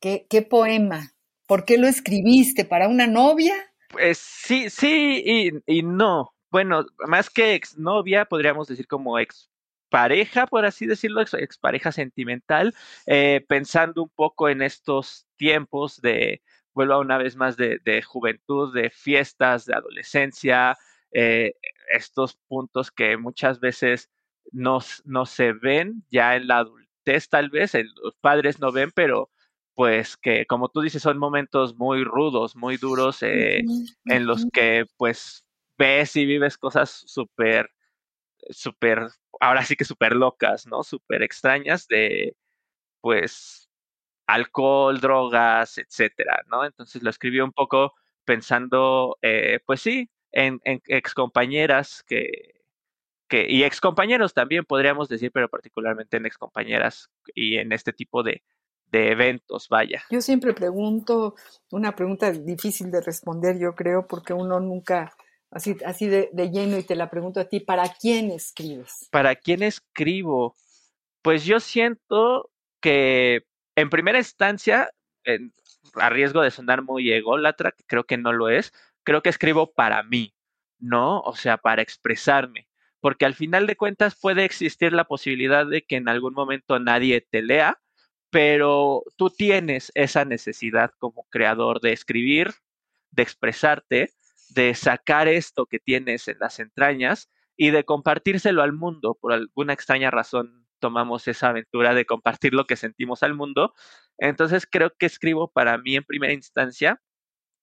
¿Qué, 0.00 0.46
poema? 0.48 1.12
¿Por 1.46 1.64
qué 1.64 1.78
lo 1.78 1.86
escribiste? 1.86 2.64
¿Para 2.64 2.88
una 2.88 3.06
novia? 3.06 3.54
Pues 3.88 4.18
sí, 4.18 4.68
sí 4.70 5.52
y, 5.66 5.82
no. 5.82 6.34
Bueno, 6.50 6.84
más 7.06 7.30
que 7.30 7.54
exnovia, 7.54 8.24
podríamos 8.24 8.68
decir 8.68 8.86
como 8.86 9.18
ex 9.18 9.48
pareja, 9.88 10.46
por 10.46 10.64
así 10.64 10.86
decirlo, 10.86 11.20
ex, 11.20 11.58
pareja 11.58 11.92
sentimental, 11.92 12.74
eh, 13.06 13.44
pensando 13.46 14.02
un 14.02 14.10
poco 14.10 14.48
en 14.48 14.62
estos 14.62 15.26
tiempos 15.36 16.00
de, 16.00 16.42
vuelvo 16.72 16.98
una 16.98 17.18
vez 17.18 17.36
más, 17.36 17.56
de 17.56 18.02
juventud, 18.02 18.74
de 18.74 18.90
fiestas, 18.90 19.66
de 19.66 19.74
adolescencia, 19.74 20.76
eh, 21.12 21.54
estos 21.92 22.36
puntos 22.48 22.90
que 22.90 23.16
muchas 23.16 23.60
veces 23.60 24.10
no, 24.52 24.78
no, 25.04 25.26
se 25.26 25.52
ven 25.52 26.04
ya 26.10 26.36
en 26.36 26.48
la 26.48 26.58
adultez 26.58 27.28
tal 27.28 27.50
vez, 27.50 27.74
los 27.74 28.16
padres 28.20 28.60
no 28.60 28.72
ven, 28.72 28.90
pero 28.94 29.30
pues 29.74 30.16
que 30.16 30.46
como 30.46 30.68
tú 30.68 30.80
dices 30.82 31.02
son 31.02 31.18
momentos 31.18 31.76
muy 31.76 32.04
rudos, 32.04 32.56
muy 32.56 32.76
duros 32.76 33.22
eh, 33.22 33.62
en 34.04 34.26
los 34.26 34.46
que 34.52 34.86
pues 34.96 35.44
ves 35.78 36.16
y 36.16 36.26
vives 36.26 36.58
cosas 36.58 36.90
súper, 37.06 37.70
súper, 38.50 39.08
ahora 39.40 39.64
sí 39.64 39.76
que 39.76 39.84
súper 39.84 40.14
locas, 40.14 40.66
¿no? 40.66 40.82
Súper 40.82 41.22
extrañas 41.22 41.86
de 41.88 42.36
pues 43.00 43.70
alcohol, 44.26 45.00
drogas, 45.00 45.78
etcétera, 45.78 46.42
¿no? 46.50 46.64
Entonces 46.64 47.02
lo 47.02 47.10
escribí 47.10 47.40
un 47.40 47.52
poco 47.52 47.94
pensando, 48.24 49.18
eh, 49.22 49.60
pues 49.66 49.80
sí, 49.82 50.10
en, 50.32 50.60
en 50.64 50.80
excompañeras 50.86 52.02
que, 52.06 52.62
que, 53.28 53.46
y 53.48 53.64
excompañeros 53.64 54.34
también 54.34 54.64
podríamos 54.64 55.08
decir, 55.08 55.30
pero 55.32 55.48
particularmente 55.48 56.16
en 56.16 56.26
excompañeras 56.26 57.10
y 57.34 57.56
en 57.56 57.72
este 57.72 57.92
tipo 57.92 58.22
de, 58.22 58.42
de 58.92 59.10
eventos, 59.10 59.68
vaya. 59.68 60.02
Yo 60.10 60.20
siempre 60.20 60.52
pregunto, 60.52 61.34
una 61.70 61.96
pregunta 61.96 62.30
difícil 62.30 62.90
de 62.90 63.00
responder, 63.00 63.58
yo 63.58 63.74
creo, 63.74 64.06
porque 64.06 64.34
uno 64.34 64.60
nunca, 64.60 65.16
así, 65.50 65.76
así 65.84 66.06
de, 66.06 66.28
de, 66.32 66.50
lleno, 66.50 66.78
y 66.78 66.82
te 66.82 66.94
la 66.94 67.10
pregunto 67.10 67.40
a 67.40 67.48
ti, 67.48 67.60
¿para 67.60 67.84
quién 67.88 68.30
escribes? 68.30 69.08
¿Para 69.10 69.34
quién 69.34 69.62
escribo? 69.62 70.54
Pues 71.22 71.44
yo 71.44 71.58
siento 71.58 72.50
que 72.80 73.46
en 73.76 73.88
primera 73.88 74.18
instancia, 74.18 74.90
en, 75.24 75.52
a 75.94 76.10
riesgo 76.10 76.42
de 76.42 76.50
sonar 76.50 76.82
muy 76.82 77.10
ególatra, 77.12 77.74
creo 77.86 78.04
que 78.04 78.18
no 78.18 78.32
lo 78.32 78.50
es, 78.50 78.74
creo 79.04 79.22
que 79.22 79.30
escribo 79.30 79.72
para 79.72 80.02
mí, 80.02 80.34
¿no? 80.78 81.20
O 81.20 81.36
sea, 81.36 81.58
para 81.58 81.82
expresarme, 81.82 82.68
porque 83.00 83.24
al 83.26 83.34
final 83.34 83.66
de 83.66 83.76
cuentas 83.76 84.18
puede 84.20 84.44
existir 84.44 84.92
la 84.92 85.04
posibilidad 85.04 85.66
de 85.66 85.82
que 85.82 85.96
en 85.96 86.08
algún 86.08 86.34
momento 86.34 86.78
nadie 86.78 87.20
te 87.20 87.42
lea, 87.42 87.80
pero 88.30 89.02
tú 89.16 89.30
tienes 89.30 89.92
esa 89.94 90.24
necesidad 90.24 90.92
como 90.98 91.26
creador 91.30 91.80
de 91.80 91.92
escribir, 91.92 92.52
de 93.10 93.22
expresarte, 93.22 94.10
de 94.50 94.74
sacar 94.74 95.28
esto 95.28 95.66
que 95.66 95.78
tienes 95.78 96.28
en 96.28 96.38
las 96.38 96.58
entrañas 96.58 97.30
y 97.56 97.70
de 97.70 97.84
compartírselo 97.84 98.62
al 98.62 98.72
mundo. 98.72 99.18
Por 99.20 99.32
alguna 99.32 99.72
extraña 99.72 100.10
razón 100.10 100.66
tomamos 100.78 101.28
esa 101.28 101.50
aventura 101.50 101.94
de 101.94 102.06
compartir 102.06 102.54
lo 102.54 102.66
que 102.66 102.76
sentimos 102.76 103.22
al 103.22 103.34
mundo. 103.34 103.74
Entonces 104.18 104.66
creo 104.70 104.92
que 104.98 105.06
escribo 105.06 105.50
para 105.50 105.78
mí 105.78 105.96
en 105.96 106.04
primera 106.04 106.32
instancia 106.32 107.00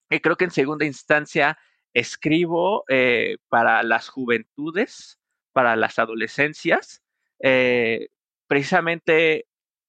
y 0.10 0.20
creo 0.20 0.36
que 0.36 0.46
en 0.46 0.52
segunda 0.52 0.86
instancia 0.86 1.58
escribo 1.94 2.84
eh, 2.90 3.38
para 3.50 3.84
las 3.84 4.10
juventudes, 4.10 5.20
para 5.54 5.76
las 5.76 6.00
adolescencias. 6.00 7.02
Eh, 7.42 8.10
precisamente, 8.48 9.48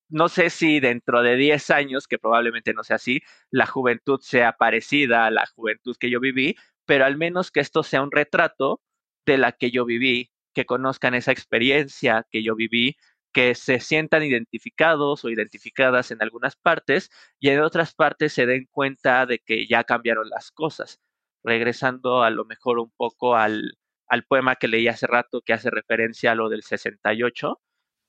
no 0.09 0.29
sé 0.29 0.51
si 0.51 0.81
dentro 0.81 1.23
de 1.23 1.37
10 1.37 1.71
años, 1.71 2.07
que 2.07 2.18
probablemente 2.18 2.75
no 2.75 2.85
sea 2.85 2.97
así, 2.97 3.23
la 3.51 3.66
juventud 3.66 4.21
sea 4.21 4.53
parecida 4.53 5.27
a 5.27 5.31
la 5.31 5.47
juventud 5.47 5.97
que 5.99 6.11
yo 6.11 6.21
viví, 6.21 6.57
pero 6.87 7.05
al 7.05 7.16
menos 7.16 7.51
que 7.51 7.61
esto 7.61 7.83
sea 7.83 8.03
un 8.03 8.11
retrato 8.11 8.81
de 9.27 9.39
la 9.39 9.53
que 9.53 9.71
yo 9.71 9.85
viví, 9.85 10.31
que 10.55 10.66
conozcan 10.66 11.14
esa 11.14 11.33
experiencia 11.33 12.27
que 12.31 12.43
yo 12.43 12.57
viví, 12.57 12.97
que 13.33 13.55
se 13.55 13.81
sientan 13.81 14.22
identificados 14.22 15.24
o 15.24 15.28
identificadas 15.31 16.11
en 16.11 16.22
algunas 16.22 16.57
partes 16.57 17.11
y 17.39 17.51
en 17.51 17.61
otras 17.61 17.95
partes 17.95 18.33
se 18.33 18.47
den 18.47 18.66
cuenta 18.70 19.26
de 19.26 19.39
que 19.39 19.66
ya 19.66 19.85
cambiaron 19.85 20.28
las 20.28 20.51
cosas. 20.51 21.01
Regresando 21.43 22.22
a 22.22 22.31
lo 22.31 22.45
mejor 22.45 22.78
un 22.78 22.91
poco 22.97 23.37
al, 23.37 23.78
al 24.09 24.24
poema 24.24 24.57
que 24.57 24.68
leí 24.68 24.89
hace 24.89 25.07
rato 25.07 25.43
que 25.43 25.53
hace 25.53 25.70
referencia 25.70 26.33
a 26.33 26.35
lo 26.35 26.49
del 26.49 26.62
68, 26.62 27.61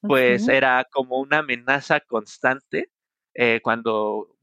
pues 0.01 0.47
era 0.47 0.87
como 0.91 1.19
una 1.19 1.39
amenaza 1.39 1.99
constante 1.99 2.91
eh, 3.35 3.59
cuando 3.63 4.35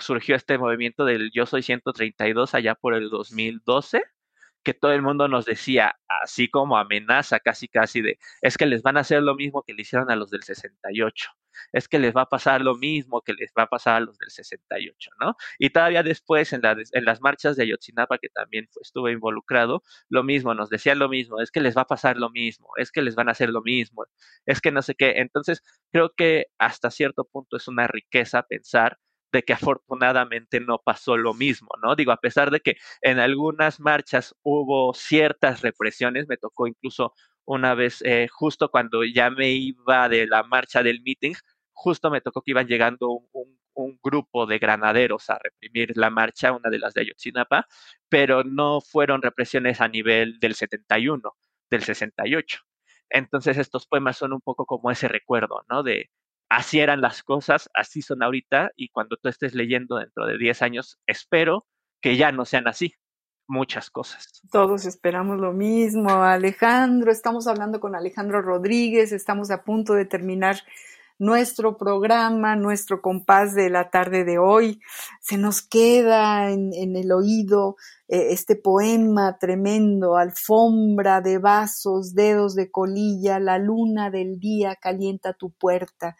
surgió 0.00 0.34
este 0.34 0.58
movimiento 0.58 1.04
del 1.04 1.30
Yo 1.32 1.46
Soy 1.46 1.62
132 1.62 2.54
allá 2.54 2.74
por 2.74 2.94
el 2.94 3.10
2012 3.10 4.02
que 4.64 4.74
todo 4.74 4.92
el 4.92 5.02
mundo 5.02 5.28
nos 5.28 5.44
decía, 5.44 5.96
así 6.08 6.48
como 6.48 6.78
amenaza 6.78 7.40
casi 7.40 7.68
casi 7.68 8.02
de, 8.02 8.18
es 8.42 8.56
que 8.56 8.66
les 8.66 8.82
van 8.82 8.96
a 8.96 9.00
hacer 9.00 9.22
lo 9.22 9.34
mismo 9.36 9.62
que 9.62 9.74
le 9.74 9.82
hicieron 9.82 10.10
a 10.10 10.16
los 10.16 10.30
del 10.30 10.42
68, 10.42 11.30
es 11.72 11.88
que 11.88 11.98
les 11.98 12.14
va 12.14 12.22
a 12.22 12.28
pasar 12.28 12.60
lo 12.62 12.74
mismo 12.74 13.22
que 13.22 13.34
les 13.34 13.52
va 13.56 13.64
a 13.64 13.68
pasar 13.68 13.96
a 13.96 14.00
los 14.00 14.18
del 14.18 14.30
68, 14.30 15.10
¿no? 15.20 15.36
Y 15.58 15.70
todavía 15.70 16.02
después 16.02 16.52
en, 16.52 16.62
en 16.64 17.04
las 17.04 17.20
marchas 17.20 17.56
de 17.56 17.64
Ayotzinapa, 17.64 18.18
que 18.18 18.28
también 18.28 18.68
estuve 18.80 19.12
involucrado, 19.12 19.82
lo 20.08 20.22
mismo, 20.24 20.54
nos 20.54 20.70
decían 20.70 20.98
lo 20.98 21.08
mismo, 21.08 21.40
es 21.40 21.50
que 21.50 21.60
les 21.60 21.76
va 21.76 21.82
a 21.82 21.86
pasar 21.86 22.16
lo 22.16 22.30
mismo, 22.30 22.70
es 22.76 22.90
que 22.90 23.02
les 23.02 23.14
van 23.14 23.28
a 23.28 23.32
hacer 23.32 23.50
lo 23.50 23.62
mismo, 23.62 24.04
es 24.46 24.60
que 24.60 24.72
no 24.72 24.82
sé 24.82 24.94
qué. 24.94 25.14
Entonces, 25.16 25.62
creo 25.92 26.12
que 26.16 26.46
hasta 26.58 26.90
cierto 26.90 27.24
punto 27.24 27.56
es 27.56 27.68
una 27.68 27.86
riqueza 27.86 28.42
pensar 28.42 28.98
de 29.34 29.42
que 29.42 29.52
afortunadamente 29.52 30.60
no 30.60 30.78
pasó 30.78 31.16
lo 31.16 31.34
mismo, 31.34 31.70
¿no? 31.82 31.96
Digo, 31.96 32.12
a 32.12 32.18
pesar 32.18 32.52
de 32.52 32.60
que 32.60 32.76
en 33.02 33.18
algunas 33.18 33.80
marchas 33.80 34.34
hubo 34.42 34.94
ciertas 34.94 35.60
represiones, 35.60 36.28
me 36.28 36.36
tocó 36.36 36.68
incluso 36.68 37.14
una 37.44 37.74
vez, 37.74 38.00
eh, 38.02 38.28
justo 38.30 38.70
cuando 38.70 39.02
ya 39.04 39.30
me 39.30 39.50
iba 39.50 40.08
de 40.08 40.28
la 40.28 40.44
marcha 40.44 40.84
del 40.84 41.02
meeting, 41.02 41.34
justo 41.72 42.10
me 42.10 42.20
tocó 42.20 42.42
que 42.42 42.52
iban 42.52 42.68
llegando 42.68 43.10
un, 43.10 43.58
un, 43.74 43.98
grupo 44.02 44.46
de 44.46 44.60
granaderos 44.60 45.28
a 45.30 45.38
reprimir 45.42 45.96
la 45.96 46.10
marcha, 46.10 46.52
una 46.52 46.70
de 46.70 46.78
las 46.78 46.94
de 46.94 47.00
Ayotzinapa, 47.02 47.66
pero 48.08 48.44
no 48.44 48.80
fueron 48.80 49.20
represiones 49.20 49.80
a 49.80 49.88
nivel 49.88 50.38
del 50.38 50.54
71, 50.54 51.36
del 51.70 51.82
68. 51.82 52.60
Entonces 53.10 53.58
estos 53.58 53.86
poemas 53.86 54.16
son 54.16 54.32
un 54.32 54.40
poco 54.40 54.64
como 54.64 54.92
ese 54.92 55.08
recuerdo, 55.08 55.64
¿no? 55.68 55.82
De, 55.82 56.10
así 56.48 56.80
eran 56.80 57.00
las 57.00 57.22
cosas, 57.22 57.68
así 57.74 58.02
son 58.02 58.22
ahorita 58.22 58.70
y 58.76 58.88
cuando 58.88 59.16
tú 59.16 59.28
estés 59.28 59.54
leyendo 59.54 59.96
dentro 59.96 60.26
de 60.26 60.38
10 60.38 60.62
años, 60.62 60.98
espero 61.06 61.66
que 62.00 62.16
ya 62.16 62.32
no 62.32 62.44
sean 62.44 62.68
así 62.68 62.94
muchas 63.46 63.90
cosas. 63.90 64.42
Todos 64.50 64.86
esperamos 64.86 65.38
lo 65.38 65.52
mismo. 65.52 66.10
Alejandro, 66.10 67.10
estamos 67.10 67.46
hablando 67.46 67.80
con 67.80 67.94
Alejandro 67.94 68.42
Rodríguez, 68.42 69.12
estamos 69.12 69.50
a 69.50 69.64
punto 69.64 69.94
de 69.94 70.04
terminar 70.04 70.56
nuestro 71.18 71.76
programa, 71.76 72.56
nuestro 72.56 73.00
compás 73.00 73.54
de 73.54 73.70
la 73.70 73.90
tarde 73.90 74.24
de 74.24 74.38
hoy. 74.38 74.80
Se 75.20 75.36
nos 75.36 75.62
queda 75.62 76.50
en, 76.50 76.96
el 76.96 77.12
oído 77.12 77.76
eh, 78.08 78.28
este 78.30 78.56
poema 78.56 79.38
tremendo, 79.38 80.16
alfombra 80.16 81.20
de 81.20 81.38
vasos, 81.38 82.14
dedos 82.14 82.54
de 82.54 82.70
colilla, 82.70 83.38
la 83.38 83.58
luna 83.58 84.10
del 84.10 84.38
día 84.38 84.76
calienta 84.76 85.32
tu 85.32 85.50
puerta 85.50 86.16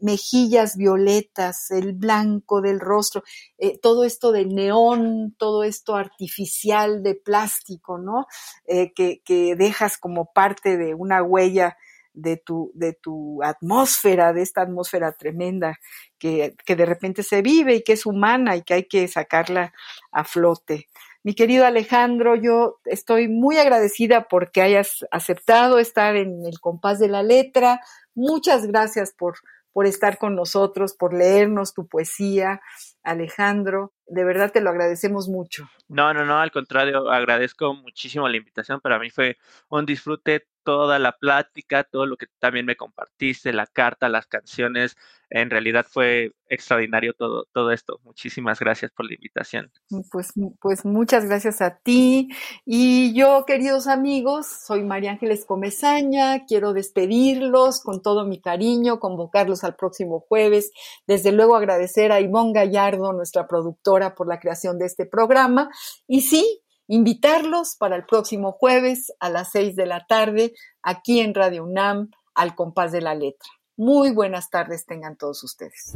mejillas 0.00 0.76
violetas, 0.76 1.70
el 1.70 1.92
blanco 1.92 2.60
del 2.60 2.80
rostro, 2.80 3.22
eh, 3.58 3.78
todo 3.78 4.04
esto 4.04 4.32
de 4.32 4.46
neón, 4.46 5.34
todo 5.38 5.64
esto 5.64 5.96
artificial 5.96 7.02
de 7.02 7.14
plástico, 7.14 7.98
¿no? 7.98 8.26
Eh, 8.66 8.92
que, 8.94 9.22
que, 9.24 9.56
dejas 9.56 9.98
como 9.98 10.32
parte 10.32 10.76
de 10.76 10.94
una 10.94 11.22
huella 11.22 11.76
de 12.14 12.36
tu, 12.38 12.70
de 12.74 12.94
tu 12.94 13.42
atmósfera, 13.42 14.32
de 14.32 14.42
esta 14.42 14.62
atmósfera 14.62 15.12
tremenda 15.12 15.78
que, 16.18 16.54
que 16.64 16.76
de 16.76 16.86
repente 16.86 17.22
se 17.22 17.42
vive 17.42 17.74
y 17.76 17.82
que 17.82 17.92
es 17.92 18.06
humana 18.06 18.56
y 18.56 18.62
que 18.62 18.74
hay 18.74 18.84
que 18.84 19.06
sacarla 19.08 19.74
a 20.12 20.24
flote. 20.24 20.88
Mi 21.24 21.34
querido 21.34 21.64
Alejandro, 21.64 22.36
yo 22.36 22.80
estoy 22.84 23.28
muy 23.28 23.56
agradecida 23.56 24.28
porque 24.28 24.60
hayas 24.60 25.06
aceptado 25.10 25.78
estar 25.78 26.16
en 26.16 26.44
el 26.44 26.60
compás 26.60 26.98
de 26.98 27.08
la 27.08 27.22
letra. 27.22 27.80
Muchas 28.14 28.66
gracias 28.66 29.14
por, 29.16 29.36
por 29.72 29.86
estar 29.86 30.18
con 30.18 30.36
nosotros, 30.36 30.94
por 30.94 31.14
leernos 31.14 31.72
tu 31.72 31.86
poesía, 31.86 32.60
Alejandro. 33.02 33.94
De 34.06 34.22
verdad 34.22 34.52
te 34.52 34.60
lo 34.60 34.68
agradecemos 34.68 35.28
mucho. 35.28 35.66
No, 35.88 36.12
no, 36.12 36.26
no, 36.26 36.38
al 36.38 36.52
contrario, 36.52 37.10
agradezco 37.10 37.72
muchísimo 37.72 38.28
la 38.28 38.36
invitación. 38.36 38.82
Para 38.82 38.98
mí 38.98 39.08
fue 39.08 39.38
un 39.70 39.86
disfrute 39.86 40.46
toda 40.64 40.98
la 40.98 41.12
plática, 41.12 41.84
todo 41.84 42.06
lo 42.06 42.16
que 42.16 42.26
también 42.38 42.66
me 42.66 42.76
compartiste, 42.76 43.52
la 43.52 43.66
carta, 43.66 44.08
las 44.08 44.26
canciones. 44.26 44.96
En 45.30 45.50
realidad 45.50 45.86
fue 45.88 46.32
extraordinario 46.48 47.12
todo, 47.14 47.46
todo 47.52 47.72
esto. 47.72 47.98
Muchísimas 48.04 48.60
gracias 48.60 48.92
por 48.92 49.06
la 49.06 49.14
invitación. 49.14 49.70
Pues, 50.10 50.32
pues 50.60 50.84
muchas 50.84 51.24
gracias 51.24 51.60
a 51.60 51.78
ti. 51.78 52.28
Y 52.64 53.14
yo, 53.14 53.44
queridos 53.46 53.86
amigos, 53.86 54.46
soy 54.46 54.84
María 54.84 55.12
Ángeles 55.12 55.44
Comezaña. 55.44 56.44
Quiero 56.46 56.72
despedirlos 56.72 57.82
con 57.82 58.00
todo 58.02 58.24
mi 58.24 58.40
cariño, 58.40 59.00
convocarlos 59.00 59.64
al 59.64 59.76
próximo 59.76 60.20
jueves. 60.20 60.72
Desde 61.06 61.32
luego 61.32 61.56
agradecer 61.56 62.12
a 62.12 62.20
Ivonne 62.20 62.52
Gallardo, 62.52 63.12
nuestra 63.12 63.46
productora, 63.46 64.14
por 64.14 64.28
la 64.28 64.38
creación 64.38 64.78
de 64.78 64.86
este 64.86 65.06
programa. 65.06 65.68
Y 66.06 66.20
sí, 66.20 66.63
invitarlos 66.86 67.76
para 67.78 67.96
el 67.96 68.04
próximo 68.04 68.52
jueves 68.52 69.12
a 69.20 69.30
las 69.30 69.50
seis 69.50 69.76
de 69.76 69.86
la 69.86 70.06
tarde 70.06 70.52
aquí 70.82 71.20
en 71.20 71.34
Radio 71.34 71.64
UNAM 71.64 72.10
al 72.34 72.54
compás 72.54 72.92
de 72.92 73.00
la 73.00 73.14
letra. 73.14 73.48
Muy 73.76 74.12
buenas 74.12 74.50
tardes 74.50 74.86
tengan 74.86 75.16
todos 75.16 75.42
ustedes. 75.42 75.92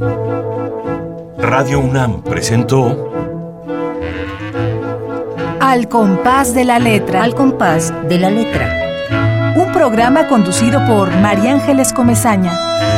Radio 1.39 1.79
UNAM 1.79 2.23
presentó 2.25 3.13
Al 5.61 5.89
compás 5.89 6.55
de 6.55 6.65
la 6.65 6.79
letra. 6.79 7.23
Al 7.23 7.35
compás 7.35 7.93
de 8.09 8.19
la 8.19 8.31
letra. 8.31 9.55
Un 9.57 9.73
programa 9.73 10.29
conducido 10.29 10.85
por 10.87 11.11
María 11.21 11.53
Ángeles 11.53 11.93
Comezaña. 11.93 12.98